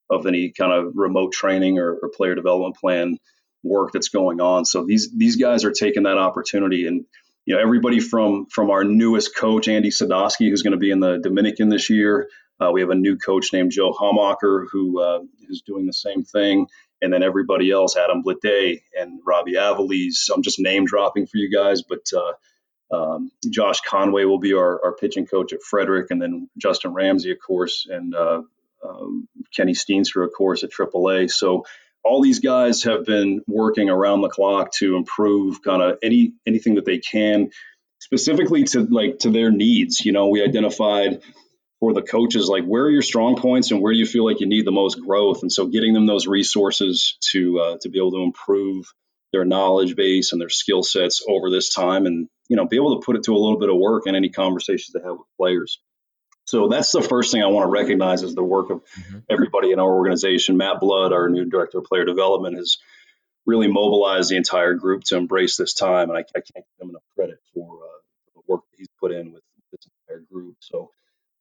of 0.10 0.26
any 0.26 0.52
kind 0.52 0.74
of 0.74 0.94
remote 0.96 1.32
training 1.32 1.80
or, 1.80 1.94
or 1.94 2.10
player 2.10 2.36
development 2.36 2.76
plan 2.76 3.18
work 3.64 3.92
that's 3.94 4.10
going 4.10 4.42
on. 4.42 4.66
So 4.66 4.86
these 4.86 5.12
these 5.16 5.36
guys 5.36 5.64
are 5.64 5.72
taking 5.72 6.04
that 6.04 6.18
opportunity 6.18 6.88
and 6.88 7.06
you 7.46 7.56
know 7.56 7.62
everybody 7.62 8.00
from 8.00 8.48
from 8.48 8.72
our 8.72 8.84
newest 8.84 9.36
coach 9.36 9.68
Andy 9.68 9.90
Sadowski 9.90 10.50
who's 10.50 10.64
going 10.64 10.72
to 10.72 10.78
be 10.78 10.92
in 10.92 11.00
the 11.00 11.20
Dominican 11.20 11.70
this 11.70 11.90
year. 11.90 12.30
Uh, 12.60 12.72
we 12.72 12.82
have 12.82 12.90
a 12.90 12.96
new 12.96 13.18
coach 13.18 13.54
named 13.54 13.72
Joe 13.72 13.92
Hamacher 13.92 14.66
who 14.72 15.02
uh, 15.02 15.20
is 15.50 15.64
doing 15.66 15.86
the 15.86 15.94
same 15.94 16.24
thing 16.24 16.68
and 17.02 17.12
then 17.12 17.24
everybody 17.24 17.72
else, 17.72 17.98
Adam 17.98 18.22
Blade 18.22 18.82
and 18.98 19.20
Robbie 19.26 19.54
Aviles. 19.54 20.30
I'm 20.34 20.44
just 20.44 20.60
name 20.60 20.86
dropping 20.86 21.28
for 21.28 21.38
you 21.38 21.52
guys, 21.52 21.82
but 21.82 22.06
uh, 22.16 22.96
um, 22.96 23.32
Josh 23.50 23.82
Conway 23.82 24.26
will 24.26 24.40
be 24.40 24.54
our, 24.54 24.84
our, 24.84 24.94
pitching 24.94 25.26
coach 25.26 25.54
at 25.54 25.64
Frederick, 25.64 26.12
and 26.12 26.22
then 26.22 26.50
Justin 26.58 26.94
Ramsey, 26.94 27.32
of 27.32 27.38
course, 27.40 27.88
and 27.90 28.14
uh, 28.14 28.42
um, 28.88 29.28
Kenny 29.56 29.74
Steenstra, 29.74 30.26
of 30.26 30.34
course, 30.38 30.64
at 30.64 30.72
AAA. 30.72 31.32
So 31.32 31.66
all 32.04 32.22
these 32.22 32.40
guys 32.40 32.84
have 32.84 33.06
been 33.06 33.44
working 33.48 33.90
around 33.90 34.22
the 34.22 34.30
clock 34.30 34.72
to 34.74 34.96
improve 34.96 35.62
kind 35.62 35.82
of 35.82 36.00
any 36.04 36.34
anything 36.46 36.76
that 36.76 36.86
they 36.86 36.98
can, 36.98 37.52
specifically 38.00 38.64
to 38.66 38.82
like 38.82 39.20
to 39.20 39.30
their 39.30 39.52
needs. 39.52 40.04
You 40.04 40.12
know, 40.12 40.28
we 40.28 40.44
identified 40.44 41.22
for 41.82 41.94
the 41.94 42.02
coaches 42.02 42.48
like 42.48 42.64
where 42.64 42.84
are 42.84 42.90
your 42.90 43.02
strong 43.02 43.36
points 43.36 43.72
and 43.72 43.82
where 43.82 43.92
do 43.92 44.00
you 44.00 44.06
feel 44.06 44.26
like 44.26 44.40
you 44.40 44.48
need 44.48 44.66
the 44.66 44.72
most 44.72 45.02
growth 45.02 45.42
and 45.42 45.52
so 45.52 45.66
getting 45.66 45.94
them 45.94 46.06
those 46.06 46.28
resources 46.28 47.18
to 47.20 47.60
uh, 47.60 47.78
to 47.82 47.90
be 47.90 48.00
able 48.00 48.12
to 48.12 48.24
improve 48.24 48.86
their 49.34 49.44
knowledge 49.44 49.96
base 49.96 50.32
and 50.32 50.40
their 50.40 50.50
skill 50.50 50.84
sets 50.84 51.26
over 51.28 51.50
this 51.50 51.74
time 51.74 52.06
and 52.06 52.30
you 52.48 52.56
know 52.56 52.66
be 52.66 52.78
able 52.78 53.00
to 53.00 53.06
put 53.06 53.18
it 53.18 53.24
to 53.24 53.34
a 53.34 53.42
little 53.42 53.60
bit 53.60 53.70
of 53.70 53.76
work 53.78 54.08
in 54.08 54.16
any 54.16 54.30
conversations 54.30 54.92
they 54.94 55.02
have 55.02 55.18
with 55.18 55.28
players 55.38 55.82
So 56.46 56.68
that's 56.68 56.92
the 56.92 57.02
first 57.02 57.32
thing 57.32 57.42
I 57.42 57.48
want 57.48 57.66
to 57.66 57.72
recognize 57.72 58.24
is 58.24 58.36
the 58.36 58.44
work 58.44 58.70
of 58.70 58.84
mm-hmm. 58.84 59.20
everybody 59.30 59.72
in 59.72 59.80
our 59.80 59.92
organization. 59.92 60.58
Matt 60.58 60.80
Blood, 60.80 61.14
our 61.14 61.30
new 61.30 61.46
director 61.46 61.80
of 61.80 61.86
player 61.86 62.06
development, 62.06 62.58
has 62.58 62.78
really 63.46 63.68
mobilized 63.68 64.30
the 64.30 64.38
entire 64.38 64.74
group 64.74 65.04
to 65.06 65.18
embrace 65.18 65.58
this 65.58 65.74
time, 65.74 66.10
and 66.10 66.18
I, 66.18 66.22
I 66.22 66.42
can't 66.42 66.66
give 66.66 66.82
him 66.82 66.90
enough 66.90 67.04
credit 67.16 67.40
for, 67.54 67.78
uh, 67.78 68.00
the 68.36 68.42
work 68.48 68.62
that 68.70 68.78
he's 68.78 68.90
put 69.00 69.12
in 69.12 69.32
with 69.32 69.44
this 69.72 69.88
entire 70.08 70.24
group. 70.32 70.58
So 70.60 70.92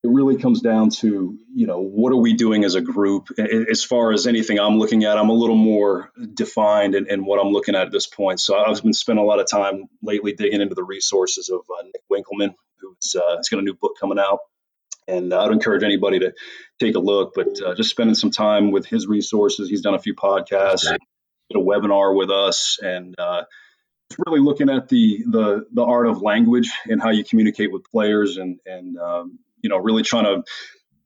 it 0.03 0.09
really 0.11 0.37
comes 0.37 0.63
down 0.63 0.91
to 0.91 1.39
you 1.55 1.67
know 1.67 1.81
what 1.81 2.13
are 2.13 2.21
we 2.21 2.35
doing 2.35 2.65
as 2.65 2.75
a 2.75 2.81
group? 2.81 3.29
As 3.39 3.85
far 3.85 4.13
as 4.13 4.27
anything 4.27 4.59
i'm 4.59 4.79
looking 4.79 5.05
at 5.05 5.19
i'm 5.19 5.29
a 5.29 5.35
little 5.35 5.57
more 5.57 6.11
defined 6.35 6.95
in, 6.95 7.11
in 7.11 7.25
what 7.25 7.41
i'm 7.41 7.53
looking 7.53 7.75
at 7.75 7.87
at 7.87 7.93
this 7.93 8.07
point. 8.07 8.41
So 8.41 8.57
i've 8.57 8.83
been 8.83 8.93
spending 8.93 9.25
a 9.25 9.27
lot 9.27 9.41
of 9.41 9.51
time 9.51 9.85
lately 10.03 10.33
digging 10.33 10.61
into 10.61 10.75
the 10.75 10.85
resources 10.85 11.51
of 11.51 11.61
uh, 11.61 11.83
nick 11.85 12.03
winkelman 12.11 12.55
who's 12.81 13.15
uh, 13.15 13.37
he's 13.37 13.49
got 13.49 13.61
a 13.61 13.63
new 13.63 13.75
book 13.75 13.97
coming 14.01 14.19
out. 14.19 14.39
And 15.09 15.33
uh, 15.33 15.45
i'd 15.45 15.53
encourage 15.53 15.83
anybody 15.83 16.21
to 16.21 16.33
take 16.79 16.95
a 16.95 17.01
look 17.01 17.33
but 17.35 17.61
uh, 17.65 17.75
just 17.75 17.91
spending 17.91 18.15
some 18.15 18.31
time 18.31 18.71
with 18.71 18.87
his 18.87 19.07
resources. 19.07 19.69
He's 19.69 19.83
done 19.83 19.95
a 19.95 19.99
few 19.99 20.15
podcasts 20.15 20.87
did 21.51 21.61
a 21.61 21.65
webinar 21.65 22.17
with 22.17 22.31
us 22.31 22.79
and 22.81 23.19
uh, 23.19 23.43
really 24.27 24.41
looking 24.41 24.71
at 24.71 24.89
the 24.89 25.25
the 25.29 25.67
the 25.73 25.83
art 25.83 26.07
of 26.07 26.23
language 26.23 26.71
and 26.87 27.03
how 27.03 27.11
you 27.11 27.25
communicate 27.25 27.73
with 27.73 27.85
players 27.85 28.37
and 28.37 28.59
and 28.67 28.99
um, 28.99 29.39
you 29.63 29.71
know, 29.71 29.77
really 29.77 30.03
trying 30.03 30.25
to, 30.25 30.43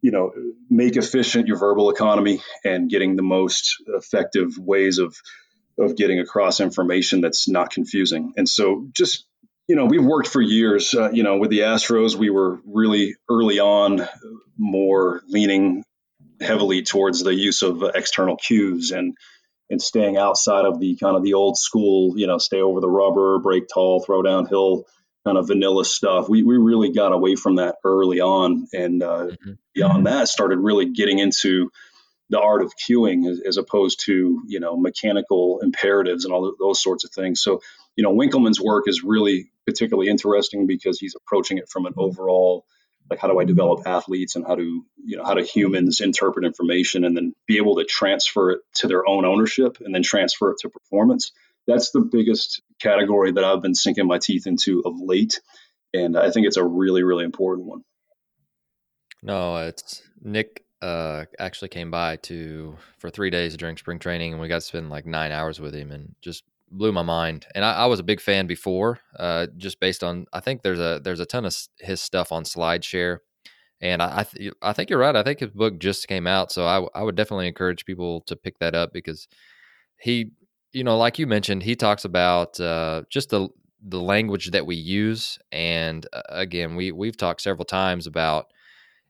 you 0.03 0.11
know, 0.11 0.33
make 0.71 0.97
efficient 0.97 1.47
your 1.47 1.59
verbal 1.59 1.91
economy 1.91 2.43
and 2.65 2.91
getting 2.91 3.17
the 3.17 3.23
most 3.23 3.77
effective 3.89 4.59
ways 4.59 4.99
of 4.99 5.17
of 5.79 5.97
getting 5.97 6.21
across 6.21 6.61
information 6.61 7.21
that's 7.21 7.49
not 7.49 7.71
confusing. 7.71 8.33
And 8.37 8.49
so 8.49 8.87
just 8.93 9.27
you 9.67 9.77
know, 9.77 9.87
we've 9.87 10.05
worked 10.05 10.29
for 10.29 10.43
years. 10.43 10.95
Uh, 10.95 11.11
you 11.11 11.23
know, 11.23 11.39
with 11.39 11.51
the 11.51 11.61
Astros, 11.61 12.17
we 12.17 12.29
were 12.29 12.61
really 12.67 13.17
early 13.31 13.61
on 13.61 14.07
more 14.59 15.23
leaning 15.27 15.85
heavily 16.41 16.83
towards 16.83 17.23
the 17.23 17.35
use 17.35 17.63
of 17.63 17.83
external 17.95 18.37
cues 18.37 18.91
and 18.91 19.15
and 19.71 19.81
staying 19.81 20.19
outside 20.19 20.67
of 20.67 20.79
the 20.79 20.97
kind 20.97 21.17
of 21.17 21.23
the 21.23 21.35
old 21.35 21.57
school, 21.57 22.19
you 22.19 22.27
know, 22.27 22.37
stay 22.37 22.61
over 22.61 22.81
the 22.81 22.91
rubber, 22.91 23.39
break 23.39 23.65
tall, 23.73 24.01
throw 24.05 24.23
downhill 24.23 24.85
kind 25.25 25.39
of 25.39 25.47
vanilla 25.47 25.85
stuff. 25.85 26.29
We, 26.29 26.43
we 26.43 26.57
really 26.57 26.93
got 26.93 27.13
away 27.13 27.35
from 27.35 27.57
that 27.57 27.77
early 27.85 28.21
on. 28.21 28.67
And 28.73 29.03
uh, 29.03 29.27
mm-hmm. 29.27 29.53
beyond 29.75 30.07
that, 30.07 30.29
started 30.29 30.59
really 30.59 30.91
getting 30.91 31.19
into 31.19 31.71
the 32.31 32.41
art 32.41 32.63
of 32.63 32.73
cueing 32.77 33.31
as, 33.31 33.41
as, 33.47 33.57
opposed 33.57 34.03
to, 34.07 34.43
you 34.47 34.61
know, 34.61 34.77
mechanical 34.77 35.61
imperatives 35.63 36.25
and 36.25 36.33
all 36.33 36.55
those 36.59 36.83
sorts 36.83 37.05
of 37.05 37.11
things. 37.11 37.43
So, 37.43 37.61
you 37.97 38.03
know, 38.03 38.15
Winkelman's 38.15 38.61
work 38.61 38.85
is 38.87 39.03
really 39.05 39.51
particularly 39.67 40.11
interesting 40.11 40.67
because 40.67 40.99
he's 40.99 41.15
approaching 41.15 41.59
it 41.59 41.69
from 41.69 41.87
an 41.87 41.95
overall, 41.97 42.65
like, 43.11 43.19
how 43.19 43.29
do 43.29 43.39
I 43.39 43.45
develop 43.45 43.87
athletes 43.87 44.37
and 44.37 44.47
how 44.47 44.57
do, 44.57 44.85
you 45.05 45.17
know, 45.17 45.25
how 45.25 45.35
do 45.35 45.45
humans 45.45 46.01
interpret 46.01 46.45
information 46.45 47.05
and 47.05 47.17
then 47.17 47.35
be 47.47 47.59
able 47.59 47.77
to 47.77 47.85
transfer 47.85 48.53
it 48.53 48.61
to 48.77 48.89
their 48.89 49.07
own 49.07 49.25
ownership 49.25 49.79
and 49.81 49.95
then 49.95 50.03
transfer 50.03 50.51
it 50.51 50.59
to 50.61 50.71
performance 50.71 51.33
that's 51.67 51.91
the 51.91 52.01
biggest 52.01 52.63
category 52.81 53.33
that 53.33 53.45
I've 53.45 53.63
been 53.63 53.75
sinking 53.75 54.07
my 54.07 54.19
teeth 54.19 54.47
into 54.47 54.83
of 54.85 54.95
late. 54.99 55.41
And 55.93 56.17
I 56.17 56.31
think 56.31 56.47
it's 56.47 56.57
a 56.57 56.65
really, 56.65 57.03
really 57.03 57.25
important 57.25 57.69
one. 57.69 57.83
No, 59.23 59.57
it's 59.57 60.03
Nick 60.23 60.65
uh, 60.83 61.25
actually 61.39 61.69
came 61.69 61.91
by 61.91 62.17
to 62.17 62.77
for 62.99 63.09
three 63.09 63.31
days 63.31 63.57
during 63.57 63.77
spring 63.77 63.99
training, 63.99 64.33
and 64.33 64.41
we 64.41 64.49
got 64.49 64.57
to 64.57 64.61
spend 64.61 64.91
like 64.91 65.07
nine 65.07 65.33
hours 65.33 65.61
with 65.61 65.75
him, 65.75 65.91
and 65.91 66.15
just 66.21 66.45
blew 66.71 66.93
my 66.93 67.03
mind. 67.03 67.47
And 67.55 67.65
I, 67.65 67.73
I 67.73 67.87
was 67.87 68.01
a 68.01 68.05
big 68.05 68.21
fan 68.21 68.47
before, 68.47 69.01
uh, 69.19 69.47
just 69.57 69.81
based 69.81 70.05
on 70.05 70.27
I 70.33 70.41
think 70.41 70.63
there's 70.63 70.81
a 70.81 71.01
there's 71.03 71.21
a 71.21 71.27
ton 71.27 71.47
of 71.47 71.57
his 71.79 72.03
stuff 72.03 72.33
on 72.33 72.45
SlideShare, 72.45 73.19
and 73.81 74.03
I 74.03 74.21
I, 74.21 74.25
th- 74.25 74.53
I 74.61 74.73
think 74.75 74.91
you're 74.91 74.99
right. 74.99 75.17
I 75.17 75.23
think 75.23 75.41
his 75.41 75.51
book 75.51 75.79
just 75.79 76.07
came 76.07 76.27
out, 76.27 76.53
so 76.53 76.67
I 76.67 76.87
I 76.99 77.03
would 77.03 77.17
definitely 77.17 77.49
encourage 77.49 77.87
people 77.87 78.21
to 78.23 78.37
pick 78.37 78.59
that 78.59 78.75
up 78.75 78.93
because 78.93 79.27
he 79.99 80.33
you 80.75 80.85
know, 80.85 80.99
like 80.99 81.19
you 81.19 81.27
mentioned, 81.27 81.63
he 81.63 81.77
talks 81.77 82.05
about 82.05 82.59
uh, 82.61 83.03
just 83.09 83.31
the 83.31 83.49
the 83.87 84.01
language 84.01 84.51
that 84.51 84.67
we 84.67 84.77
use, 84.77 85.39
and 85.53 86.07
uh, 86.13 86.23
again, 86.29 86.75
we 86.75 86.91
we've 86.93 87.17
talked 87.17 87.41
several 87.41 87.65
times 87.65 88.07
about 88.07 88.47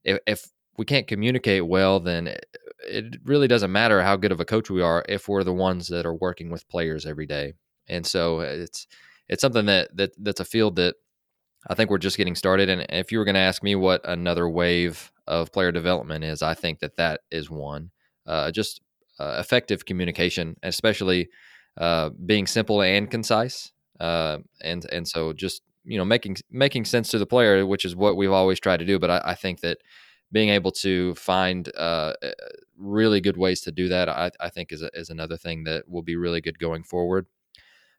if, 0.05 0.19
if 0.27 0.47
we 0.77 0.85
can't 0.85 1.07
communicate 1.07 1.67
well, 1.67 2.01
then 2.01 2.27
it, 2.27 2.47
it 2.81 3.17
really 3.25 3.49
doesn't 3.49 3.73
matter 3.73 4.03
how 4.03 4.17
good 4.17 4.33
of 4.33 4.41
a 4.41 4.45
coach 4.45 4.71
we 4.71 4.83
are 4.83 5.05
if 5.09 5.29
we're 5.29 5.45
the 5.45 5.53
ones 5.53 5.89
that 5.89 6.05
are 6.05 6.15
working 6.15 6.51
with 6.51 6.69
players 6.69 7.07
every 7.07 7.27
day. 7.27 7.55
And 7.89 8.07
so 8.07 8.41
it's 8.41 8.87
it's 9.29 9.41
something 9.41 9.67
that 9.67 9.97
that 9.97 10.13
that's 10.19 10.41
a 10.41 10.45
field 10.45 10.77
that 10.77 10.97
I 11.67 11.75
think 11.75 11.89
we're 11.89 11.99
just 11.99 12.19
getting 12.19 12.35
started. 12.35 12.69
And 12.69 12.87
if 12.91 13.11
you 13.11 13.19
were 13.19 13.25
going 13.25 13.37
to 13.37 13.41
ask 13.41 13.63
me 13.63 13.75
what 13.75 14.07
another 14.07 14.49
wave 14.49 15.11
of 15.27 15.51
player 15.51 15.73
development 15.73 16.25
is, 16.25 16.43
I 16.43 16.53
think 16.53 16.81
that 16.81 16.97
that 16.97 17.23
is 17.31 17.49
one. 17.49 17.91
Uh, 18.27 18.51
just 18.51 18.83
uh, 19.19 19.37
effective 19.39 19.87
communication, 19.87 20.57
especially 20.63 21.29
uh, 21.77 22.11
being 22.11 22.47
simple 22.47 22.83
and 22.83 23.11
concise, 23.11 23.73
uh, 24.01 24.39
and 24.63 24.87
and 24.93 25.07
so 25.09 25.33
just 25.33 25.63
you 25.85 25.99
know 25.99 26.05
making 26.05 26.37
making 26.51 26.85
sense 26.85 27.11
to 27.11 27.19
the 27.19 27.27
player, 27.27 27.67
which 27.67 27.85
is 27.85 27.97
what 27.97 28.17
we've 28.17 28.31
always 28.33 28.61
tried 28.61 28.79
to 28.79 28.87
do. 28.87 28.99
But 28.99 29.11
I, 29.11 29.23
I 29.25 29.35
think 29.35 29.61
that 29.61 29.79
being 30.33 30.49
able 30.49 30.73
to 30.73 31.15
find 31.15 31.71
uh, 31.77 32.15
really 32.77 33.21
good 33.21 33.37
ways 33.37 33.61
to 33.63 33.73
do 33.73 33.89
that, 33.89 34.09
I, 34.09 34.31
I 34.41 34.49
think 34.51 34.73
is 34.73 34.83
a, 34.83 34.91
is 34.95 35.11
another 35.11 35.37
thing 35.37 35.65
that 35.65 35.89
will 35.89 36.03
be 36.03 36.17
really 36.17 36.41
good 36.41 36.59
going 36.59 36.83
forward. 36.83 37.27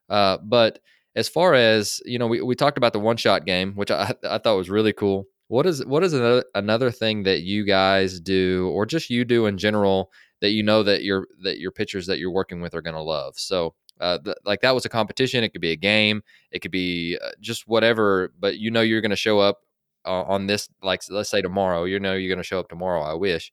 Uh, 0.09 0.37
but 0.43 0.79
as 1.15 1.29
far 1.29 1.53
as 1.53 2.01
you 2.05 2.19
know, 2.19 2.27
we, 2.27 2.41
we 2.41 2.55
talked 2.55 2.77
about 2.77 2.93
the 2.93 2.99
one 2.99 3.17
shot 3.17 3.45
game, 3.45 3.73
which 3.73 3.91
I, 3.91 4.13
I 4.29 4.37
thought 4.37 4.57
was 4.57 4.69
really 4.69 4.93
cool. 4.93 5.25
What 5.47 5.65
is 5.65 5.85
what 5.85 6.03
is 6.03 6.13
another 6.13 6.43
another 6.55 6.91
thing 6.91 7.23
that 7.23 7.41
you 7.41 7.65
guys 7.65 8.19
do, 8.19 8.69
or 8.73 8.85
just 8.85 9.09
you 9.09 9.25
do 9.25 9.45
in 9.45 9.57
general, 9.57 10.11
that 10.45 10.51
you 10.51 10.61
know 10.61 10.83
that 10.83 11.03
your 11.03 11.27
that 11.41 11.57
your 11.57 11.71
pitchers 11.71 12.05
that 12.05 12.19
you're 12.19 12.31
working 12.31 12.61
with 12.61 12.75
are 12.75 12.81
going 12.81 12.95
to 12.95 13.01
love. 13.01 13.33
So 13.37 13.73
uh, 13.99 14.19
th- 14.19 14.37
like 14.45 14.61
that 14.61 14.75
was 14.75 14.85
a 14.85 14.89
competition. 14.89 15.43
It 15.43 15.49
could 15.49 15.61
be 15.61 15.71
a 15.71 15.75
game. 15.75 16.21
It 16.51 16.59
could 16.59 16.69
be 16.69 17.17
uh, 17.19 17.31
just 17.39 17.67
whatever. 17.67 18.31
But 18.39 18.57
you 18.57 18.69
know 18.69 18.81
you're 18.81 19.01
going 19.01 19.09
to 19.09 19.15
show 19.15 19.39
up 19.39 19.61
uh, 20.05 20.21
on 20.21 20.45
this. 20.45 20.69
Like 20.83 21.01
let's 21.09 21.31
say 21.31 21.41
tomorrow. 21.41 21.85
You 21.85 21.99
know 21.99 22.13
you're 22.13 22.29
going 22.29 22.43
to 22.43 22.47
show 22.47 22.59
up 22.59 22.69
tomorrow. 22.69 23.01
I 23.01 23.15
wish. 23.15 23.51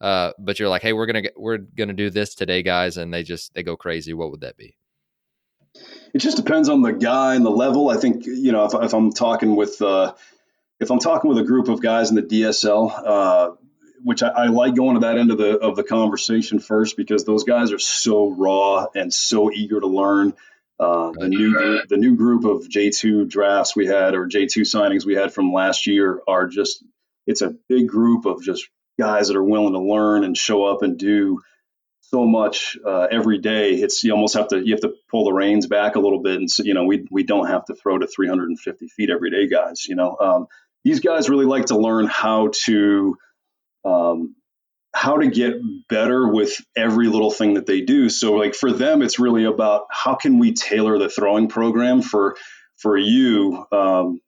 Uh, 0.00 0.30
but 0.38 0.60
you're 0.60 0.68
like, 0.68 0.82
hey, 0.82 0.92
we're 0.92 1.06
gonna 1.06 1.22
get, 1.22 1.34
we're 1.36 1.58
gonna 1.58 1.92
do 1.92 2.08
this 2.08 2.36
today, 2.36 2.62
guys, 2.62 2.96
and 2.96 3.12
they 3.12 3.24
just 3.24 3.52
they 3.54 3.64
go 3.64 3.76
crazy. 3.76 4.14
What 4.14 4.30
would 4.30 4.42
that 4.42 4.56
be? 4.56 4.76
It 6.14 6.18
just 6.18 6.36
depends 6.36 6.68
on 6.68 6.82
the 6.82 6.92
guy 6.92 7.34
and 7.34 7.44
the 7.44 7.50
level. 7.50 7.90
I 7.90 7.96
think 7.96 8.24
you 8.24 8.52
know 8.52 8.64
if, 8.64 8.74
if 8.74 8.94
I'm 8.94 9.12
talking 9.12 9.56
with 9.56 9.82
uh, 9.82 10.14
if 10.78 10.92
I'm 10.92 11.00
talking 11.00 11.28
with 11.28 11.38
a 11.38 11.44
group 11.44 11.68
of 11.68 11.82
guys 11.82 12.10
in 12.10 12.16
the 12.16 12.22
DSL, 12.22 12.92
uh, 13.04 13.50
which 14.02 14.22
I, 14.22 14.28
I, 14.28 14.46
like 14.46 14.74
going 14.74 14.94
to 14.94 15.00
that 15.00 15.18
end 15.18 15.30
of 15.30 15.38
the 15.38 15.58
of 15.58 15.76
the 15.76 15.84
conversation 15.84 16.58
first 16.58 16.96
because 16.96 17.24
those 17.24 17.44
guys 17.44 17.72
are 17.72 17.78
so 17.78 18.30
raw 18.30 18.86
and 18.94 19.12
so 19.12 19.50
eager 19.52 19.80
to 19.80 19.86
learn. 19.86 20.34
Uh, 20.80 21.10
the 21.12 21.28
new 21.28 21.82
the 21.88 21.96
new 21.96 22.16
group 22.16 22.44
of 22.44 22.68
J2 22.68 23.28
drafts 23.28 23.74
we 23.74 23.86
had 23.86 24.14
or 24.14 24.28
J2 24.28 24.62
signings 24.62 25.04
we 25.04 25.14
had 25.14 25.32
from 25.32 25.52
last 25.52 25.86
year 25.88 26.20
are 26.28 26.46
just 26.46 26.84
it's 27.26 27.42
a 27.42 27.54
big 27.68 27.88
group 27.88 28.26
of 28.26 28.42
just 28.42 28.68
guys 28.98 29.28
that 29.28 29.36
are 29.36 29.44
willing 29.44 29.72
to 29.72 29.80
learn 29.80 30.24
and 30.24 30.36
show 30.36 30.64
up 30.64 30.82
and 30.82 30.96
do 30.96 31.40
so 32.10 32.24
much 32.24 32.78
uh, 32.86 33.06
every 33.10 33.38
day. 33.38 33.74
It's 33.74 34.02
you 34.02 34.12
almost 34.12 34.34
have 34.34 34.48
to 34.48 34.64
you 34.64 34.72
have 34.72 34.80
to 34.82 34.94
pull 35.10 35.24
the 35.24 35.32
reins 35.32 35.66
back 35.66 35.96
a 35.96 36.00
little 36.00 36.22
bit, 36.22 36.36
and 36.36 36.50
so 36.50 36.62
you 36.62 36.74
know 36.74 36.84
we 36.84 37.06
we 37.10 37.22
don't 37.22 37.48
have 37.48 37.64
to 37.66 37.74
throw 37.74 37.98
to 37.98 38.06
350 38.06 38.88
feet 38.88 39.10
every 39.10 39.30
day, 39.30 39.46
guys. 39.46 39.86
You 39.86 39.96
know 39.96 40.16
um, 40.20 40.46
these 40.84 41.00
guys 41.00 41.28
really 41.28 41.44
like 41.44 41.66
to 41.66 41.78
learn 41.78 42.06
how 42.06 42.50
to 42.64 43.16
um, 43.88 44.34
how 44.94 45.18
to 45.18 45.28
get 45.28 45.54
better 45.88 46.26
with 46.28 46.60
every 46.76 47.08
little 47.08 47.30
thing 47.30 47.54
that 47.54 47.66
they 47.66 47.82
do. 47.82 48.08
So 48.08 48.34
like 48.34 48.54
for 48.54 48.72
them, 48.72 49.02
it's 49.02 49.18
really 49.18 49.44
about 49.44 49.86
how 49.90 50.14
can 50.14 50.38
we 50.38 50.52
tailor 50.52 50.98
the 50.98 51.08
throwing 51.08 51.48
program 51.48 52.02
for 52.02 52.36
for 52.76 52.96
you, 52.96 53.64
um, 53.72 54.20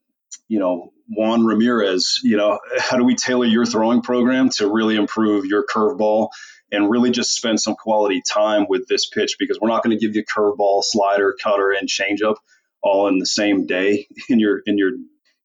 you 0.48 0.58
know, 0.58 0.92
Juan 1.08 1.44
Ramirez. 1.44 2.20
You 2.22 2.36
know, 2.36 2.60
how 2.78 2.96
do 2.96 3.04
we 3.04 3.14
tailor 3.14 3.46
your 3.46 3.66
throwing 3.66 4.02
program 4.02 4.50
to 4.56 4.70
really 4.70 4.96
improve 4.96 5.46
your 5.46 5.64
curveball 5.64 6.28
and 6.72 6.90
really 6.90 7.10
just 7.10 7.34
spend 7.34 7.60
some 7.60 7.74
quality 7.74 8.22
time 8.22 8.66
with 8.68 8.86
this 8.86 9.08
pitch 9.08 9.36
because 9.38 9.58
we're 9.60 9.68
not 9.68 9.82
going 9.82 9.96
to 9.96 10.04
give 10.04 10.14
you 10.14 10.24
curveball, 10.24 10.82
slider, 10.84 11.36
cutter, 11.42 11.72
and 11.72 11.88
changeup 11.88 12.36
all 12.82 13.08
in 13.08 13.18
the 13.18 13.26
same 13.26 13.66
day 13.66 14.06
in 14.28 14.38
your 14.38 14.60
in 14.66 14.78
your 14.78 14.92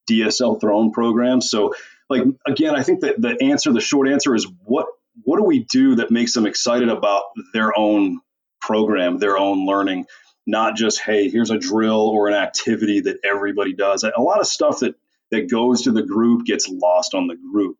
DSL 0.09 0.61
throwing 0.61 0.91
program. 0.91 1.41
So 1.41 1.73
like 2.09 2.23
again, 2.45 2.75
I 2.75 2.83
think 2.83 3.01
that 3.01 3.21
the 3.21 3.37
answer, 3.41 3.71
the 3.73 3.81
short 3.81 4.07
answer 4.07 4.35
is 4.35 4.47
what 4.63 4.87
what 5.23 5.37
do 5.37 5.43
we 5.43 5.59
do 5.59 5.95
that 5.95 6.11
makes 6.11 6.33
them 6.33 6.45
excited 6.45 6.89
about 6.89 7.23
their 7.53 7.77
own 7.77 8.19
program, 8.61 9.17
their 9.17 9.37
own 9.37 9.65
learning, 9.65 10.05
not 10.45 10.75
just 10.75 10.99
hey, 11.01 11.29
here's 11.29 11.51
a 11.51 11.57
drill 11.57 12.09
or 12.09 12.27
an 12.27 12.33
activity 12.33 13.01
that 13.01 13.17
everybody 13.23 13.73
does. 13.73 14.03
A 14.03 14.21
lot 14.21 14.39
of 14.39 14.47
stuff 14.47 14.79
that 14.79 14.95
that 15.31 15.49
goes 15.49 15.83
to 15.83 15.91
the 15.91 16.03
group 16.03 16.45
gets 16.45 16.69
lost 16.69 17.13
on 17.13 17.27
the 17.27 17.35
group. 17.35 17.77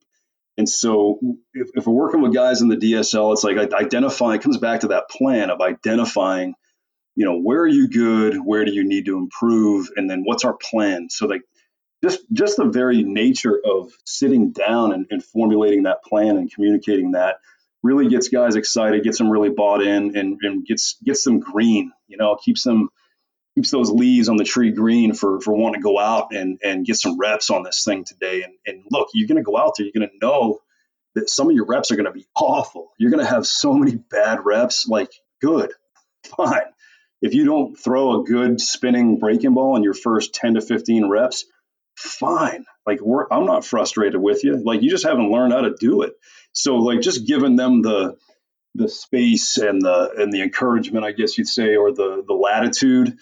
And 0.57 0.69
so, 0.69 1.19
if, 1.53 1.69
if 1.75 1.85
we're 1.85 1.93
working 1.93 2.21
with 2.21 2.33
guys 2.33 2.61
in 2.61 2.69
the 2.69 2.77
DSL, 2.77 3.33
it's 3.33 3.43
like 3.43 3.57
identifying. 3.73 4.39
It 4.39 4.43
comes 4.43 4.57
back 4.57 4.81
to 4.81 4.87
that 4.89 5.09
plan 5.09 5.49
of 5.49 5.59
identifying, 5.59 6.55
you 7.15 7.25
know, 7.25 7.39
where 7.39 7.59
are 7.59 7.67
you 7.67 7.89
good, 7.89 8.37
where 8.37 8.63
do 8.63 8.71
you 8.71 8.85
need 8.85 9.05
to 9.05 9.17
improve, 9.17 9.89
and 9.97 10.09
then 10.09 10.23
what's 10.23 10.45
our 10.45 10.55
plan. 10.55 11.09
So, 11.09 11.27
like 11.27 11.41
just 12.03 12.19
just 12.31 12.57
the 12.57 12.65
very 12.65 13.03
nature 13.03 13.59
of 13.63 13.91
sitting 14.05 14.51
down 14.51 14.93
and, 14.93 15.07
and 15.09 15.23
formulating 15.23 15.83
that 15.83 16.03
plan 16.03 16.37
and 16.37 16.51
communicating 16.51 17.11
that 17.11 17.37
really 17.83 18.07
gets 18.07 18.29
guys 18.29 18.55
excited, 18.55 19.03
gets 19.03 19.19
them 19.19 19.29
really 19.29 19.49
bought 19.49 19.81
in, 19.81 20.17
and, 20.17 20.39
and 20.41 20.65
gets 20.65 20.97
gets 21.03 21.23
them 21.23 21.39
green. 21.39 21.91
You 22.07 22.17
know, 22.17 22.35
keeps 22.35 22.63
them 22.63 22.89
keeps 23.55 23.71
those 23.71 23.89
leaves 23.89 24.27
on 24.27 24.37
the 24.37 24.43
tree 24.43 24.71
green 24.71 25.13
for 25.13 25.39
for 25.39 25.53
wanting 25.53 25.81
to 25.81 25.83
go 25.83 25.99
out 25.99 26.33
and 26.33 26.59
and 26.63 26.85
get 26.85 26.97
some 26.97 27.17
reps 27.17 27.49
on 27.49 27.63
this 27.63 27.83
thing 27.83 28.03
today. 28.03 28.43
And 28.43 28.53
and 28.65 28.83
look, 28.91 29.09
you're 29.13 29.27
to 29.37 29.43
go 29.43 29.57
out 29.57 29.75
there, 29.77 29.85
you're 29.85 29.93
to 30.09 30.17
know 30.21 30.59
that 31.13 31.29
some 31.29 31.49
of 31.49 31.55
your 31.55 31.65
reps 31.65 31.91
are 31.91 31.95
to 32.05 32.11
be 32.11 32.27
awful. 32.35 32.91
You're 32.97 33.11
to 33.23 33.29
have 33.29 33.47
so 33.47 33.73
many 33.73 33.95
bad 33.95 34.45
reps. 34.45 34.87
Like, 34.87 35.11
good, 35.41 35.71
fine. 36.37 36.65
If 37.21 37.33
you 37.33 37.45
don't 37.45 37.75
throw 37.75 38.19
a 38.19 38.23
good 38.23 38.59
spinning 38.59 39.17
breaking 39.19 39.53
ball 39.53 39.77
in 39.77 39.83
your 39.83 39.93
first 39.93 40.35
10 40.35 40.55
to 40.55 40.61
15 40.61 41.09
reps, 41.09 41.45
fine. 41.95 42.65
Like, 42.85 42.99
I'm 43.31 43.45
not 43.45 43.65
frustrated 43.65 44.21
with 44.21 44.43
you. 44.43 44.57
Like, 44.63 44.81
you 44.81 44.89
just 44.89 45.05
haven't 45.05 45.31
learned 45.31 45.53
how 45.53 45.61
to 45.61 45.75
do 45.79 46.03
it. 46.03 46.13
So, 46.53 46.77
like, 46.77 47.01
just 47.01 47.27
giving 47.27 47.55
them 47.55 47.81
the 47.81 48.17
the 48.75 48.89
space 48.89 49.57
and 49.57 49.81
the 49.81 50.11
and 50.17 50.31
the 50.33 50.41
encouragement, 50.41 51.05
I 51.05 51.13
guess 51.13 51.37
you'd 51.37 51.47
say, 51.47 51.75
or 51.75 51.93
the 51.93 52.23
the 52.27 52.33
latitude 52.33 53.17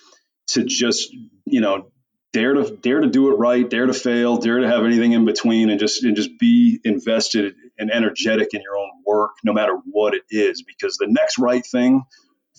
to 0.47 0.63
just 0.63 1.13
you 1.45 1.61
know 1.61 1.91
dare 2.33 2.53
to 2.55 2.75
dare 2.75 3.01
to 3.01 3.07
do 3.07 3.31
it 3.31 3.35
right, 3.35 3.69
dare 3.69 3.85
to 3.85 3.93
fail, 3.93 4.37
dare 4.37 4.59
to 4.59 4.67
have 4.67 4.83
anything 4.83 5.13
in 5.13 5.25
between, 5.25 5.69
and 5.69 5.79
just 5.79 6.03
and 6.03 6.15
just 6.15 6.37
be 6.39 6.79
invested 6.83 7.53
and 7.77 7.91
energetic 7.91 8.53
in 8.53 8.61
your 8.61 8.77
own 8.77 8.89
work, 9.05 9.31
no 9.43 9.53
matter 9.53 9.77
what 9.85 10.13
it 10.15 10.23
is, 10.29 10.63
because 10.63 10.97
the 10.97 11.07
next 11.07 11.37
right 11.37 11.65
thing 11.65 12.03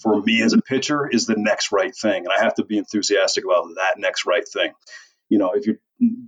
for 0.01 0.21
me 0.23 0.43
as 0.43 0.53
a 0.53 0.63
pitcher 0.63 1.09
is 1.09 1.27
the 1.27 1.37
next 1.37 1.73
right 1.73 1.95
thing, 1.95 2.25
and 2.25 2.33
I 2.37 2.43
have 2.43 2.55
to 2.55 2.65
be 2.65 2.79
enthusiastic 2.79 3.45
about 3.45 3.67
that 3.77 3.95
next 3.99 4.25
right 4.25 4.47
thing. 4.49 4.73
You 5.29 5.39
know, 5.39 5.53
if 5.55 5.67
you're 5.67 5.77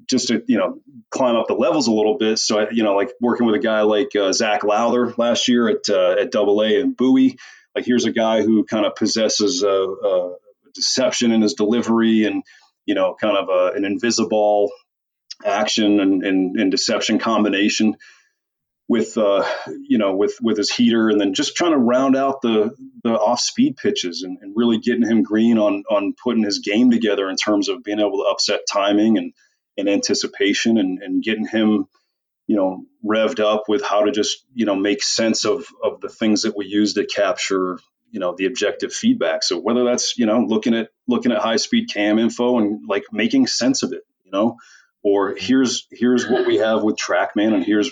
just 0.08 0.28
to 0.28 0.42
you 0.46 0.58
know 0.58 0.80
climb 1.10 1.36
up 1.36 1.46
the 1.48 1.54
levels 1.54 1.86
a 1.86 1.92
little 1.92 2.18
bit, 2.18 2.38
so 2.38 2.60
I, 2.60 2.70
you 2.70 2.82
know, 2.82 2.94
like 2.94 3.10
working 3.20 3.46
with 3.46 3.54
a 3.54 3.60
guy 3.60 3.82
like 3.82 4.14
uh, 4.16 4.32
Zach 4.32 4.64
Lowther 4.64 5.14
last 5.16 5.48
year 5.48 5.68
at 5.68 5.88
uh, 5.88 6.16
at 6.20 6.30
Double 6.30 6.62
A 6.62 6.80
and 6.80 6.96
Bowie, 6.96 7.38
like 7.74 7.84
here's 7.84 8.04
a 8.04 8.12
guy 8.12 8.42
who 8.42 8.64
kind 8.64 8.86
of 8.86 8.94
possesses 8.94 9.62
a, 9.62 9.68
a 9.68 10.34
deception 10.74 11.32
in 11.32 11.42
his 11.42 11.54
delivery 11.54 12.24
and 12.24 12.42
you 12.86 12.94
know, 12.94 13.16
kind 13.20 13.36
of 13.36 13.48
a, 13.48 13.76
an 13.76 13.84
invisible 13.84 14.70
action 15.44 16.00
and, 16.00 16.24
and, 16.24 16.56
and 16.58 16.70
deception 16.70 17.18
combination 17.18 17.96
with 18.88 19.18
uh, 19.18 19.44
you 19.82 19.98
know 19.98 20.14
with 20.14 20.38
with 20.40 20.56
his 20.56 20.70
heater 20.70 21.08
and 21.10 21.20
then 21.20 21.34
just 21.34 21.56
trying 21.56 21.72
to 21.72 21.78
round 21.78 22.16
out 22.16 22.40
the 22.40 22.72
the 23.02 23.10
off 23.10 23.40
speed 23.40 23.76
pitches 23.76 24.22
and, 24.22 24.38
and, 24.40 24.52
really 24.56 24.78
getting 24.78 25.02
him 25.02 25.24
green 25.24 25.58
on 25.58 25.82
on 25.90 26.14
putting 26.22 26.44
his 26.44 26.60
game 26.60 26.90
together 26.90 27.28
in 27.28 27.36
terms 27.36 27.68
of 27.68 27.82
being 27.82 27.98
able 27.98 28.22
to 28.22 28.30
upset 28.30 28.60
timing 28.72 29.18
and 29.18 29.32
and 29.76 29.88
anticipation 29.88 30.78
and, 30.78 31.02
and 31.02 31.22
getting 31.22 31.46
him 31.46 31.86
you 32.46 32.56
know 32.56 32.84
revved 33.04 33.40
up 33.40 33.64
with 33.68 33.82
how 33.84 34.04
to 34.04 34.12
just 34.12 34.44
you 34.54 34.66
know 34.66 34.76
make 34.76 35.02
sense 35.02 35.44
of 35.44 35.66
of 35.82 36.00
the 36.00 36.08
things 36.08 36.42
that 36.42 36.56
we 36.56 36.66
use 36.66 36.94
to 36.94 37.06
capture 37.06 37.78
you 38.10 38.20
know 38.20 38.34
the 38.36 38.46
objective 38.46 38.92
feedback. 38.92 39.42
So 39.42 39.58
whether 39.58 39.84
that's 39.84 40.16
you 40.18 40.26
know 40.26 40.40
looking 40.40 40.74
at 40.74 40.90
looking 41.08 41.32
at 41.32 41.38
high 41.38 41.56
speed 41.56 41.90
cam 41.92 42.18
info 42.18 42.58
and 42.58 42.88
like 42.88 43.04
making 43.12 43.46
sense 43.46 43.82
of 43.82 43.92
it 43.92 44.02
you 44.24 44.30
know 44.30 44.56
or 45.02 45.30
mm-hmm. 45.30 45.44
here's 45.44 45.86
here's 45.90 46.26
what 46.26 46.46
we 46.46 46.56
have 46.56 46.82
with 46.82 46.96
trackman 46.96 47.54
and 47.54 47.64
here's 47.64 47.90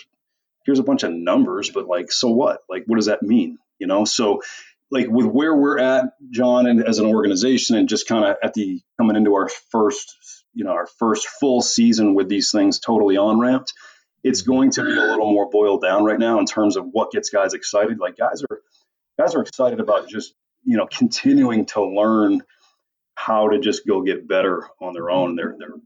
here's 0.65 0.79
a 0.79 0.85
bunch 0.85 1.03
of 1.03 1.13
numbers 1.13 1.71
but 1.71 1.87
like 1.87 2.11
so 2.13 2.31
what? 2.31 2.61
Like 2.69 2.85
what 2.87 2.97
does 2.97 3.07
that 3.07 3.23
mean? 3.23 3.59
You 3.79 3.87
know 3.87 4.05
so 4.05 4.43
like 4.91 5.09
with 5.09 5.27
where 5.27 5.55
we're 5.55 5.79
at 5.79 6.13
john 6.31 6.67
and 6.67 6.87
as 6.87 6.99
an 6.99 7.07
organization 7.07 7.75
and 7.77 7.89
just 7.89 8.07
kind 8.07 8.25
of 8.25 8.37
at 8.43 8.55
the 8.55 8.81
coming 8.99 9.17
into 9.17 9.35
our 9.35 9.49
first 9.71 10.44
you 10.55 10.65
know 10.65 10.73
our 10.73 10.87
first 10.99 11.27
full 11.27 11.61
season 11.61 12.15
with 12.15 12.29
these 12.29 12.51
things 12.51 12.79
totally 12.79 13.17
on 13.17 13.39
ramped 13.39 13.73
it's 14.23 14.43
mm-hmm. 14.43 14.53
going 14.53 14.71
to 14.71 14.85
be 14.85 14.93
a 14.93 15.01
little 15.01 15.33
more 15.33 15.51
boiled 15.51 15.83
down 15.83 16.05
right 16.05 16.19
now 16.19 16.39
in 16.39 16.47
terms 16.47 16.77
of 16.77 16.87
what 16.91 17.11
gets 17.11 17.31
guys 17.31 17.55
excited 17.55 17.99
like 17.99 18.17
guys 18.17 18.43
are 18.51 18.61
guys 19.19 19.35
are 19.35 19.43
excited 19.43 19.81
about 19.81 20.09
just 20.09 20.35
you 20.65 20.77
know 20.77 20.87
continuing 20.87 21.67
to 21.67 21.85
learn 21.85 22.43
how 23.15 23.49
to 23.49 23.59
just 23.59 23.87
go 23.87 24.03
get 24.03 24.29
better 24.29 24.69
on 24.81 24.93
their 24.93 25.11
own. 25.11 25.31
Mm-hmm. 25.31 25.37
They're 25.37 25.57
they're 25.59 25.79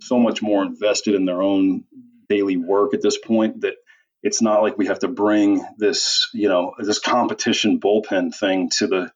so 0.00 0.18
much 0.18 0.42
more 0.42 0.62
invested 0.62 1.14
in 1.14 1.24
their 1.24 1.42
own 1.42 1.84
daily 2.28 2.56
work 2.56 2.94
at 2.94 3.02
this 3.02 3.18
point 3.18 3.62
that 3.62 3.74
it's 4.22 4.42
not 4.42 4.62
like 4.62 4.78
we 4.78 4.86
have 4.86 4.98
to 5.00 5.08
bring 5.08 5.64
this 5.78 6.28
you 6.34 6.48
know 6.48 6.74
this 6.78 6.98
competition 6.98 7.80
bullpen 7.80 8.34
thing 8.34 8.70
to 8.78 8.86
the 8.86 9.12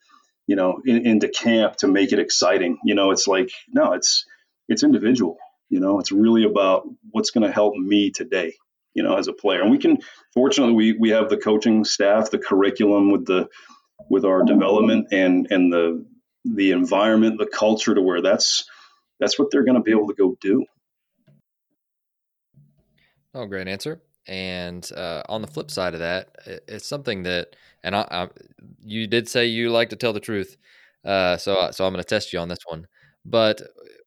you 0.47 0.57
know 0.57 0.81
in, 0.85 1.07
into 1.07 1.29
camp 1.29 1.77
to 1.77 1.89
make 1.89 2.13
it 2.13 2.19
exciting. 2.19 2.79
You 2.85 2.95
know, 2.95 3.11
it's 3.11 3.27
like 3.27 3.51
no, 3.69 3.93
it's 3.93 4.25
it's 4.69 4.83
individual. 4.83 5.39
You 5.69 5.81
know, 5.81 5.99
it's 6.01 6.13
really 6.13 6.45
about 6.45 6.89
what's 7.11 7.31
going 7.31 7.47
to 7.47 7.53
help 7.53 7.75
me 7.75 8.11
today 8.11 8.55
you 8.99 9.05
know, 9.05 9.17
as 9.17 9.29
a 9.29 9.33
player. 9.33 9.63
And 9.63 9.71
we 9.71 9.79
can, 9.79 9.99
fortunately, 10.35 10.75
we 10.75 10.93
we 10.93 11.11
have 11.11 11.29
the 11.29 11.37
coaching 11.37 11.85
staff, 11.85 12.33
the 12.33 12.39
curriculum 12.39 13.13
with 13.13 13.27
the 13.27 13.49
with 14.11 14.25
our 14.25 14.43
development 14.43 15.09
and 15.13 15.47
and 15.51 15.73
the 15.73 16.05
the 16.45 16.73
environment, 16.73 17.39
the 17.39 17.47
culture 17.47 17.95
to 17.95 18.03
where 18.03 18.21
that's 18.21 18.69
that's 19.21 19.39
what 19.39 19.53
they're 19.53 19.65
going 19.65 19.77
to 19.77 19.83
be 19.83 19.93
able 19.93 20.09
to 20.09 20.15
go 20.15 20.37
do. 20.41 20.65
Oh, 23.35 23.47
great 23.47 23.69
answer. 23.69 24.01
And 24.27 24.91
uh, 24.97 25.23
on 25.29 25.43
the 25.43 25.49
flip 25.49 25.71
side 25.71 25.95
of 25.95 26.01
that, 26.01 26.35
it's 26.67 26.87
something 26.87 27.23
that, 27.23 27.57
and 27.83 27.97
I, 27.97 28.07
I, 28.11 28.29
you 28.81 29.07
did 29.07 29.29
say 29.29 29.47
you 29.47 29.71
like 29.71 29.91
to 29.91 29.97
tell 29.97 30.13
the 30.13 30.21
truth, 30.21 30.57
uh, 31.05 31.37
so 31.37 31.71
so 31.71 31.87
I'm 31.87 31.93
going 31.93 32.03
to 32.03 32.09
test 32.09 32.33
you 32.33 32.41
on 32.41 32.49
this 32.49 32.59
one. 32.67 32.89
But 33.25 33.63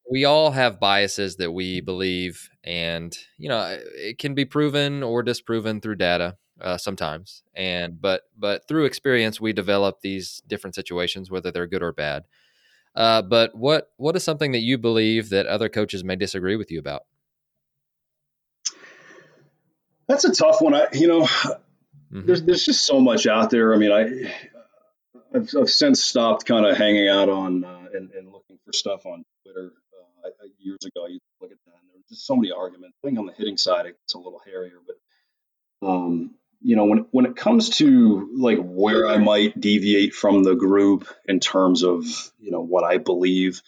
we 0.10 0.26
all 0.26 0.52
have 0.52 0.80
biases 0.80 1.38
that 1.38 1.52
we 1.52 1.82
believe, 1.82 2.50
and 2.64 3.18
you 3.38 3.50
know 3.50 3.78
it 3.96 4.18
can 4.18 4.34
be 4.34 4.46
proven 4.46 5.04
or 5.04 5.24
disproven 5.24 5.82
through 5.82 5.96
data 5.96 6.38
uh, 6.62 6.78
sometimes. 6.78 7.44
And 7.56 8.02
but 8.02 8.24
but 8.38 8.68
through 8.68 8.86
experience, 8.86 9.40
we 9.40 9.54
develop 9.54 10.02
these 10.02 10.42
different 10.48 10.76
situations, 10.76 11.32
whether 11.32 11.52
they're 11.52 11.68
good 11.68 11.84
or 11.84 11.94
bad. 11.94 12.24
Uh, 12.96 13.22
but 13.22 13.56
what 13.56 13.92
what 13.98 14.16
is 14.16 14.24
something 14.24 14.52
that 14.52 14.60
you 14.60 14.78
believe 14.78 15.30
that 15.30 15.46
other 15.48 15.70
coaches 15.70 16.04
may 16.04 16.16
disagree 16.16 16.56
with 16.56 16.72
you 16.72 16.80
about? 16.80 17.04
That's 20.08 20.26
a 20.26 20.34
tough 20.34 20.62
one. 20.62 20.74
I 20.74 20.88
you 20.94 21.08
know, 21.08 21.22
mm-hmm. 21.24 22.26
there's 22.26 22.44
there's 22.44 22.66
just 22.66 22.86
so 22.86 23.00
much 23.00 23.28
out 23.28 23.50
there. 23.50 23.74
I 23.74 23.78
mean, 23.78 23.92
I 23.92 24.32
I've, 25.34 25.50
I've 25.58 25.70
since 25.70 26.04
stopped 26.04 26.46
kind 26.46 26.66
of 26.66 26.78
hanging 26.78 27.08
out 27.08 27.30
on 27.30 27.64
uh, 27.64 27.86
and, 27.94 28.12
and, 28.12 28.32
looking 28.32 28.60
for 28.66 28.74
stuff 28.74 29.06
on 29.06 29.24
Twitter 29.44 29.72
I, 30.26 30.48
years 30.60 30.80
ago, 30.86 31.08
to 31.08 31.20
look 31.42 31.52
at 31.52 31.58
that, 31.66 31.74
and 31.82 31.90
there 31.90 31.98
were 31.98 32.10
just 32.10 32.26
so 32.26 32.36
many 32.36 32.52
arguments. 32.52 32.98
I 33.04 33.08
think 33.08 33.20
on 33.20 33.26
the 33.26 33.34
hitting 33.34 33.58
side, 33.58 33.86
it's 33.86 34.14
a 34.14 34.18
little 34.18 34.42
hairier, 34.46 34.80
but 34.86 35.88
um, 35.88 36.36
you 36.62 36.76
know, 36.76 36.86
when 36.86 37.06
when 37.12 37.26
it 37.26 37.36
comes 37.36 37.70
to 37.78 38.30
like 38.38 38.60
where 38.62 39.08
I 39.08 39.18
might 39.18 39.60
deviate 39.60 40.14
from 40.14 40.44
the 40.44 40.56
group 40.56 41.08
in 41.26 41.40
terms 41.40 41.84
of 41.84 42.06
you 42.40 42.52
know 42.52 42.62
what 42.62 42.84
I 42.84 42.98
believe, 42.98 43.62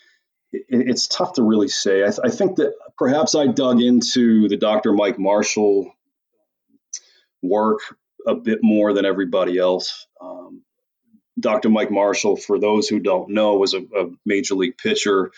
it, 0.52 0.66
it's 0.70 1.08
tough 1.08 1.34
to 1.34 1.44
really 1.44 1.70
say. 1.70 2.04
I, 2.04 2.10
th- 2.10 2.20
I 2.24 2.30
think 2.30 2.58
that 2.58 2.74
perhaps 2.98 3.36
I 3.36 3.48
dug 3.48 3.82
into 3.82 4.48
the 4.48 4.58
Dr. 4.58 4.94
Mike 4.94 5.18
Marshall 5.18 5.92
work 7.42 7.80
a 8.28 8.36
bit 8.36 8.60
more 8.62 8.94
than 8.94 9.06
everybody 9.06 9.58
else. 9.58 10.08
Um, 10.22 10.62
Dr. 11.40 11.70
Mike 11.70 11.92
Marshall, 11.92 12.38
for 12.38 12.60
those 12.60 12.88
who 12.88 13.00
don't 13.00 13.32
know, 13.32 13.56
was 13.56 13.74
a, 13.74 13.80
a 13.80 14.12
major 14.26 14.54
league 14.54 14.78
pitcher 14.78 15.32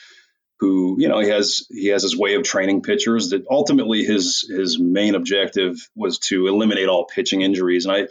who 0.60 0.96
you 1.00 1.10
know 1.10 1.20
he 1.20 1.30
has 1.30 1.68
he 1.70 1.88
has 1.88 2.04
his 2.04 2.18
way 2.18 2.36
of 2.36 2.44
training 2.44 2.82
pitchers 2.82 3.30
that 3.30 3.46
ultimately 3.50 4.04
his 4.04 4.50
his 4.50 4.80
main 4.80 5.16
objective 5.16 5.76
was 5.96 6.20
to 6.20 6.48
eliminate 6.48 6.88
all 6.88 7.06
pitching 7.06 7.42
injuries. 7.42 7.86
And 7.86 7.96
i 7.96 8.08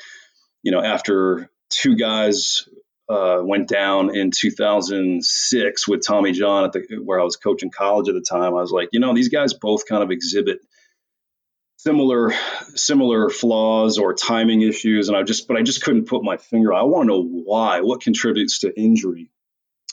you 0.63 0.73
know 0.73 0.83
after 0.83 1.51
two 1.71 1.97
guys 1.97 2.69
uh, 3.09 3.41
went 3.43 3.69
down 3.69 4.17
in 4.17 4.31
2006 4.31 5.89
with 5.89 6.07
tommy 6.07 6.33
john 6.33 6.65
at 6.65 6.73
the 6.73 6.87
where 7.05 7.21
i 7.21 7.23
was 7.23 7.37
coaching 7.37 7.71
college 7.71 8.09
at 8.09 8.15
the 8.15 8.23
time 8.23 8.55
i 8.55 8.63
was 8.63 8.71
like 8.71 8.89
you 8.93 9.01
know 9.01 9.15
these 9.15 9.29
guys 9.29 9.53
both 9.53 9.87
kind 9.87 10.03
of 10.03 10.11
exhibit 10.11 10.61
similar 11.85 12.33
similar 12.75 13.29
flaws 13.29 13.99
or 13.99 14.15
timing 14.15 14.63
issues. 14.63 15.09
And 15.09 15.17
i 15.17 15.23
just 15.23 15.47
but 15.47 15.59
i 15.59 15.63
just 15.63 15.83
couldn't 15.83 16.07
put 16.07 16.25
my 16.25 16.39
finger 16.39 16.73
i 16.73 16.83
want 16.83 17.05
to 17.05 17.09
know 17.09 17.23
why 17.23 17.83
what 17.83 18.01
contributes 18.01 18.61
to 18.61 18.75
injury. 18.75 19.31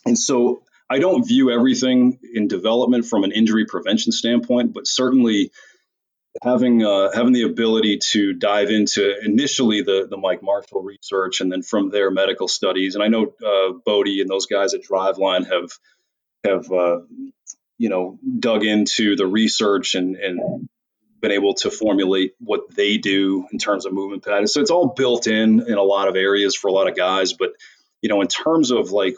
And 0.06 0.18
so 0.18 0.64
I 0.92 1.00
don't 1.00 1.26
view 1.26 1.52
everything 1.52 2.20
in 2.34 2.50
development 2.50 3.06
from 3.06 3.24
an 3.24 3.32
injury 3.32 3.66
prevention 3.66 4.12
standpoint, 4.12 4.74
but 4.74 4.86
certainly 4.86 5.52
having 6.44 6.84
uh, 6.84 7.12
having 7.14 7.32
the 7.32 7.44
ability 7.44 8.00
to 8.12 8.34
dive 8.34 8.70
into 8.70 9.16
initially 9.24 9.84
the 9.84 10.08
the 10.10 10.18
Mike 10.18 10.44
Marshall 10.44 10.82
research 10.84 11.40
and 11.40 11.50
then 11.50 11.62
from 11.62 11.92
there 11.92 12.12
medical 12.12 12.50
studies. 12.50 12.96
And 12.96 13.04
I 13.06 13.08
know 13.08 13.34
uh, 13.42 13.72
Boddy 13.86 14.20
and 14.20 14.30
those 14.30 14.48
guys 14.48 14.74
at 14.74 14.84
Driveline 14.84 15.50
have 15.50 15.72
have 16.44 16.70
uh, 16.70 17.00
you 17.78 17.88
know 17.88 18.20
dug 18.40 18.66
into 18.66 19.16
the 19.16 19.26
research 19.26 19.96
and 19.96 20.18
and 20.18 20.68
been 21.22 21.32
able 21.32 21.54
to 21.54 21.72
formulate 21.72 22.34
what 22.40 22.76
they 22.76 22.98
do 22.98 23.48
in 23.54 23.60
terms 23.60 23.86
of 23.86 23.94
movement 23.94 24.26
patterns. 24.26 24.52
So 24.54 24.60
it's 24.60 24.72
all 24.72 24.88
built 24.88 25.28
in 25.28 25.66
in 25.66 25.78
a 25.78 25.84
lot 25.84 26.10
of 26.10 26.18
areas 26.18 26.54
for 26.54 26.68
a 26.68 26.74
lot 26.74 26.90
of 26.90 26.98
guys, 26.98 27.32
but 27.32 27.52
you 28.02 28.10
know 28.10 28.20
in 28.20 28.28
terms 28.28 28.72
of 28.72 28.92
like 28.92 29.16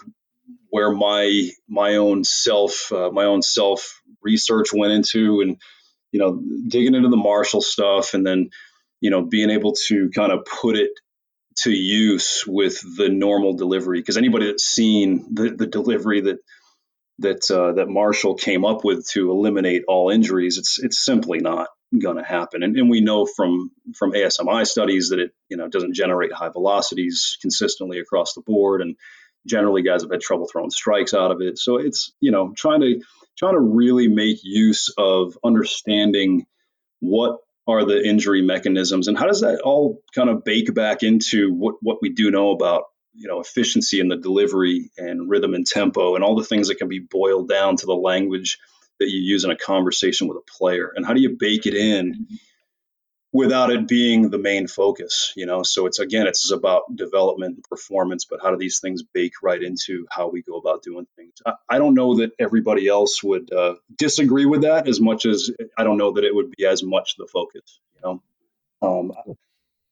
where 0.74 0.92
my 0.92 1.50
my 1.68 1.96
own 1.96 2.24
self 2.24 2.92
uh, 2.92 3.12
my 3.12 3.26
own 3.26 3.42
self 3.42 4.02
research 4.22 4.70
went 4.74 4.94
into 4.94 5.42
and 5.42 5.58
you 6.14 6.20
know, 6.20 6.40
digging 6.68 6.94
into 6.94 7.10
the 7.10 7.18
Marshall 7.18 7.62
stuff 7.62 8.14
and 8.14 8.26
then, 8.26 8.52
you 9.02 9.10
know, 9.10 9.24
being 9.24 9.50
able 9.50 9.74
to 9.88 10.10
kind 10.12 10.32
of 10.32 10.46
put 10.46 10.78
it 10.78 10.92
to 11.58 11.72
use 11.72 12.44
with 12.48 12.80
the 12.98 13.10
normal 13.10 13.56
delivery. 13.56 14.00
Because 14.00 14.16
anybody 14.16 14.46
that's 14.46 14.64
seen 14.64 15.26
the, 15.34 15.50
the 15.50 15.68
delivery 15.68 16.22
that 16.22 16.38
that 17.20 17.52
uh, 17.52 17.74
that 17.74 17.90
Marshall 17.90 18.36
came 18.36 18.64
up 18.64 18.84
with 18.84 19.08
to 19.10 19.32
eliminate 19.32 19.84
all 19.88 20.10
injuries, 20.10 20.58
it's 20.58 20.80
it's 20.82 21.04
simply 21.04 21.40
not 21.40 21.68
going 22.00 22.18
to 22.18 22.24
happen. 22.24 22.64
And, 22.64 22.78
and 22.78 22.90
we 22.90 23.02
know 23.02 23.26
from 23.26 23.72
from 23.96 24.14
ASMI 24.14 24.68
studies 24.68 25.10
that 25.10 25.20
it 25.20 25.32
you 25.50 25.58
know 25.58 25.68
doesn't 25.68 25.96
generate 25.96 26.32
high 26.32 26.50
velocities 26.50 27.38
consistently 27.42 28.00
across 28.00 28.34
the 28.34 28.42
board, 28.42 28.82
and 28.82 28.96
generally 29.46 29.84
guys 29.84 30.04
have 30.04 30.12
had 30.12 30.22
trouble 30.22 30.48
throwing 30.52 30.70
strikes 30.70 31.14
out 31.14 31.32
of 31.32 31.42
it. 31.42 31.58
So 31.58 31.78
it's 31.78 32.14
you 32.20 32.32
know 32.32 32.54
trying 32.56 32.82
to 32.82 33.02
trying 33.38 33.54
to 33.54 33.60
really 33.60 34.08
make 34.08 34.40
use 34.44 34.94
of 34.98 35.38
understanding 35.44 36.46
what 37.00 37.38
are 37.68 37.86
the 37.86 38.06
injury 38.06 38.42
mechanisms 38.42 39.08
and 39.08 39.18
how 39.18 39.26
does 39.26 39.42
that 39.42 39.62
all 39.62 40.02
kind 40.14 40.30
of 40.30 40.44
bake 40.44 40.74
back 40.74 41.04
into 41.04 41.54
what 41.54 41.76
what 41.82 41.98
we 42.02 42.10
do 42.10 42.30
know 42.30 42.52
about 42.52 42.84
you 43.14 43.28
know 43.28 43.40
efficiency 43.40 44.00
in 44.00 44.08
the 44.08 44.18
delivery 44.18 44.92
and 44.98 45.30
rhythm 45.30 45.54
and 45.54 45.66
tempo 45.66 46.16
and 46.16 46.24
all 46.24 46.36
the 46.36 46.44
things 46.44 46.68
that 46.68 46.78
can 46.78 46.90
be 46.90 47.00
boiled 47.00 47.48
down 47.48 47.76
to 47.78 47.86
the 47.86 47.96
language 47.96 48.58
that 49.00 49.10
you 49.10 49.20
use 49.20 49.44
in 49.44 49.52
a 49.52 49.58
conversation 49.58 50.28
with 50.28 50.38
a 50.38 50.52
player 50.58 50.92
and 50.96 51.06
how 51.06 51.14
do 51.14 51.22
you 51.22 51.36
bake 51.40 51.66
it 51.66 51.74
in 51.74 52.14
mm-hmm. 52.14 52.36
Without 53.34 53.72
it 53.72 53.88
being 53.88 54.30
the 54.30 54.38
main 54.38 54.68
focus 54.68 55.34
you 55.36 55.46
know? 55.46 55.64
So 55.64 55.88
it's 55.88 56.00
again 56.00 56.28
it's 56.28 56.52
about 56.52 56.96
development 56.96 57.56
and 57.56 57.64
performance 57.64 58.26
but 58.26 58.40
how 58.42 58.52
do 58.52 58.58
these 58.58 58.80
things 58.80 59.02
bake 59.04 59.34
right 59.42 59.62
into 59.62 60.06
how 60.10 60.30
we 60.30 60.44
go 60.44 60.58
about 60.58 60.84
doing 60.84 61.08
things? 61.18 61.34
I, 61.46 61.54
I 61.68 61.78
don't 61.80 61.96
know 61.96 62.18
that 62.18 62.32
everybody 62.40 62.88
else 62.88 63.22
would 63.24 63.52
uh, 63.52 63.76
disagree 63.98 64.46
with 64.46 64.62
that 64.62 64.88
as 64.88 65.02
much 65.02 65.26
as 65.26 65.52
i 65.78 65.84
don't 65.84 65.98
know 65.98 66.14
that 66.14 66.24
it 66.24 66.34
would 66.34 66.52
be 66.56 66.66
as 66.66 66.84
much 66.84 67.16
the 67.18 67.28
focus 67.28 67.80
you 67.96 68.02
know? 68.04 68.24
Um, 68.88 69.12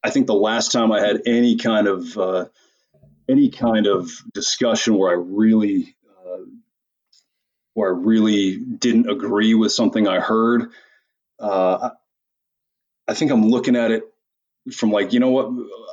i 0.04 0.10
think 0.12 0.28
the 0.28 0.34
last 0.36 0.72
time 0.72 0.92
i 0.92 1.02
had 1.02 1.24
any 1.26 1.58
kind 1.58 1.88
of 1.88 2.18
uh, 2.18 2.46
any 3.28 3.50
kind 3.50 3.88
of 3.88 4.12
discussion 4.34 4.96
where 4.98 5.10
i 5.10 5.14
really 5.14 5.96
uh, 6.10 6.44
where 7.74 7.94
i 7.94 7.98
really 7.98 8.58
didn't 8.58 9.10
agree 9.10 9.56
with 9.56 9.72
something 9.72 10.08
i 10.08 10.20
heard 10.20 10.72
uh, 11.40 11.90
I 13.08 13.14
think 13.14 13.32
I'm 13.32 13.50
looking 13.50 13.76
at 13.76 13.92
it 13.92 14.04
from 14.72 14.92
like, 14.92 15.14
you 15.14 15.20
know 15.20 15.30
what, 15.30 15.50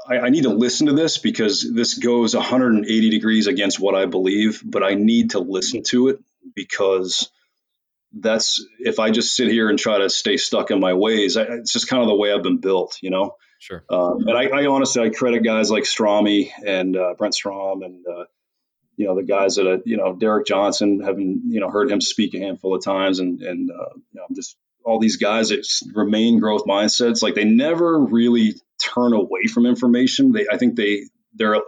I, 0.09 0.27
I, 0.27 0.29
need 0.29 0.43
to 0.43 0.51
listen 0.51 0.89
to 0.89 0.93
this 0.93 1.19
because 1.19 1.73
this 1.73 1.95
goes 1.95 2.35
180 2.35 3.11
degrees 3.11 3.47
against 3.47 3.81
what 3.81 3.95
I 3.95 4.07
believe, 4.07 4.63
but 4.65 4.83
I 4.83 4.95
need 4.95 5.31
to 5.31 5.39
listen 5.39 5.83
to 5.85 6.09
it 6.09 6.19
because 6.55 7.31
that's 8.13 8.65
if 8.79 8.99
I 8.99 9.11
just 9.11 9.35
sit 9.35 9.49
here 9.49 9.69
and 9.69 9.79
try 9.79 9.99
to 9.99 10.11
stay 10.11 10.37
stuck 10.37 10.71
in 10.71 10.81
my 10.81 10.95
ways, 10.95 11.37
I, 11.37 11.43
it's 11.45 11.73
just 11.73 11.89
kind 11.89 12.03
of 12.03 12.09
the 12.09 12.15
way 12.15 12.33
I've 12.33 12.43
been 12.43 12.59
built, 12.59 12.99
you 13.01 13.11
know. 13.11 13.37
Sure. 13.59 13.85
Um, 13.91 14.29
and 14.29 14.37
I, 14.37 14.45
I, 14.45 14.67
honestly 14.67 15.03
I 15.03 15.11
credit 15.11 15.43
guys 15.43 15.71
like 15.71 15.83
Strami 15.83 16.51
and 16.65 16.97
uh, 16.97 17.15
Brent 17.19 17.35
Strom 17.35 17.83
and 17.83 18.05
uh, 18.07 18.25
you 18.97 19.07
know 19.07 19.15
the 19.15 19.25
guys 19.25 19.57
that 19.57 19.67
uh, 19.67 19.79
you 19.85 19.97
know 19.97 20.15
Derek 20.15 20.47
Johnson 20.47 21.01
having 21.01 21.43
you 21.49 21.61
know 21.61 21.71
heard 21.71 21.91
him 21.91 22.01
speak 22.01 22.35
a 22.35 22.39
handful 22.39 22.75
of 22.75 22.85
times 22.85 23.19
and 23.19 23.41
and 23.43 23.71
uh, 23.71 23.95
you 23.95 24.21
know 24.21 24.27
I'm 24.29 24.35
just 24.35 24.57
all 24.89 24.99
these 24.99 25.19
guys 25.19 25.51
that 25.51 25.67
remain 25.95 26.41
growth 26.41 26.65
mindsets, 26.65 27.23
like 27.23 27.35
they 27.35 27.45
never 27.45 28.01
really 28.01 28.55
turn 28.83 29.13
away 29.13 29.47
from 29.53 29.67
information. 29.67 30.33
They, 30.33 30.47
I 30.51 30.57
think 30.57 30.77
they, 30.77 31.03
they're, 31.35 31.61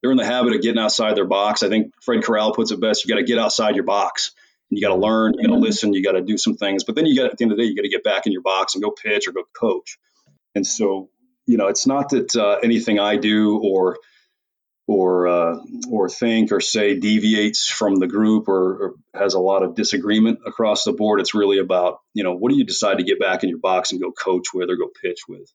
they're 0.00 0.10
in 0.10 0.16
the 0.16 0.24
habit 0.24 0.54
of 0.54 0.62
getting 0.62 0.80
outside 0.80 1.16
their 1.16 1.26
box. 1.26 1.62
I 1.62 1.68
think 1.68 1.92
Fred 2.02 2.22
Corral 2.22 2.54
puts 2.54 2.70
it 2.70 2.80
best. 2.80 3.04
You 3.04 3.14
got 3.14 3.20
to 3.20 3.26
get 3.26 3.38
outside 3.38 3.74
your 3.74 3.84
box. 3.84 4.32
And 4.70 4.78
you 4.78 4.86
got 4.86 4.94
to 4.94 5.00
learn. 5.00 5.34
You 5.36 5.48
got 5.48 5.54
to 5.54 5.60
listen. 5.60 5.92
You 5.92 6.02
got 6.02 6.12
to 6.12 6.22
do 6.22 6.38
some 6.38 6.56
things. 6.56 6.84
But 6.84 6.94
then 6.94 7.06
you 7.06 7.16
got 7.16 7.30
at 7.30 7.38
the 7.38 7.44
end 7.44 7.52
of 7.52 7.58
the 7.58 7.64
day, 7.64 7.68
you 7.68 7.76
got 7.76 7.82
to 7.82 7.88
get 7.88 8.04
back 8.04 8.26
in 8.26 8.32
your 8.32 8.42
box 8.42 8.74
and 8.74 8.82
go 8.82 8.90
pitch 8.90 9.28
or 9.28 9.32
go 9.32 9.44
coach. 9.52 9.98
And 10.54 10.66
so, 10.66 11.10
you 11.46 11.56
know, 11.56 11.68
it's 11.68 11.86
not 11.86 12.10
that 12.10 12.34
uh, 12.36 12.58
anything 12.62 12.98
I 12.98 13.16
do 13.16 13.60
or 13.62 13.98
or 14.88 15.28
uh, 15.28 15.58
or 15.90 16.08
think 16.08 16.50
or 16.50 16.60
say 16.60 16.98
deviates 16.98 17.68
from 17.68 17.96
the 17.96 18.06
group 18.08 18.48
or, 18.48 18.86
or, 18.86 18.94
has 19.14 19.34
a 19.34 19.38
lot 19.38 19.62
of 19.62 19.74
disagreement 19.74 20.40
across 20.46 20.84
the 20.84 20.92
board. 20.92 21.20
It's 21.20 21.34
really 21.34 21.58
about 21.58 22.00
you 22.14 22.24
know 22.24 22.34
what 22.34 22.50
do 22.50 22.56
you 22.58 22.64
decide 22.64 22.98
to 22.98 23.04
get 23.04 23.20
back 23.20 23.44
in 23.44 23.50
your 23.50 23.58
box 23.58 23.92
and 23.92 24.00
go 24.00 24.10
coach 24.10 24.46
with 24.54 24.70
or 24.70 24.76
go 24.76 24.88
pitch 25.00 25.20
with. 25.28 25.52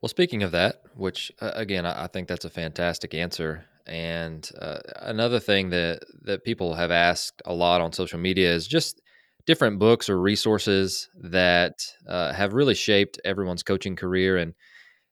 Well, 0.00 0.08
speaking 0.08 0.42
of 0.42 0.52
that, 0.52 0.82
which 0.96 1.30
uh, 1.40 1.52
again 1.54 1.84
I, 1.84 2.04
I, 2.04 2.06
think 2.06 2.26
that's 2.26 2.46
a 2.46 2.50
fantastic 2.50 3.14
answer. 3.14 3.66
And 3.86 4.48
uh, 4.58 4.78
another 4.96 5.40
thing 5.40 5.70
that 5.70 6.02
that 6.22 6.42
people 6.42 6.74
have 6.74 6.90
asked 6.90 7.42
a 7.44 7.52
lot 7.52 7.82
on 7.82 7.92
social 7.92 8.18
media 8.18 8.50
is 8.50 8.66
just 8.66 9.02
different 9.44 9.78
books 9.78 10.08
or 10.08 10.18
resources 10.18 11.10
that 11.16 11.74
uh, 12.08 12.32
have 12.32 12.54
really 12.54 12.74
shaped 12.74 13.20
everyone's 13.26 13.62
coaching 13.62 13.96
career 13.96 14.38
and 14.38 14.54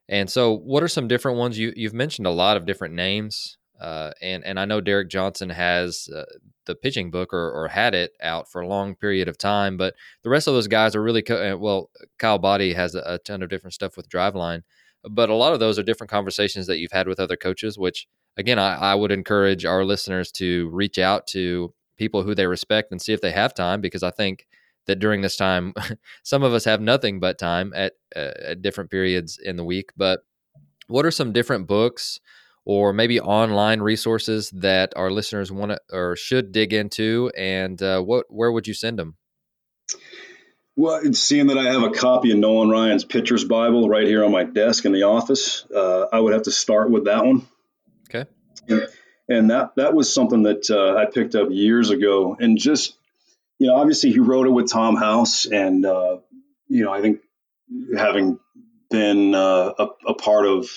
and 0.08 0.30
so, 0.30 0.52
what 0.52 0.82
are 0.82 0.88
some 0.88 1.08
different 1.08 1.38
ones? 1.38 1.58
You 1.58 1.72
you've 1.76 1.94
mentioned 1.94 2.26
a 2.26 2.32
lot 2.32 2.56
of 2.56 2.64
different 2.64 2.94
names, 2.94 3.58
uh, 3.80 4.12
and 4.22 4.44
and 4.44 4.58
I 4.58 4.64
know 4.64 4.80
Derek 4.80 5.08
Johnson 5.10 5.50
has 5.50 6.08
uh, 6.14 6.24
the 6.64 6.74
pitching 6.74 7.10
book 7.10 7.34
or, 7.34 7.50
or 7.50 7.68
had 7.68 7.94
it 7.94 8.12
out 8.22 8.50
for 8.50 8.60
a 8.62 8.66
long 8.66 8.94
period 8.94 9.28
of 9.28 9.36
time, 9.36 9.76
but 9.76 9.94
the 10.22 10.30
rest 10.30 10.48
of 10.48 10.54
those 10.54 10.68
guys 10.68 10.96
are 10.96 11.02
really 11.02 11.22
co- 11.22 11.52
uh, 11.52 11.56
well. 11.56 11.90
Kyle 12.18 12.38
Boddy 12.38 12.72
has 12.72 12.94
a, 12.94 13.02
a, 13.04 13.18
ton 13.18 13.42
of 13.42 13.50
different 13.50 13.74
stuff 13.74 13.96
with 13.96 14.08
Driveline, 14.08 14.62
but 15.08 15.28
a 15.28 15.34
lot 15.34 15.52
of 15.52 15.60
those 15.60 15.78
are 15.78 15.82
different 15.82 16.10
conversations 16.10 16.66
that 16.68 16.78
you've 16.78 16.92
had 16.92 17.06
with 17.06 17.20
other 17.20 17.36
coaches. 17.36 17.76
Which 17.78 18.06
again, 18.38 18.58
I, 18.58 18.76
I 18.76 18.94
would 18.94 19.12
encourage 19.12 19.66
our 19.66 19.84
listeners 19.84 20.32
to 20.32 20.70
reach 20.70 20.98
out 20.98 21.26
to 21.28 21.74
people 21.98 22.22
who 22.22 22.34
they 22.34 22.46
respect 22.46 22.92
and 22.92 23.02
see 23.02 23.12
if 23.12 23.20
they 23.20 23.32
have 23.32 23.52
time, 23.52 23.82
because 23.82 24.02
I 24.02 24.10
think 24.10 24.46
that 24.88 24.98
during 24.98 25.20
this 25.20 25.36
time, 25.36 25.72
some 26.24 26.42
of 26.42 26.52
us 26.52 26.64
have 26.64 26.80
nothing 26.80 27.20
but 27.20 27.38
time 27.38 27.72
at, 27.76 27.92
uh, 28.16 28.32
at 28.48 28.62
different 28.62 28.90
periods 28.90 29.38
in 29.38 29.56
the 29.56 29.64
week. 29.64 29.90
But 29.96 30.20
what 30.88 31.06
are 31.06 31.10
some 31.12 31.32
different 31.32 31.68
books 31.68 32.18
or 32.64 32.92
maybe 32.92 33.20
online 33.20 33.80
resources 33.80 34.50
that 34.50 34.92
our 34.96 35.10
listeners 35.10 35.52
want 35.52 35.72
to 35.72 35.80
or 35.92 36.16
should 36.16 36.50
dig 36.50 36.72
into? 36.72 37.30
And 37.36 37.80
uh, 37.80 38.02
what 38.02 38.26
where 38.28 38.50
would 38.50 38.66
you 38.66 38.74
send 38.74 38.98
them? 38.98 39.16
Well, 40.74 41.12
seeing 41.12 41.48
that 41.48 41.58
I 41.58 41.72
have 41.72 41.82
a 41.82 41.90
copy 41.90 42.30
of 42.30 42.38
Nolan 42.38 42.70
Ryan's 42.70 43.04
Pitcher's 43.04 43.44
Bible 43.44 43.88
right 43.88 44.06
here 44.06 44.24
on 44.24 44.30
my 44.30 44.44
desk 44.44 44.84
in 44.84 44.92
the 44.92 45.02
office, 45.02 45.64
uh, 45.74 46.06
I 46.12 46.20
would 46.20 46.32
have 46.32 46.42
to 46.42 46.52
start 46.52 46.88
with 46.90 47.06
that 47.06 47.24
one. 47.24 47.48
Okay. 48.08 48.30
And, 48.68 48.86
and 49.28 49.50
that 49.50 49.72
that 49.76 49.94
was 49.94 50.12
something 50.12 50.44
that 50.44 50.70
uh, 50.70 50.96
I 50.96 51.06
picked 51.06 51.34
up 51.34 51.48
years 51.50 51.90
ago, 51.90 52.36
and 52.38 52.56
just 52.56 52.97
you 53.58 53.66
know, 53.66 53.74
obviously 53.74 54.12
he 54.12 54.20
wrote 54.20 54.46
it 54.46 54.50
with 54.50 54.70
Tom 54.70 54.96
House, 54.96 55.46
and 55.46 55.84
uh, 55.84 56.18
you 56.68 56.84
know, 56.84 56.92
I 56.92 57.00
think 57.00 57.20
having 57.96 58.38
been 58.90 59.34
uh, 59.34 59.72
a, 59.78 59.86
a, 60.08 60.14
part 60.14 60.46
of 60.46 60.68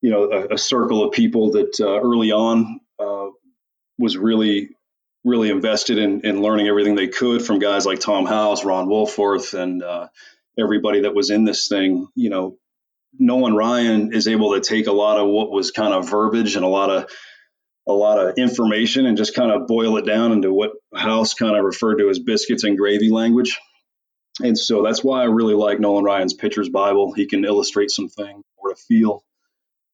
you 0.00 0.10
know 0.10 0.24
a, 0.30 0.54
a 0.54 0.58
circle 0.58 1.04
of 1.04 1.12
people 1.12 1.52
that 1.52 1.78
uh, 1.80 2.00
early 2.00 2.32
on 2.32 2.80
uh, 2.98 3.26
was 3.98 4.16
really 4.16 4.70
really 5.24 5.50
invested 5.50 5.98
in, 5.98 6.22
in 6.24 6.40
learning 6.40 6.68
everything 6.68 6.94
they 6.94 7.08
could 7.08 7.44
from 7.44 7.58
guys 7.58 7.84
like 7.84 8.00
Tom 8.00 8.24
House, 8.24 8.64
Ron 8.64 8.88
Wolforth, 8.88 9.52
and 9.52 9.82
uh, 9.82 10.08
everybody 10.58 11.02
that 11.02 11.14
was 11.14 11.30
in 11.30 11.44
this 11.44 11.68
thing. 11.68 12.08
You 12.14 12.30
know, 12.30 12.56
Nolan 13.18 13.54
Ryan 13.54 14.12
is 14.14 14.28
able 14.28 14.54
to 14.54 14.60
take 14.60 14.86
a 14.86 14.92
lot 14.92 15.18
of 15.18 15.28
what 15.28 15.50
was 15.50 15.70
kind 15.70 15.92
of 15.92 16.08
verbiage 16.08 16.56
and 16.56 16.64
a 16.64 16.68
lot 16.68 16.90
of 16.90 17.10
a 17.88 17.92
lot 17.92 18.18
of 18.18 18.36
information 18.36 19.06
and 19.06 19.16
just 19.16 19.34
kind 19.34 19.50
of 19.50 19.66
boil 19.66 19.96
it 19.96 20.04
down 20.04 20.32
into 20.32 20.52
what 20.52 20.72
House 20.94 21.32
kind 21.32 21.56
of 21.56 21.64
referred 21.64 21.96
to 21.96 22.10
as 22.10 22.18
biscuits 22.18 22.62
and 22.62 22.76
gravy 22.76 23.10
language. 23.10 23.58
And 24.40 24.56
so 24.56 24.82
that's 24.82 25.02
why 25.02 25.22
I 25.22 25.24
really 25.24 25.54
like 25.54 25.80
Nolan 25.80 26.04
Ryan's 26.04 26.34
Pitcher's 26.34 26.68
Bible. 26.68 27.12
He 27.12 27.26
can 27.26 27.44
illustrate 27.44 27.90
some 27.90 28.08
things 28.08 28.44
more 28.60 28.74
to 28.74 28.76
feel 28.76 29.24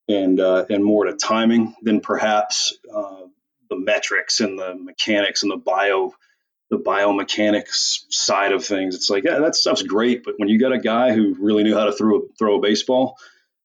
and 0.08 0.38
uh, 0.40 0.66
and 0.68 0.84
more 0.84 1.04
to 1.04 1.14
timing 1.14 1.74
than 1.82 2.00
perhaps 2.00 2.76
uh, 2.92 3.22
the 3.70 3.76
metrics 3.76 4.40
and 4.40 4.58
the 4.58 4.74
mechanics 4.74 5.44
and 5.44 5.52
the 5.52 5.56
bio 5.56 6.12
the 6.70 6.78
biomechanics 6.78 8.04
side 8.10 8.52
of 8.52 8.64
things. 8.64 8.96
It's 8.96 9.08
like 9.08 9.24
yeah, 9.24 9.38
that 9.38 9.54
stuff's 9.54 9.82
great, 9.82 10.24
but 10.24 10.34
when 10.36 10.48
you 10.48 10.58
got 10.58 10.72
a 10.72 10.78
guy 10.78 11.12
who 11.12 11.36
really 11.38 11.62
knew 11.62 11.74
how 11.74 11.84
to 11.84 11.92
throw 11.92 12.18
a, 12.18 12.20
throw 12.38 12.58
a 12.58 12.60
baseball 12.60 13.16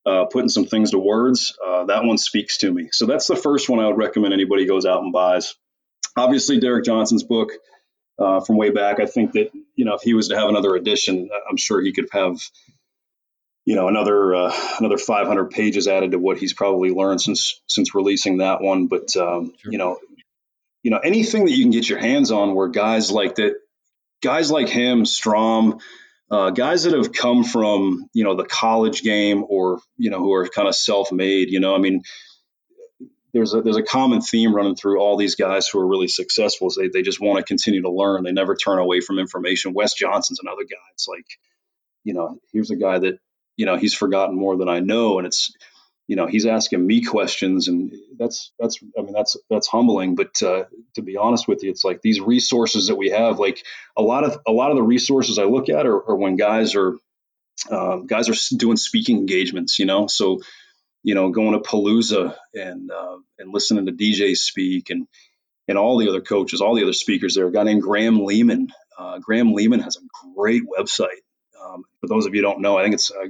uh, 0.05 0.25
putting 0.25 0.49
some 0.49 0.65
things 0.65 0.91
to 0.91 0.99
words, 0.99 1.57
uh, 1.65 1.85
that 1.85 2.03
one 2.03 2.17
speaks 2.17 2.57
to 2.59 2.71
me. 2.71 2.89
So 2.91 3.05
that's 3.05 3.27
the 3.27 3.35
first 3.35 3.69
one 3.69 3.79
I 3.79 3.87
would 3.87 3.97
recommend 3.97 4.33
anybody 4.33 4.65
goes 4.65 4.85
out 4.85 5.03
and 5.03 5.11
buys. 5.11 5.55
Obviously, 6.15 6.59
Derek 6.59 6.85
Johnson's 6.85 7.23
book 7.23 7.51
uh, 8.17 8.41
from 8.41 8.57
way 8.57 8.69
back. 8.69 8.99
I 8.99 9.05
think 9.05 9.33
that 9.33 9.51
you 9.75 9.85
know 9.85 9.95
if 9.95 10.01
he 10.01 10.13
was 10.13 10.29
to 10.29 10.37
have 10.37 10.49
another 10.49 10.75
edition, 10.75 11.29
I'm 11.49 11.57
sure 11.57 11.81
he 11.81 11.93
could 11.93 12.07
have 12.11 12.39
you 13.65 13.75
know 13.75 13.87
another 13.87 14.35
uh, 14.35 14.53
another 14.79 14.97
500 14.97 15.51
pages 15.51 15.87
added 15.87 16.11
to 16.11 16.19
what 16.19 16.37
he's 16.37 16.53
probably 16.53 16.89
learned 16.89 17.21
since 17.21 17.61
since 17.67 17.93
releasing 17.93 18.39
that 18.39 18.61
one. 18.61 18.87
But 18.87 19.15
um, 19.15 19.53
sure. 19.61 19.71
you 19.71 19.77
know, 19.77 19.99
you 20.83 20.91
know 20.91 20.97
anything 20.97 21.45
that 21.45 21.51
you 21.51 21.63
can 21.63 21.71
get 21.71 21.87
your 21.87 21.99
hands 21.99 22.31
on 22.31 22.55
where 22.55 22.67
guys 22.67 23.11
like 23.11 23.35
that, 23.35 23.55
guys 24.21 24.49
like 24.49 24.69
him, 24.69 25.05
Strom 25.05 25.79
uh, 26.31 26.51
guys 26.51 26.83
that 26.83 26.93
have 26.93 27.11
come 27.11 27.43
from 27.43 28.07
you 28.13 28.23
know 28.23 28.35
the 28.35 28.45
college 28.45 29.01
game 29.03 29.43
or 29.47 29.79
you 29.97 30.09
know 30.09 30.19
who 30.19 30.33
are 30.33 30.47
kind 30.47 30.67
of 30.67 30.75
self-made 30.75 31.49
you 31.49 31.59
know 31.59 31.75
i 31.75 31.79
mean 31.79 32.01
there's 33.33 33.53
a 33.53 33.61
there's 33.61 33.77
a 33.77 33.83
common 33.83 34.21
theme 34.21 34.55
running 34.55 34.75
through 34.75 34.99
all 34.99 35.17
these 35.17 35.35
guys 35.35 35.67
who 35.67 35.79
are 35.79 35.87
really 35.87 36.07
successful. 36.07 36.67
is 36.67 36.75
They 36.75 36.87
they 36.87 37.01
just 37.01 37.21
want 37.21 37.37
to 37.37 37.43
continue 37.43 37.81
to 37.81 37.91
learn. 37.91 38.23
They 38.23 38.31
never 38.31 38.55
turn 38.55 38.79
away 38.79 39.01
from 39.01 39.19
information. 39.19 39.73
Wes 39.73 39.93
Johnson's 39.93 40.39
another 40.41 40.63
guy. 40.63 40.77
It's 40.93 41.07
like, 41.07 41.25
you 42.03 42.13
know, 42.13 42.39
here's 42.51 42.71
a 42.71 42.75
guy 42.75 42.99
that 42.99 43.19
you 43.55 43.65
know 43.65 43.77
he's 43.77 43.93
forgotten 43.93 44.35
more 44.35 44.57
than 44.57 44.69
I 44.69 44.79
know, 44.79 45.19
and 45.19 45.27
it's 45.27 45.53
you 46.09 46.15
know 46.15 46.25
he's 46.25 46.47
asking 46.47 46.85
me 46.85 47.03
questions, 47.03 47.67
and 47.67 47.93
that's 48.17 48.51
that's 48.57 48.79
I 48.97 49.03
mean 49.03 49.13
that's 49.13 49.37
that's 49.47 49.67
humbling. 49.67 50.15
But 50.15 50.41
uh, 50.41 50.63
to 50.95 51.03
be 51.03 51.17
honest 51.17 51.47
with 51.47 51.61
you, 51.61 51.69
it's 51.69 51.83
like 51.83 52.01
these 52.01 52.19
resources 52.19 52.87
that 52.87 52.95
we 52.95 53.11
have. 53.11 53.37
Like 53.37 53.63
a 53.95 54.01
lot 54.01 54.23
of 54.23 54.39
a 54.47 54.51
lot 54.51 54.71
of 54.71 54.77
the 54.77 54.81
resources 54.81 55.37
I 55.37 55.43
look 55.43 55.69
at 55.69 55.85
are, 55.85 56.09
are 56.09 56.15
when 56.15 56.35
guys 56.35 56.73
are 56.73 56.97
um, 57.69 58.07
guys 58.07 58.27
are 58.27 58.57
doing 58.57 58.77
speaking 58.77 59.17
engagements. 59.17 59.77
You 59.77 59.85
know, 59.85 60.07
so 60.07 60.39
you 61.03 61.13
know, 61.13 61.29
going 61.29 61.53
to 61.53 61.59
Palooza 61.59 62.35
and 62.55 62.89
uh, 62.89 63.17
and 63.37 63.53
listening 63.53 63.85
to 63.85 63.91
DJs 63.91 64.37
speak 64.37 64.89
and 64.89 65.07
and 65.67 65.77
all 65.77 65.99
the 65.99 66.09
other 66.09 66.21
coaches, 66.21 66.59
all 66.59 66.73
the 66.73 66.81
other 66.81 66.91
speakers 66.91 67.35
there. 67.35 67.45
A 67.45 67.51
guy 67.51 67.61
named 67.61 67.83
Graham 67.83 68.25
Lehman. 68.25 68.69
Uh, 68.97 69.19
Graham 69.19 69.53
Lehman 69.53 69.81
has 69.81 69.97
a 69.97 70.33
great 70.35 70.63
website. 70.63 71.21
Um, 71.63 71.83
for 72.01 72.07
those 72.07 72.25
of 72.25 72.33
you 72.33 72.41
don't 72.41 72.61
know, 72.61 72.79
I 72.79 72.81
think 72.81 72.95
it's 72.95 73.11
uh, 73.11 73.27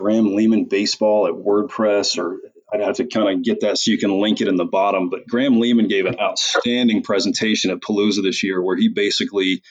Graham 0.00 0.34
Lehman 0.34 0.64
Baseball 0.64 1.26
at 1.26 1.34
WordPress, 1.34 2.16
or 2.16 2.40
I'd 2.72 2.80
have 2.80 2.96
to 2.96 3.06
kind 3.06 3.28
of 3.28 3.44
get 3.44 3.60
that 3.60 3.76
so 3.76 3.90
you 3.90 3.98
can 3.98 4.18
link 4.18 4.40
it 4.40 4.48
in 4.48 4.56
the 4.56 4.64
bottom. 4.64 5.10
But 5.10 5.26
Graham 5.28 5.60
Lehman 5.60 5.88
gave 5.88 6.06
an 6.06 6.18
outstanding 6.18 7.02
presentation 7.02 7.70
at 7.70 7.80
Palooza 7.80 8.22
this 8.22 8.42
year 8.42 8.62
where 8.62 8.76
he 8.76 8.88
basically, 8.88 9.62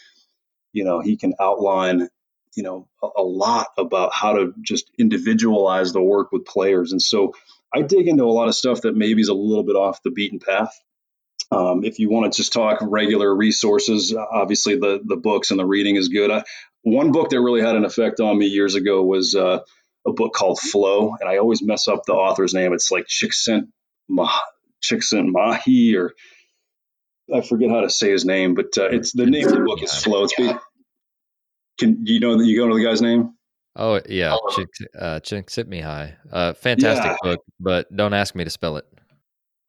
you 0.71 0.83
know, 0.83 0.99
he 0.99 1.17
can 1.17 1.33
outline 1.39 2.09
you 2.55 2.63
know 2.63 2.87
a, 3.03 3.07
a, 3.17 3.23
lot 3.23 3.67
about 3.77 4.11
how 4.13 4.33
to 4.33 4.53
just 4.61 4.89
individualize 4.97 5.93
the 5.93 6.01
work 6.01 6.31
with 6.31 6.45
players 6.45 6.91
and 6.91 7.01
so 7.01 7.35
i 7.71 7.83
dig 7.83 8.07
into 8.07 8.23
a 8.23 8.25
lot 8.25 8.47
of 8.47 8.55
stuff 8.55 8.81
that 8.81 8.95
maybe 8.95 9.21
is 9.21 9.27
a 9.27 9.35
little 9.35 9.63
bit 9.63 9.75
off 9.75 10.01
the 10.01 10.09
beaten 10.09 10.39
path 10.39 10.75
um, 11.51 11.83
if 11.83 11.99
you 11.99 12.09
want 12.09 12.33
to 12.33 12.35
just 12.35 12.51
talk 12.51 12.79
regular 12.81 13.33
resources 13.33 14.15
obviously 14.15 14.75
the 14.75 14.99
the 15.05 15.15
books 15.15 15.51
and 15.51 15.59
the 15.59 15.65
reading 15.65 15.95
is 15.95 16.07
good 16.07 16.31
I, 16.31 16.43
one 16.81 17.11
book 17.11 17.29
that 17.29 17.39
really 17.39 17.61
had 17.61 17.75
an 17.75 17.85
effect 17.85 18.19
on 18.19 18.37
me 18.37 18.47
years 18.47 18.75
ago 18.75 19.03
was 19.03 19.35
uh, 19.35 19.59
a 20.07 20.13
book 20.13 20.33
called 20.33 20.59
flow 20.59 21.15
and 21.19 21.29
i 21.29 21.37
always 21.37 21.61
mess 21.61 21.87
up 21.87 22.03
the 22.05 22.13
author's 22.13 22.53
name 22.53 22.73
it's 22.73 22.91
like 22.91 23.05
Csikszent 23.07 23.67
Mah- 24.09 24.41
Mahi 25.13 25.95
or 25.95 26.13
I 27.33 27.41
forget 27.41 27.69
how 27.69 27.81
to 27.81 27.89
say 27.89 28.11
his 28.11 28.25
name, 28.25 28.55
but 28.55 28.77
uh, 28.77 28.89
it's 28.89 29.11
the 29.11 29.25
name 29.25 29.47
of 29.47 29.53
the 29.53 29.59
book 29.59 29.83
is 29.83 29.93
Flow. 29.93 30.23
It's, 30.23 30.33
can 31.77 32.05
you 32.05 32.19
know 32.19 32.37
that 32.37 32.45
you 32.45 32.57
go 32.57 32.67
to 32.67 32.75
the 32.75 32.83
guy's 32.83 33.01
name? 33.01 33.33
Oh 33.75 34.01
yeah, 34.09 34.35
Chick 34.51 34.67
uh, 34.97 35.19
Csikszentmihalyi. 35.19 36.15
Uh, 36.31 36.53
fantastic 36.53 37.11
yeah. 37.11 37.17
book, 37.21 37.41
but 37.59 37.95
don't 37.95 38.13
ask 38.13 38.35
me 38.35 38.43
to 38.43 38.49
spell 38.49 38.77
it. 38.77 38.85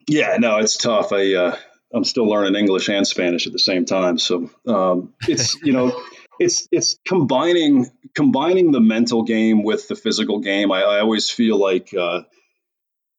Yeah, 0.09 0.37
no, 0.39 0.59
it's 0.59 0.77
tough. 0.77 1.13
I 1.13 1.35
uh, 1.35 1.57
I'm 1.95 2.05
still 2.05 2.27
learning 2.27 2.57
English 2.57 2.89
and 2.89 3.07
Spanish 3.07 3.47
at 3.47 3.53
the 3.53 3.59
same 3.59 3.85
time, 3.85 4.19
so 4.19 4.51
um, 4.67 5.15
it's 5.29 5.55
you 5.63 5.73
know 5.73 6.03
it's 6.41 6.67
it's 6.73 6.99
combining 7.07 7.87
combining 8.15 8.73
the 8.73 8.81
mental 8.81 9.23
game 9.23 9.63
with 9.63 9.87
the 9.87 9.95
physical 9.95 10.41
game. 10.41 10.73
I, 10.73 10.83
I 10.83 11.01
always 11.01 11.31
feel 11.31 11.59
like 11.59 11.95
uh, 11.95 12.23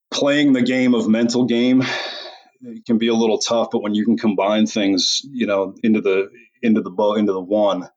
playing 0.09 0.53
the 0.53 0.63
game 0.63 0.95
of 0.95 1.07
mental 1.07 1.45
game 1.45 1.83
can 2.85 2.97
be 2.97 3.07
a 3.07 3.13
little 3.13 3.37
tough, 3.37 3.69
but 3.71 3.83
when 3.83 3.93
you 3.93 4.05
can 4.05 4.17
combine 4.17 4.65
things, 4.65 5.21
you 5.23 5.45
know, 5.45 5.75
into 5.83 6.01
the 6.01 6.31
into 6.63 6.81
the 6.81 6.89
bow 6.89 7.13
into 7.13 7.31
the 7.31 7.39
one, 7.39 7.87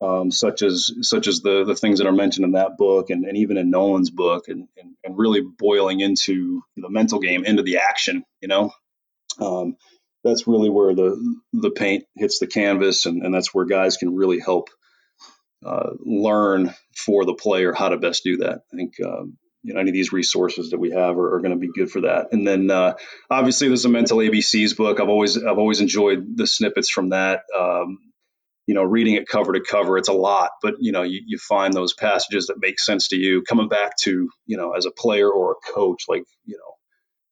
um, 0.00 0.30
such 0.30 0.62
as 0.62 0.92
such 1.00 1.26
as 1.26 1.40
the 1.40 1.64
the 1.64 1.74
things 1.74 1.98
that 1.98 2.06
are 2.06 2.12
mentioned 2.12 2.44
in 2.44 2.52
that 2.52 2.76
book 2.78 3.10
and, 3.10 3.24
and 3.24 3.36
even 3.36 3.56
in 3.56 3.70
Nolan's 3.70 4.10
book 4.10 4.46
and, 4.46 4.68
and, 4.76 4.94
and 5.02 5.18
really 5.18 5.40
boiling 5.42 5.98
into 5.98 6.62
the 6.76 6.88
mental 6.88 7.18
game 7.18 7.44
into 7.44 7.62
the 7.62 7.78
action 7.78 8.24
you 8.40 8.48
know 8.48 8.70
um, 9.40 9.76
that's 10.24 10.46
really 10.46 10.70
where 10.70 10.94
the 10.94 11.36
the 11.52 11.70
paint 11.70 12.04
hits 12.16 12.38
the 12.38 12.46
canvas 12.46 13.06
and, 13.06 13.22
and 13.22 13.34
that's 13.34 13.54
where 13.54 13.66
guys 13.66 13.96
can 13.96 14.14
really 14.14 14.40
help 14.40 14.70
uh, 15.64 15.90
learn 16.00 16.74
for 16.96 17.24
the 17.24 17.34
player 17.34 17.72
how 17.72 17.88
to 17.88 17.98
best 17.98 18.24
do 18.24 18.38
that. 18.38 18.62
I 18.72 18.76
think 18.76 18.94
um, 19.04 19.36
you 19.62 19.74
know 19.74 19.80
any 19.80 19.90
of 19.90 19.94
these 19.94 20.12
resources 20.12 20.70
that 20.70 20.78
we 20.78 20.90
have 20.90 21.16
are, 21.16 21.36
are 21.36 21.40
going 21.40 21.54
to 21.54 21.58
be 21.58 21.70
good 21.74 21.90
for 21.90 22.02
that. 22.02 22.28
And 22.32 22.46
then 22.46 22.70
uh, 22.70 22.94
obviously 23.30 23.68
there's 23.68 23.84
a 23.84 23.90
mental 23.90 24.18
abcs 24.18 24.76
book. 24.76 25.00
I've 25.00 25.08
always 25.08 25.36
i've 25.36 25.58
always 25.58 25.80
enjoyed 25.80 26.36
the 26.36 26.46
snippets 26.46 26.90
from 26.90 27.10
that. 27.10 27.42
Um, 27.56 27.98
you 28.66 28.74
know, 28.74 28.82
reading 28.82 29.14
it 29.14 29.28
cover 29.28 29.52
to 29.52 29.60
cover, 29.60 29.98
it's 29.98 30.08
a 30.08 30.14
lot, 30.14 30.52
but 30.62 30.76
you 30.78 30.90
know, 30.90 31.02
you, 31.02 31.20
you 31.26 31.38
find 31.38 31.74
those 31.74 31.92
passages 31.92 32.46
that 32.46 32.56
make 32.58 32.80
sense 32.80 33.08
to 33.08 33.16
you. 33.16 33.42
Coming 33.42 33.68
back 33.68 33.92
to, 34.04 34.30
you 34.46 34.56
know, 34.56 34.72
as 34.72 34.86
a 34.86 34.90
player 34.90 35.30
or 35.30 35.52
a 35.52 35.72
coach, 35.74 36.04
like, 36.08 36.24
you 36.46 36.56
know, 36.56 36.74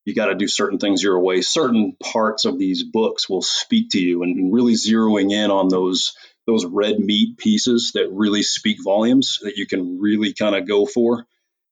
you 0.04 0.14
got 0.14 0.26
to 0.26 0.34
do 0.34 0.48
certain 0.48 0.78
things 0.78 1.02
your 1.02 1.20
way. 1.20 1.42
Certain 1.42 1.96
parts 2.02 2.44
of 2.44 2.58
these 2.58 2.82
books 2.82 3.28
will 3.28 3.42
speak 3.42 3.90
to 3.90 4.00
you, 4.00 4.22
and 4.22 4.52
really 4.52 4.74
zeroing 4.74 5.32
in 5.32 5.50
on 5.50 5.68
those 5.68 6.14
those 6.46 6.66
red 6.66 6.98
meat 6.98 7.38
pieces 7.38 7.92
that 7.94 8.10
really 8.10 8.42
speak 8.42 8.78
volumes 8.82 9.38
that 9.42 9.56
you 9.56 9.66
can 9.66 10.00
really 10.00 10.32
kind 10.32 10.56
of 10.56 10.66
go 10.66 10.86
for 10.86 11.24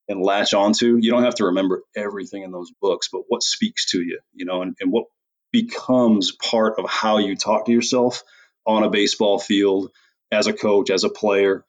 and 0.09 0.23
latch 0.23 0.55
onto. 0.55 0.97
You 1.01 1.11
don't 1.11 1.25
have 1.25 1.37
to 1.37 1.47
remember 1.47 1.83
everything 1.97 2.43
in 2.43 2.53
those 2.53 2.71
books, 2.81 3.09
but 3.11 3.23
what 3.29 3.43
speaks 3.43 3.87
to 3.87 4.01
you, 4.01 4.21
you 4.33 4.45
know, 4.45 4.63
and, 4.63 4.77
and 4.81 4.93
what 4.93 5.07
becomes 5.53 6.33
part 6.33 6.79
of 6.79 6.89
how 6.89 7.19
you 7.19 7.35
talk 7.37 7.67
to 7.67 7.73
yourself 7.73 8.23
on 8.67 8.85
a 8.85 8.91
baseball 8.91 9.39
field 9.39 9.91
as 10.31 10.47
a 10.47 10.53
coach, 10.53 10.91
as 10.91 11.05
a 11.05 11.11
player, 11.11 11.65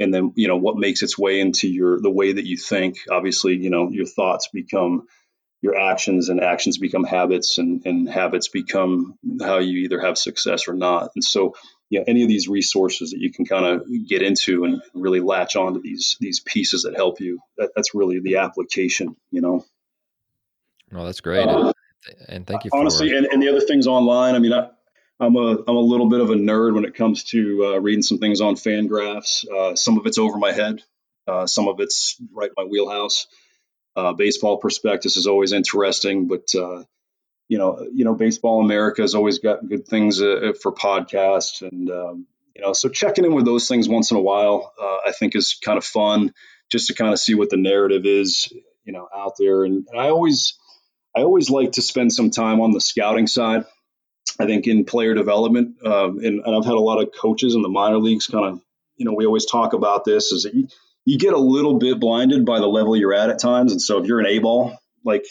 and 0.00 0.12
then 0.12 0.32
you 0.34 0.48
know 0.48 0.56
what 0.56 0.76
makes 0.76 1.02
its 1.02 1.18
way 1.18 1.40
into 1.40 1.68
your 1.68 2.00
the 2.00 2.10
way 2.10 2.32
that 2.32 2.46
you 2.46 2.56
think. 2.56 2.98
Obviously, 3.10 3.56
you 3.56 3.70
know 3.70 3.90
your 3.90 4.06
thoughts 4.06 4.48
become 4.52 5.06
your 5.62 5.78
actions, 5.78 6.28
and 6.28 6.40
actions 6.40 6.78
become 6.78 7.04
habits, 7.04 7.58
and, 7.58 7.82
and 7.84 8.08
habits 8.08 8.48
become 8.48 9.18
how 9.40 9.58
you 9.58 9.80
either 9.80 10.00
have 10.00 10.16
success 10.16 10.68
or 10.68 10.74
not. 10.74 11.10
And 11.14 11.22
so, 11.22 11.54
you 11.90 11.98
know, 11.98 12.04
any 12.08 12.22
of 12.22 12.28
these 12.28 12.48
resources 12.48 13.10
that 13.10 13.20
you 13.20 13.30
can 13.30 13.44
kind 13.44 13.66
of 13.66 13.86
get 14.08 14.22
into 14.22 14.64
and 14.64 14.80
really 14.94 15.20
latch 15.20 15.56
onto 15.56 15.82
these 15.82 16.16
these 16.20 16.40
pieces 16.40 16.82
that 16.84 16.96
help 16.96 17.20
you. 17.20 17.40
That, 17.58 17.70
that's 17.76 17.94
really 17.94 18.20
the 18.20 18.36
application. 18.36 19.16
You 19.30 19.40
know. 19.42 19.64
Well, 20.90 21.04
that's 21.04 21.20
great. 21.20 21.46
Uh, 21.46 21.72
and 22.28 22.46
thank 22.46 22.64
you. 22.64 22.70
Honestly, 22.72 23.16
and, 23.16 23.26
and 23.26 23.42
the 23.42 23.48
other 23.48 23.60
things 23.60 23.86
online. 23.86 24.34
I 24.34 24.38
mean, 24.38 24.52
I, 24.52 24.68
I'm 25.20 25.36
a 25.36 25.58
I'm 25.68 25.76
a 25.76 25.80
little 25.80 26.08
bit 26.08 26.20
of 26.20 26.30
a 26.30 26.34
nerd 26.34 26.74
when 26.74 26.84
it 26.84 26.94
comes 26.94 27.24
to 27.24 27.66
uh, 27.66 27.78
reading 27.80 28.02
some 28.02 28.18
things 28.18 28.40
on 28.40 28.54
Fangraphs. 28.54 29.46
Uh, 29.46 29.76
some 29.76 29.98
of 29.98 30.06
it's 30.06 30.18
over 30.18 30.38
my 30.38 30.52
head, 30.52 30.82
uh, 31.28 31.46
some 31.46 31.68
of 31.68 31.80
it's 31.80 32.16
right 32.32 32.50
my 32.56 32.64
wheelhouse. 32.64 33.26
Uh, 33.96 34.12
baseball 34.12 34.58
prospectus 34.58 35.16
is 35.16 35.26
always 35.26 35.52
interesting, 35.52 36.28
but 36.28 36.54
uh, 36.54 36.84
you 37.48 37.58
know, 37.58 37.86
you 37.92 38.04
know, 38.04 38.14
Baseball 38.14 38.64
America 38.64 39.02
has 39.02 39.14
always 39.14 39.40
got 39.40 39.68
good 39.68 39.86
things 39.86 40.22
uh, 40.22 40.52
for 40.62 40.72
podcasts, 40.72 41.62
and 41.62 41.90
um, 41.90 42.26
you 42.54 42.62
know, 42.62 42.72
so 42.72 42.88
checking 42.88 43.24
in 43.24 43.34
with 43.34 43.44
those 43.44 43.66
things 43.66 43.88
once 43.88 44.10
in 44.10 44.16
a 44.16 44.20
while, 44.20 44.72
I 44.80 45.12
think 45.12 45.34
is 45.34 45.58
kind 45.64 45.76
of 45.76 45.84
fun, 45.84 46.32
just 46.70 46.86
to 46.86 46.94
kind 46.94 47.12
of 47.12 47.18
see 47.18 47.34
what 47.34 47.50
the 47.50 47.56
narrative 47.56 48.06
is, 48.06 48.52
you 48.84 48.92
know, 48.92 49.08
out 49.14 49.32
there. 49.38 49.64
And, 49.64 49.86
and 49.90 50.00
I 50.00 50.08
always 50.08 50.56
I 51.14 51.22
always 51.22 51.50
like 51.50 51.72
to 51.72 51.82
spend 51.82 52.12
some 52.12 52.30
time 52.30 52.60
on 52.60 52.70
the 52.70 52.80
scouting 52.80 53.26
side. 53.26 53.64
I 54.38 54.46
think 54.46 54.66
in 54.66 54.84
player 54.84 55.14
development, 55.14 55.84
um, 55.84 56.18
and, 56.18 56.40
and, 56.44 56.56
I've 56.56 56.64
had 56.64 56.74
a 56.74 56.80
lot 56.80 57.02
of 57.02 57.10
coaches 57.12 57.54
in 57.54 57.62
the 57.62 57.68
minor 57.68 57.98
leagues 57.98 58.26
kind 58.26 58.44
of, 58.44 58.60
you 58.96 59.04
know, 59.04 59.12
we 59.12 59.26
always 59.26 59.44
talk 59.44 59.72
about 59.72 60.04
this 60.04 60.30
is 60.30 60.46
you, 61.10 61.18
get 61.18 61.32
a 61.32 61.38
little 61.38 61.78
bit 61.78 62.00
blinded 62.00 62.44
by 62.44 62.60
the 62.60 62.66
level 62.66 62.96
you're 62.96 63.14
at 63.14 63.30
at 63.30 63.38
times. 63.38 63.72
And 63.72 63.82
so 63.82 63.98
if 63.98 64.06
you're 64.06 64.20
an 64.20 64.26
A 64.26 64.38
ball, 64.38 64.76
like 65.04 65.24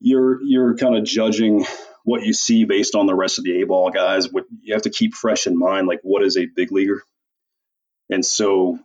you're, 0.00 0.42
you're 0.42 0.76
kind 0.76 0.96
of 0.96 1.04
judging 1.04 1.64
what 2.04 2.22
you 2.22 2.32
see 2.32 2.64
based 2.64 2.94
on 2.94 3.06
the 3.06 3.14
rest 3.14 3.38
of 3.38 3.44
the 3.44 3.60
A 3.60 3.66
ball 3.66 3.90
guys. 3.90 4.32
What 4.32 4.44
you 4.62 4.74
have 4.74 4.82
to 4.82 4.90
keep 4.90 5.14
fresh 5.14 5.46
in 5.46 5.58
mind, 5.58 5.86
like 5.86 6.00
what 6.02 6.22
is 6.22 6.36
a 6.36 6.46
big 6.46 6.72
leaguer? 6.72 7.02
And 8.10 8.24
so 8.24 8.78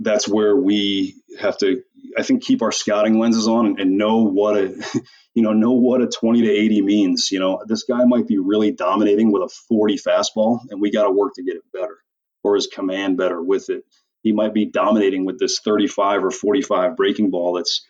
that's 0.00 0.26
where 0.26 0.56
we 0.56 1.14
have 1.38 1.58
to, 1.58 1.82
I 2.16 2.22
think, 2.22 2.42
keep 2.42 2.62
our 2.62 2.72
scouting 2.72 3.18
lenses 3.18 3.46
on 3.46 3.66
and, 3.66 3.80
and 3.80 3.98
know 3.98 4.22
what 4.22 4.56
a, 4.56 5.00
you 5.34 5.42
know, 5.42 5.52
know 5.52 5.72
what 5.72 6.00
a 6.00 6.06
20 6.06 6.42
to 6.42 6.50
80 6.50 6.82
means. 6.82 7.30
You 7.30 7.40
know, 7.40 7.62
this 7.66 7.84
guy 7.84 8.04
might 8.04 8.26
be 8.26 8.38
really 8.38 8.70
dominating 8.70 9.30
with 9.30 9.42
a 9.42 9.48
40 9.68 9.98
fastball, 9.98 10.60
and 10.70 10.80
we 10.80 10.90
got 10.90 11.04
to 11.04 11.10
work 11.10 11.34
to 11.34 11.42
get 11.42 11.56
it 11.56 11.62
better, 11.72 11.98
or 12.42 12.54
his 12.54 12.66
command 12.66 13.16
better 13.16 13.42
with 13.42 13.68
it. 13.68 13.84
He 14.24 14.32
might 14.32 14.52
be 14.52 14.64
dominating 14.64 15.24
with 15.24 15.38
this 15.38 15.60
35 15.60 16.24
or 16.24 16.30
45 16.32 16.96
breaking 16.96 17.30
ball 17.30 17.52
that's, 17.54 17.86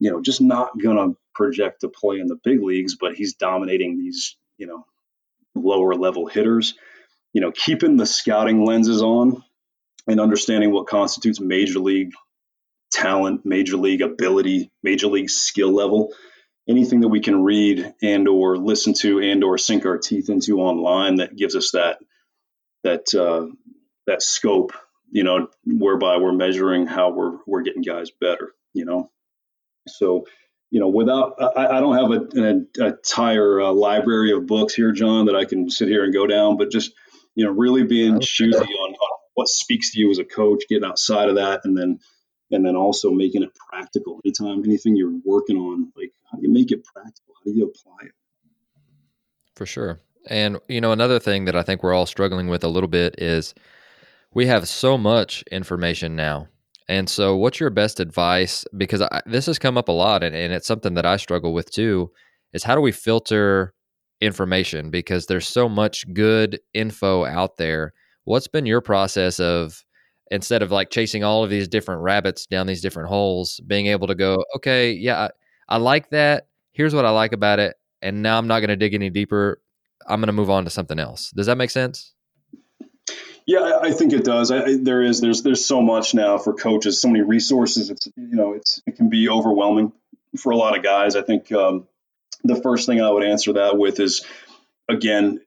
you 0.00 0.10
know, 0.10 0.20
just 0.20 0.40
not 0.40 0.76
going 0.76 0.96
to 0.96 1.16
project 1.34 1.82
to 1.82 1.88
play 1.88 2.18
in 2.18 2.26
the 2.26 2.38
big 2.42 2.60
leagues, 2.60 2.96
but 2.96 3.14
he's 3.14 3.34
dominating 3.34 3.96
these, 3.96 4.36
you 4.56 4.66
know, 4.66 4.84
lower 5.54 5.94
level 5.94 6.26
hitters. 6.26 6.74
You 7.32 7.42
know, 7.42 7.52
keeping 7.52 7.96
the 7.96 8.06
scouting 8.06 8.64
lenses 8.64 9.02
on 9.02 9.44
and 10.08 10.18
understanding 10.18 10.72
what 10.72 10.88
constitutes 10.88 11.38
major 11.38 11.78
league 11.78 12.12
talent, 12.90 13.44
major 13.44 13.76
league 13.76 14.00
ability, 14.00 14.72
major 14.82 15.06
league 15.06 15.30
skill 15.30 15.72
level 15.72 16.12
anything 16.68 17.00
that 17.00 17.08
we 17.08 17.20
can 17.20 17.42
read 17.42 17.94
and 18.02 18.28
or 18.28 18.56
listen 18.58 18.92
to 18.92 19.20
and 19.20 19.42
or 19.42 19.56
sink 19.56 19.86
our 19.86 19.98
teeth 19.98 20.28
into 20.28 20.60
online 20.60 21.16
that 21.16 21.34
gives 21.34 21.56
us 21.56 21.72
that 21.72 21.98
that 22.84 23.14
uh, 23.14 23.46
that 24.06 24.22
scope 24.22 24.72
you 25.10 25.24
know 25.24 25.48
whereby 25.64 26.16
we're 26.18 26.32
measuring 26.32 26.86
how 26.86 27.10
we're 27.10 27.38
we're 27.46 27.62
getting 27.62 27.82
guys 27.82 28.10
better 28.10 28.52
you 28.72 28.84
know 28.84 29.10
so 29.86 30.24
you 30.70 30.80
know, 30.80 30.88
without 30.88 31.34
I, 31.40 31.78
I 31.78 31.80
don't 31.80 31.96
have 31.96 32.10
a, 32.10 32.40
an 32.40 32.68
entire 32.78 33.60
uh, 33.60 33.72
library 33.72 34.32
of 34.32 34.46
books 34.46 34.74
here, 34.74 34.92
John, 34.92 35.26
that 35.26 35.36
I 35.36 35.44
can 35.44 35.70
sit 35.70 35.88
here 35.88 36.04
and 36.04 36.12
go 36.12 36.26
down, 36.26 36.56
but 36.56 36.70
just 36.70 36.92
you 37.34 37.44
know, 37.44 37.52
really 37.52 37.84
being 37.84 38.16
okay. 38.16 38.26
choosy 38.26 38.58
on, 38.58 38.90
on 38.90 39.18
what 39.34 39.48
speaks 39.48 39.92
to 39.92 40.00
you 40.00 40.10
as 40.10 40.18
a 40.18 40.24
coach, 40.24 40.64
getting 40.68 40.84
outside 40.84 41.28
of 41.28 41.36
that, 41.36 41.60
and 41.64 41.76
then 41.76 42.00
and 42.50 42.66
then 42.66 42.76
also 42.76 43.10
making 43.10 43.42
it 43.42 43.50
practical. 43.54 44.20
Anytime 44.24 44.62
anything 44.64 44.96
you're 44.96 45.18
working 45.24 45.56
on, 45.56 45.92
like 45.96 46.12
how 46.30 46.38
do 46.38 46.46
you 46.46 46.52
make 46.52 46.70
it 46.70 46.84
practical? 46.84 47.34
How 47.34 47.50
do 47.50 47.56
you 47.56 47.64
apply 47.66 48.06
it? 48.06 48.12
For 49.54 49.64
sure. 49.64 50.00
And 50.28 50.58
you 50.68 50.82
know, 50.82 50.92
another 50.92 51.18
thing 51.18 51.46
that 51.46 51.56
I 51.56 51.62
think 51.62 51.82
we're 51.82 51.94
all 51.94 52.06
struggling 52.06 52.48
with 52.48 52.62
a 52.62 52.68
little 52.68 52.88
bit 52.88 53.14
is 53.18 53.54
we 54.34 54.46
have 54.46 54.68
so 54.68 54.98
much 54.98 55.42
information 55.50 56.16
now. 56.16 56.48
And 56.88 57.08
so, 57.08 57.36
what's 57.36 57.60
your 57.60 57.70
best 57.70 58.00
advice? 58.00 58.64
Because 58.76 59.02
I, 59.02 59.20
this 59.26 59.46
has 59.46 59.58
come 59.58 59.76
up 59.76 59.88
a 59.88 59.92
lot, 59.92 60.22
and, 60.22 60.34
and 60.34 60.52
it's 60.52 60.66
something 60.66 60.94
that 60.94 61.04
I 61.04 61.18
struggle 61.18 61.52
with 61.52 61.70
too. 61.70 62.10
Is 62.54 62.64
how 62.64 62.74
do 62.74 62.80
we 62.80 62.92
filter 62.92 63.74
information? 64.22 64.90
Because 64.90 65.26
there's 65.26 65.46
so 65.46 65.68
much 65.68 66.10
good 66.14 66.60
info 66.72 67.26
out 67.26 67.58
there. 67.58 67.92
What's 68.24 68.48
been 68.48 68.64
your 68.64 68.80
process 68.80 69.38
of 69.38 69.84
instead 70.30 70.62
of 70.62 70.70
like 70.70 70.90
chasing 70.90 71.24
all 71.24 71.44
of 71.44 71.50
these 71.50 71.68
different 71.68 72.02
rabbits 72.02 72.46
down 72.46 72.66
these 72.66 72.82
different 72.82 73.08
holes, 73.08 73.60
being 73.66 73.86
able 73.86 74.06
to 74.06 74.14
go, 74.14 74.44
okay, 74.56 74.92
yeah, 74.92 75.28
I, 75.68 75.74
I 75.74 75.76
like 75.78 76.10
that. 76.10 76.48
Here's 76.72 76.94
what 76.94 77.04
I 77.04 77.10
like 77.10 77.32
about 77.32 77.58
it, 77.58 77.76
and 78.00 78.22
now 78.22 78.38
I'm 78.38 78.46
not 78.46 78.60
going 78.60 78.68
to 78.68 78.76
dig 78.76 78.94
any 78.94 79.10
deeper. 79.10 79.60
I'm 80.06 80.20
going 80.20 80.28
to 80.28 80.32
move 80.32 80.50
on 80.50 80.64
to 80.64 80.70
something 80.70 80.98
else. 80.98 81.32
Does 81.32 81.46
that 81.46 81.58
make 81.58 81.70
sense? 81.70 82.14
Yeah, 83.48 83.78
I 83.80 83.92
think 83.92 84.12
it 84.12 84.24
does. 84.24 84.50
I, 84.52 84.76
there 84.76 85.02
is 85.02 85.22
there's 85.22 85.42
there's 85.42 85.64
so 85.64 85.80
much 85.80 86.12
now 86.12 86.36
for 86.36 86.52
coaches, 86.52 87.00
so 87.00 87.08
many 87.08 87.22
resources. 87.22 87.88
It's 87.88 88.06
you 88.14 88.36
know 88.36 88.52
it's 88.52 88.82
it 88.86 88.96
can 88.96 89.08
be 89.08 89.30
overwhelming 89.30 89.94
for 90.36 90.52
a 90.52 90.56
lot 90.56 90.76
of 90.76 90.84
guys. 90.84 91.16
I 91.16 91.22
think 91.22 91.50
um, 91.50 91.88
the 92.44 92.60
first 92.60 92.84
thing 92.84 93.00
I 93.00 93.10
would 93.10 93.24
answer 93.24 93.54
that 93.54 93.78
with 93.78 94.00
is 94.00 94.22
again, 94.86 95.40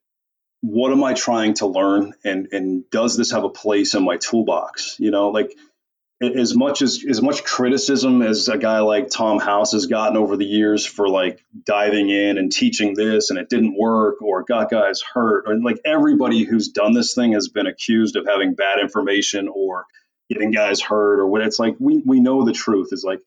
what 0.61 0.91
am 0.91 1.03
I 1.03 1.13
trying 1.13 1.53
to 1.55 1.67
learn, 1.67 2.15
and 2.23 2.47
and 2.51 2.89
does 2.89 3.17
this 3.17 3.33
have 3.33 3.43
a 3.43 3.49
place 3.49 3.93
in 3.93 4.03
my 4.03 4.17
toolbox? 4.17 4.95
You 4.97 5.11
know, 5.11 5.29
like 5.29 5.55
as 6.21 6.55
much 6.55 6.81
as 6.81 7.03
as 7.09 7.21
much 7.21 7.43
criticism 7.43 8.21
as 8.21 8.47
a 8.47 8.57
guy 8.57 8.79
like 8.79 9.09
Tom 9.09 9.39
House 9.39 9.71
has 9.71 9.87
gotten 9.87 10.17
over 10.17 10.37
the 10.37 10.45
years 10.45 10.85
for 10.85 11.09
like 11.09 11.43
diving 11.65 12.09
in 12.09 12.37
and 12.37 12.51
teaching 12.51 12.93
this 12.93 13.31
and 13.31 13.39
it 13.39 13.49
didn't 13.49 13.75
work 13.77 14.21
or 14.21 14.43
got 14.43 14.69
guys 14.69 15.01
hurt 15.01 15.45
or 15.47 15.59
like 15.59 15.79
everybody 15.83 16.43
who's 16.43 16.69
done 16.69 16.93
this 16.93 17.15
thing 17.15 17.33
has 17.33 17.49
been 17.49 17.65
accused 17.65 18.15
of 18.15 18.27
having 18.27 18.53
bad 18.53 18.79
information 18.79 19.47
or 19.47 19.85
getting 20.29 20.51
guys 20.51 20.79
hurt 20.79 21.19
or 21.19 21.27
what 21.27 21.41
it's 21.41 21.57
like 21.57 21.75
we 21.79 22.03
we 22.05 22.19
know 22.19 22.45
the 22.45 22.53
truth. 22.53 22.89
Is 22.91 23.03
like 23.03 23.21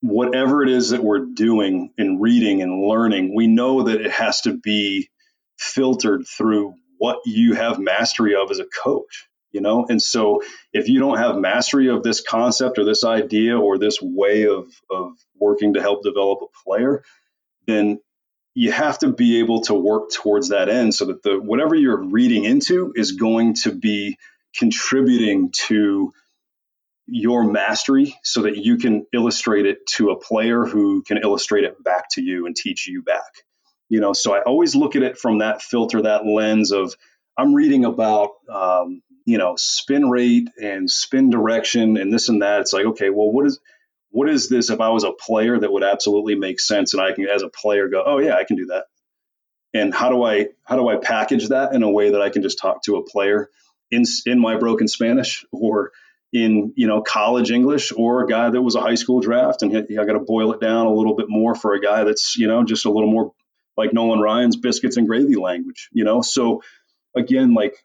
whatever 0.00 0.62
it 0.62 0.68
is 0.68 0.90
that 0.90 1.02
we're 1.02 1.26
doing 1.34 1.92
and 1.98 2.20
reading 2.20 2.62
and 2.62 2.82
learning 2.86 3.34
we 3.34 3.46
know 3.46 3.84
that 3.84 4.00
it 4.00 4.10
has 4.10 4.40
to 4.42 4.52
be 4.52 5.08
filtered 5.58 6.26
through 6.26 6.74
what 6.98 7.18
you 7.24 7.54
have 7.54 7.78
mastery 7.78 8.34
of 8.34 8.50
as 8.50 8.58
a 8.58 8.66
coach 8.82 9.28
you 9.52 9.60
know? 9.60 9.86
And 9.88 10.00
so 10.00 10.42
if 10.72 10.88
you 10.88 10.98
don't 10.98 11.18
have 11.18 11.36
mastery 11.36 11.88
of 11.88 12.02
this 12.02 12.20
concept 12.20 12.78
or 12.78 12.84
this 12.84 13.04
idea 13.04 13.58
or 13.58 13.78
this 13.78 13.98
way 14.00 14.46
of 14.46 14.72
of 14.90 15.12
working 15.38 15.74
to 15.74 15.80
help 15.80 16.02
develop 16.02 16.40
a 16.42 16.64
player 16.64 17.02
then 17.66 18.00
you 18.54 18.70
have 18.70 18.98
to 18.98 19.08
be 19.08 19.38
able 19.38 19.62
to 19.62 19.74
work 19.74 20.10
towards 20.10 20.50
that 20.50 20.68
end 20.68 20.94
so 20.94 21.06
that 21.06 21.22
the 21.22 21.40
whatever 21.40 21.74
you're 21.74 22.02
reading 22.02 22.44
into 22.44 22.92
is 22.96 23.12
going 23.12 23.54
to 23.54 23.72
be 23.72 24.18
contributing 24.56 25.50
to 25.52 26.12
your 27.06 27.44
mastery 27.44 28.16
so 28.22 28.42
that 28.42 28.56
you 28.56 28.76
can 28.76 29.06
illustrate 29.12 29.66
it 29.66 29.86
to 29.86 30.10
a 30.10 30.18
player 30.18 30.64
who 30.64 31.02
can 31.02 31.18
illustrate 31.18 31.64
it 31.64 31.82
back 31.82 32.08
to 32.10 32.22
you 32.22 32.46
and 32.46 32.54
teach 32.54 32.86
you 32.86 33.02
back 33.02 33.32
you 33.92 34.00
know? 34.00 34.14
So 34.14 34.34
i 34.34 34.40
always 34.40 34.74
look 34.74 34.96
at 34.96 35.02
it 35.02 35.18
from 35.18 35.38
that 35.38 35.60
filter 35.60 36.02
that 36.02 36.26
lens 36.26 36.72
of 36.72 36.94
i'm 37.36 37.54
reading 37.54 37.84
about 37.84 38.30
um, 38.48 39.02
you 39.24 39.38
know 39.38 39.54
spin 39.56 40.08
rate 40.08 40.48
and 40.60 40.90
spin 40.90 41.30
direction 41.30 41.96
and 41.96 42.12
this 42.12 42.28
and 42.28 42.42
that. 42.42 42.60
It's 42.60 42.72
like 42.72 42.86
okay 42.86 43.10
well 43.10 43.30
what 43.30 43.46
is 43.46 43.60
what 44.12 44.28
is 44.28 44.48
this 44.48 44.70
if 44.70 44.80
i 44.80 44.90
was 44.90 45.04
a 45.04 45.12
player 45.12 45.58
that 45.58 45.72
would 45.72 45.82
absolutely 45.82 46.36
make 46.36 46.60
sense 46.60 46.94
and 46.94 47.02
i 47.02 47.12
can 47.12 47.26
as 47.26 47.42
a 47.42 47.48
player 47.48 47.88
go 47.88 48.02
oh 48.06 48.18
yeah 48.18 48.36
i 48.36 48.44
can 48.44 48.56
do 48.56 48.66
that. 48.66 48.84
And 49.74 49.92
how 49.92 50.10
do 50.10 50.22
i 50.22 50.48
how 50.64 50.76
do 50.76 50.88
i 50.88 50.96
package 50.96 51.48
that 51.48 51.74
in 51.74 51.82
a 51.82 51.90
way 51.90 52.10
that 52.10 52.22
i 52.22 52.28
can 52.28 52.42
just 52.42 52.58
talk 52.58 52.82
to 52.84 52.96
a 52.96 53.04
player 53.04 53.48
in 53.90 54.04
in 54.26 54.38
my 54.38 54.58
broken 54.58 54.86
spanish 54.86 55.44
or 55.50 55.92
in 56.32 56.72
you 56.76 56.86
know 56.86 57.02
college 57.02 57.50
english 57.50 57.92
or 57.96 58.22
a 58.22 58.26
guy 58.26 58.50
that 58.50 58.62
was 58.62 58.74
a 58.74 58.80
high 58.80 58.94
school 58.94 59.20
draft 59.20 59.62
and 59.62 59.76
i 59.76 60.04
got 60.04 60.12
to 60.12 60.20
boil 60.20 60.52
it 60.52 60.60
down 60.60 60.86
a 60.86 60.92
little 60.92 61.16
bit 61.16 61.26
more 61.28 61.54
for 61.54 61.74
a 61.74 61.80
guy 61.80 62.04
that's 62.04 62.36
you 62.36 62.46
know 62.46 62.64
just 62.64 62.84
a 62.84 62.90
little 62.90 63.10
more 63.10 63.32
like 63.76 63.92
nolan 63.92 64.20
ryan's 64.20 64.56
biscuits 64.56 64.96
and 64.98 65.08
gravy 65.08 65.36
language 65.36 65.88
you 65.92 66.04
know? 66.04 66.20
So 66.20 66.62
again 67.16 67.54
like 67.54 67.82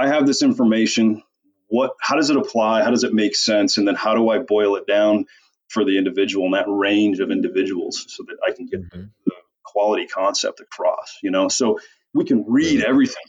I 0.00 0.08
have 0.08 0.26
this 0.26 0.42
information. 0.42 1.22
What, 1.68 1.92
how 2.00 2.16
does 2.16 2.30
it 2.30 2.36
apply? 2.36 2.82
How 2.82 2.90
does 2.90 3.04
it 3.04 3.12
make 3.12 3.36
sense? 3.36 3.76
And 3.76 3.86
then 3.86 3.94
how 3.94 4.14
do 4.14 4.30
I 4.30 4.38
boil 4.38 4.76
it 4.76 4.86
down 4.86 5.26
for 5.68 5.84
the 5.84 5.98
individual 5.98 6.46
and 6.46 6.54
that 6.54 6.64
range 6.68 7.20
of 7.20 7.30
individuals 7.30 8.06
so 8.08 8.24
that 8.26 8.36
I 8.46 8.52
can 8.52 8.66
get 8.66 8.80
mm-hmm. 8.82 9.02
the 9.26 9.32
quality 9.62 10.06
concept 10.06 10.60
across, 10.60 11.18
you 11.22 11.30
know? 11.30 11.48
So 11.48 11.78
we 12.14 12.24
can 12.24 12.44
read 12.48 12.82
everything. 12.82 13.22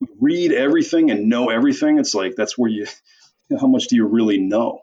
We 0.00 0.08
read 0.20 0.52
everything 0.52 1.10
and 1.10 1.28
know 1.28 1.48
everything. 1.48 1.98
It's 1.98 2.14
like, 2.14 2.34
that's 2.36 2.58
where 2.58 2.70
you, 2.70 2.86
how 3.60 3.66
much 3.66 3.88
do 3.88 3.96
you 3.96 4.06
really 4.06 4.38
know? 4.38 4.80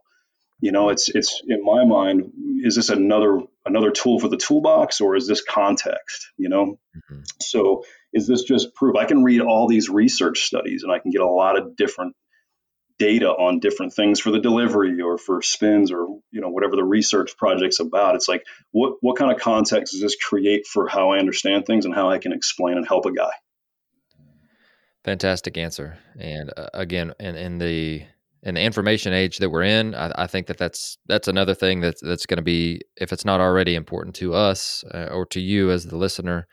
You 0.59 0.71
know, 0.71 0.89
it's, 0.89 1.09
it's 1.09 1.41
in 1.47 1.63
my 1.63 1.85
mind, 1.85 2.31
is 2.63 2.75
this 2.75 2.89
another, 2.89 3.41
another 3.65 3.91
tool 3.91 4.19
for 4.19 4.27
the 4.27 4.37
toolbox 4.37 5.01
or 5.01 5.15
is 5.15 5.27
this 5.27 5.43
context, 5.43 6.31
you 6.37 6.49
know? 6.49 6.79
Mm-hmm. 6.95 7.21
So 7.41 7.83
is 8.13 8.27
this 8.27 8.43
just 8.43 8.73
proof? 8.75 8.95
I 8.95 9.05
can 9.05 9.23
read 9.23 9.41
all 9.41 9.67
these 9.67 9.89
research 9.89 10.43
studies 10.43 10.83
and 10.83 10.91
I 10.91 10.99
can 10.99 11.11
get 11.11 11.21
a 11.21 11.27
lot 11.27 11.57
of 11.57 11.75
different 11.75 12.15
data 13.01 13.29
on 13.29 13.59
different 13.59 13.93
things 13.93 14.19
for 14.19 14.29
the 14.29 14.39
delivery 14.39 15.01
or 15.01 15.17
for 15.17 15.41
spins 15.41 15.91
or 15.91 16.05
you 16.29 16.39
know 16.39 16.49
whatever 16.49 16.75
the 16.75 16.83
research 16.83 17.35
project's 17.35 17.79
about. 17.79 18.13
It's 18.15 18.27
like 18.27 18.43
what 18.71 18.93
what 19.01 19.17
kind 19.17 19.31
of 19.31 19.39
context 19.39 19.93
does 19.93 20.01
this 20.01 20.15
create 20.15 20.67
for 20.67 20.87
how 20.87 21.11
I 21.11 21.17
understand 21.17 21.65
things 21.65 21.85
and 21.85 21.95
how 21.95 22.11
I 22.11 22.19
can 22.19 22.31
explain 22.31 22.77
and 22.77 22.87
help 22.87 23.05
a 23.05 23.11
guy? 23.11 23.31
Fantastic 25.03 25.57
answer. 25.57 25.97
And 26.19 26.53
uh, 26.55 26.69
again, 26.75 27.13
in, 27.19 27.35
in 27.35 27.57
the 27.57 28.03
in 28.43 28.55
the 28.55 28.61
information 28.61 29.13
age 29.13 29.37
that 29.37 29.49
we're 29.49 29.63
in, 29.63 29.93
I, 29.93 30.11
I 30.15 30.27
think 30.27 30.47
that 30.47 30.57
that's 30.57 30.97
that's 31.07 31.27
another 31.27 31.53
thing 31.53 31.81
that's 31.81 32.01
that's 32.01 32.25
going 32.25 32.37
to 32.37 32.43
be 32.43 32.81
if 32.97 33.13
it's 33.13 33.25
not 33.25 33.39
already 33.39 33.75
important 33.75 34.15
to 34.15 34.33
us 34.33 34.83
uh, 34.93 35.09
or 35.11 35.25
to 35.27 35.39
you 35.39 35.71
as 35.71 35.85
the 35.85 35.97
listener 35.97 36.47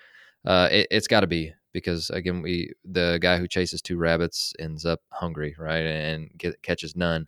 uh, 0.44 0.68
it, 0.70 0.86
has 0.92 1.06
got 1.06 1.20
to 1.20 1.26
be 1.26 1.52
because 1.72 2.10
again, 2.10 2.42
we 2.42 2.72
the 2.84 3.18
guy 3.20 3.38
who 3.38 3.48
chases 3.48 3.82
two 3.82 3.96
rabbits 3.96 4.52
ends 4.58 4.84
up 4.84 5.00
hungry, 5.10 5.54
right, 5.58 5.84
and 5.84 6.30
get, 6.36 6.60
catches 6.62 6.96
none. 6.96 7.26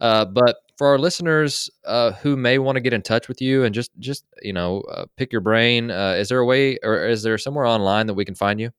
Uh, 0.00 0.24
but 0.24 0.56
for 0.76 0.88
our 0.88 0.98
listeners 0.98 1.70
uh, 1.86 2.12
who 2.12 2.36
may 2.36 2.58
want 2.58 2.76
to 2.76 2.80
get 2.80 2.92
in 2.92 3.02
touch 3.02 3.28
with 3.28 3.40
you 3.40 3.64
and 3.64 3.74
just 3.74 3.90
just 3.98 4.24
you 4.42 4.52
know 4.52 4.80
uh, 4.82 5.06
pick 5.16 5.32
your 5.32 5.40
brain, 5.40 5.90
uh, 5.90 6.14
is 6.18 6.28
there 6.28 6.38
a 6.38 6.46
way 6.46 6.78
or 6.82 7.06
is 7.06 7.22
there 7.22 7.38
somewhere 7.38 7.66
online 7.66 8.06
that 8.06 8.14
we 8.14 8.24
can 8.24 8.34
find 8.34 8.60
you? 8.60 8.70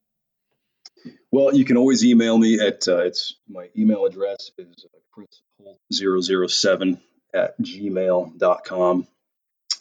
Well, 1.31 1.55
you 1.55 1.65
can 1.65 1.77
always 1.77 2.03
email 2.05 2.37
me 2.37 2.59
at 2.59 2.87
uh, 2.87 3.03
it's 3.03 3.35
my 3.47 3.69
email 3.77 4.05
address 4.05 4.51
is 4.57 4.85
chris007 5.15 6.99
at 7.33 7.59
gmail.com. 7.59 9.07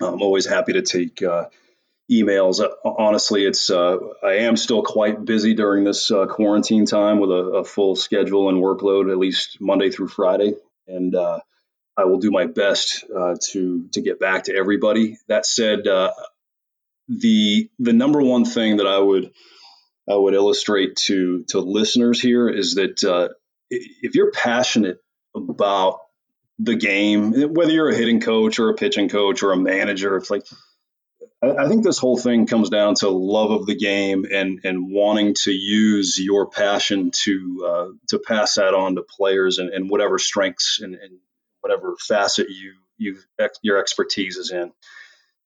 I'm 0.00 0.22
always 0.22 0.46
happy 0.46 0.74
to 0.74 0.82
take 0.82 1.22
uh, 1.22 1.46
emails. 2.10 2.60
Uh, 2.60 2.70
honestly, 2.84 3.44
it's 3.44 3.70
uh, 3.70 3.96
I 4.22 4.38
am 4.38 4.56
still 4.56 4.82
quite 4.82 5.24
busy 5.24 5.54
during 5.54 5.84
this 5.84 6.10
uh, 6.10 6.26
quarantine 6.26 6.86
time 6.86 7.20
with 7.20 7.30
a, 7.30 7.58
a, 7.58 7.64
full 7.64 7.96
schedule 7.96 8.48
and 8.48 8.58
workload, 8.58 9.10
at 9.10 9.18
least 9.18 9.60
Monday 9.60 9.90
through 9.90 10.08
Friday, 10.08 10.54
and 10.88 11.14
uh, 11.14 11.40
I 11.96 12.04
will 12.04 12.18
do 12.18 12.30
my 12.30 12.46
best 12.46 13.04
uh, 13.14 13.36
to 13.50 13.88
to 13.92 14.00
get 14.00 14.18
back 14.18 14.44
to 14.44 14.54
everybody. 14.54 15.18
That 15.28 15.46
said, 15.46 15.84
the 17.06 17.70
the 17.78 17.92
number 17.92 18.22
one 18.22 18.44
thing 18.44 18.78
that 18.78 18.86
I 18.86 18.98
would 18.98 19.30
I 20.08 20.16
would 20.16 20.34
illustrate 20.34 20.96
to 21.06 21.44
to 21.48 21.60
listeners 21.60 22.20
here 22.20 22.48
is 22.48 22.74
that 22.74 23.34
if 23.70 24.14
you're 24.14 24.32
passionate 24.32 25.03
about 25.34 26.00
the 26.58 26.76
game, 26.76 27.32
whether 27.54 27.72
you're 27.72 27.90
a 27.90 27.96
hitting 27.96 28.20
coach 28.20 28.58
or 28.58 28.70
a 28.70 28.74
pitching 28.74 29.08
coach 29.08 29.42
or 29.42 29.52
a 29.52 29.56
manager, 29.56 30.16
it's 30.16 30.30
like 30.30 30.44
I 31.42 31.68
think 31.68 31.84
this 31.84 31.98
whole 31.98 32.16
thing 32.16 32.46
comes 32.46 32.70
down 32.70 32.94
to 32.96 33.08
love 33.10 33.50
of 33.50 33.66
the 33.66 33.74
game 33.74 34.24
and 34.30 34.60
and 34.64 34.90
wanting 34.90 35.34
to 35.44 35.52
use 35.52 36.18
your 36.18 36.48
passion 36.48 37.10
to 37.10 37.66
uh, 37.66 37.86
to 38.08 38.18
pass 38.18 38.54
that 38.54 38.74
on 38.74 38.94
to 38.94 39.02
players 39.02 39.58
and, 39.58 39.70
and 39.70 39.90
whatever 39.90 40.18
strengths 40.18 40.80
and, 40.80 40.94
and, 40.94 41.18
whatever 41.60 41.94
facet 41.98 42.48
you 42.50 42.74
you 42.98 43.18
your 43.62 43.78
expertise 43.78 44.36
is 44.36 44.50
in. 44.50 44.70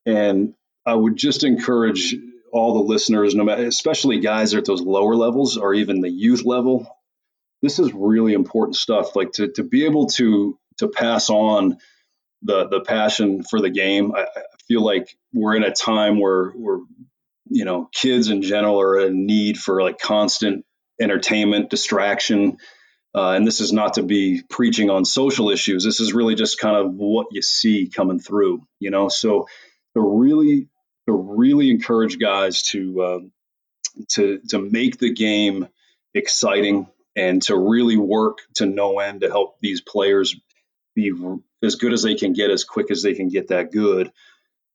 And 0.05 0.55
I 0.85 0.95
would 0.95 1.17
just 1.17 1.45
encourage 1.45 2.17
all 2.53 2.75
the 2.75 2.89
listeners, 2.89 3.37
no 3.37 3.45
matter, 3.45 3.65
especially 3.65 4.19
guys 4.19 4.53
at 4.55 4.65
those 4.65 4.81
lower 4.81 5.15
levels 5.15 5.57
or 5.57 5.75
even 5.75 6.01
the 6.01 6.11
youth 6.11 6.45
level. 6.45 6.93
This 7.63 7.79
is 7.79 7.93
really 7.93 8.35
important 8.35 8.77
stuff. 8.77 9.17
Like 9.17 9.33
to 9.33 9.49
to 9.53 9.65
be 9.65 9.85
able 9.85 10.07
to 10.11 10.59
to 10.79 10.89
pass 10.89 11.31
on 11.31 11.79
the 12.43 12.69
the 12.69 12.81
passion 12.81 13.43
for 13.43 13.61
the 13.61 13.71
game. 13.71 14.13
I, 14.15 14.27
feel 14.69 14.85
like 14.85 15.17
we're 15.33 15.57
in 15.57 15.63
a 15.63 15.73
time 15.73 16.21
where 16.21 16.53
we're 16.55 16.81
you 17.49 17.65
know 17.65 17.89
kids 17.93 18.29
in 18.29 18.43
general 18.43 18.81
are 18.81 19.07
in 19.07 19.27
need 19.27 19.59
for 19.59 19.83
like 19.83 19.99
constant 19.99 20.65
entertainment 21.01 21.71
distraction 21.71 22.59
uh, 23.15 23.31
and 23.31 23.47
this 23.47 23.61
is 23.61 23.73
not 23.73 23.95
to 23.95 24.03
be 24.03 24.43
preaching 24.51 24.91
on 24.91 25.05
social 25.05 25.51
issues 25.51 25.85
this 25.85 26.01
is 26.01 26.13
really 26.13 26.35
just 26.35 26.61
kind 26.61 26.77
of 26.77 26.93
what 26.93 27.29
you 27.31 27.41
see 27.41 27.89
coming 27.89 28.19
through 28.19 28.63
you 28.79 28.91
know 28.91 29.09
so 29.09 29.47
to 29.95 30.01
really 30.01 30.69
to 31.07 31.13
really 31.13 31.71
encourage 31.71 32.19
guys 32.19 32.63
to 32.63 33.01
uh, 33.01 33.19
to 34.09 34.41
to 34.49 34.59
make 34.59 34.99
the 34.99 35.13
game 35.13 35.67
exciting 36.15 36.87
and 37.19 37.43
to 37.43 37.57
really 37.57 37.97
work 37.97 38.39
to 38.55 38.67
no 38.67 38.99
end 39.01 39.21
to 39.21 39.29
help 39.29 39.57
these 39.61 39.81
players 39.81 40.37
be 40.95 41.13
as 41.63 41.75
good 41.75 41.93
as 41.93 42.03
they 42.03 42.15
can 42.15 42.33
get 42.33 42.51
as 42.51 42.65
quick 42.65 42.91
as 42.91 43.03
they 43.03 43.15
can 43.15 43.29
get 43.29 43.49
that 43.49 43.73
good 43.73 44.11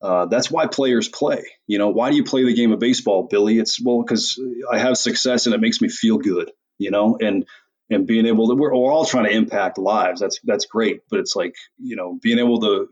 uh, 0.03 0.25
that's 0.25 0.51
why 0.51 0.67
players 0.67 1.07
play. 1.07 1.45
You 1.65 1.77
know, 1.77 1.87
why 1.87 2.09
do 2.09 2.17
you 2.17 2.25
play 2.25 2.43
the 2.43 2.53
game 2.53 2.73
of 2.73 2.79
baseball, 2.79 3.23
Billy? 3.23 3.57
It's 3.57 3.81
well 3.81 4.03
because 4.03 4.37
I 4.69 4.77
have 4.77 4.97
success 4.97 5.45
and 5.45 5.55
it 5.55 5.61
makes 5.61 5.79
me 5.79 5.87
feel 5.87 6.17
good. 6.17 6.51
You 6.77 6.91
know, 6.91 7.17
and 7.21 7.45
and 7.89 8.05
being 8.05 8.25
able 8.25 8.49
to 8.49 8.55
we're, 8.55 8.75
we're 8.75 8.91
all 8.91 9.05
trying 9.05 9.25
to 9.25 9.31
impact 9.31 9.77
lives. 9.77 10.19
That's 10.19 10.41
that's 10.43 10.65
great, 10.65 11.03
but 11.09 11.21
it's 11.21 11.37
like 11.37 11.55
you 11.77 11.95
know 11.95 12.19
being 12.21 12.37
able 12.37 12.59
to 12.61 12.89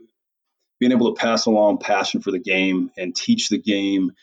being 0.79 0.93
able 0.93 1.13
to 1.13 1.19
pass 1.19 1.47
along 1.47 1.79
passion 1.79 2.21
for 2.21 2.31
the 2.31 2.39
game 2.39 2.91
and 2.97 3.13
teach 3.13 3.49
the 3.49 3.59
game 3.59 4.13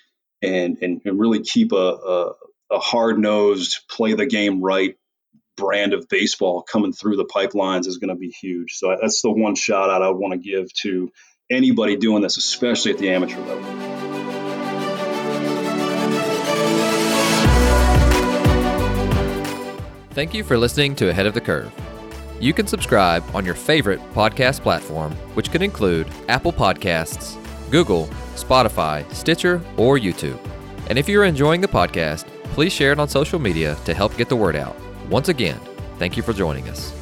and 0.40 0.78
and, 0.80 1.02
and 1.04 1.20
really 1.20 1.40
keep 1.40 1.72
a, 1.72 1.76
a, 1.76 2.32
a 2.70 2.78
hard 2.78 3.18
nosed 3.18 3.80
play 3.90 4.14
the 4.14 4.24
game 4.24 4.62
right 4.62 4.96
brand 5.58 5.92
of 5.92 6.08
baseball 6.08 6.62
coming 6.62 6.92
through 6.92 7.16
the 7.16 7.24
pipelines 7.26 7.86
is 7.86 7.98
going 7.98 8.08
to 8.08 8.14
be 8.14 8.30
huge. 8.30 8.74
So 8.74 8.96
that's 9.00 9.20
the 9.20 9.30
one 9.30 9.54
shout 9.54 9.90
out 9.90 10.02
I 10.02 10.10
want 10.10 10.32
to 10.32 10.38
give 10.38 10.72
to 10.82 11.10
anybody 11.50 11.96
doing 11.96 12.22
this, 12.22 12.36
especially 12.36 12.92
at 12.92 12.98
the 12.98 13.10
amateur 13.10 13.40
level. 13.40 13.64
Thank 20.12 20.34
you 20.34 20.42
for 20.42 20.58
listening 20.58 20.96
to 20.96 21.10
Ahead 21.10 21.26
of 21.26 21.34
the 21.34 21.40
Curve. 21.40 21.72
You 22.40 22.52
can 22.52 22.66
subscribe 22.66 23.24
on 23.34 23.44
your 23.44 23.54
favorite 23.54 24.00
podcast 24.14 24.60
platform, 24.60 25.12
which 25.34 25.50
could 25.50 25.62
include 25.62 26.08
Apple 26.28 26.52
Podcasts, 26.52 27.36
Google, 27.70 28.06
Spotify, 28.34 29.10
Stitcher, 29.12 29.60
or 29.76 29.98
YouTube. 29.98 30.38
And 30.88 30.98
if 30.98 31.08
you're 31.08 31.24
enjoying 31.24 31.60
the 31.60 31.68
podcast, 31.68 32.26
please 32.54 32.72
share 32.72 32.92
it 32.92 32.98
on 32.98 33.08
social 33.08 33.38
media 33.38 33.76
to 33.84 33.94
help 33.94 34.16
get 34.16 34.28
the 34.28 34.36
word 34.36 34.56
out. 34.56 34.76
Once 35.08 35.28
again, 35.30 35.58
thank 35.98 36.16
you 36.18 36.22
for 36.22 36.34
joining 36.34 36.68
us. 36.68 36.97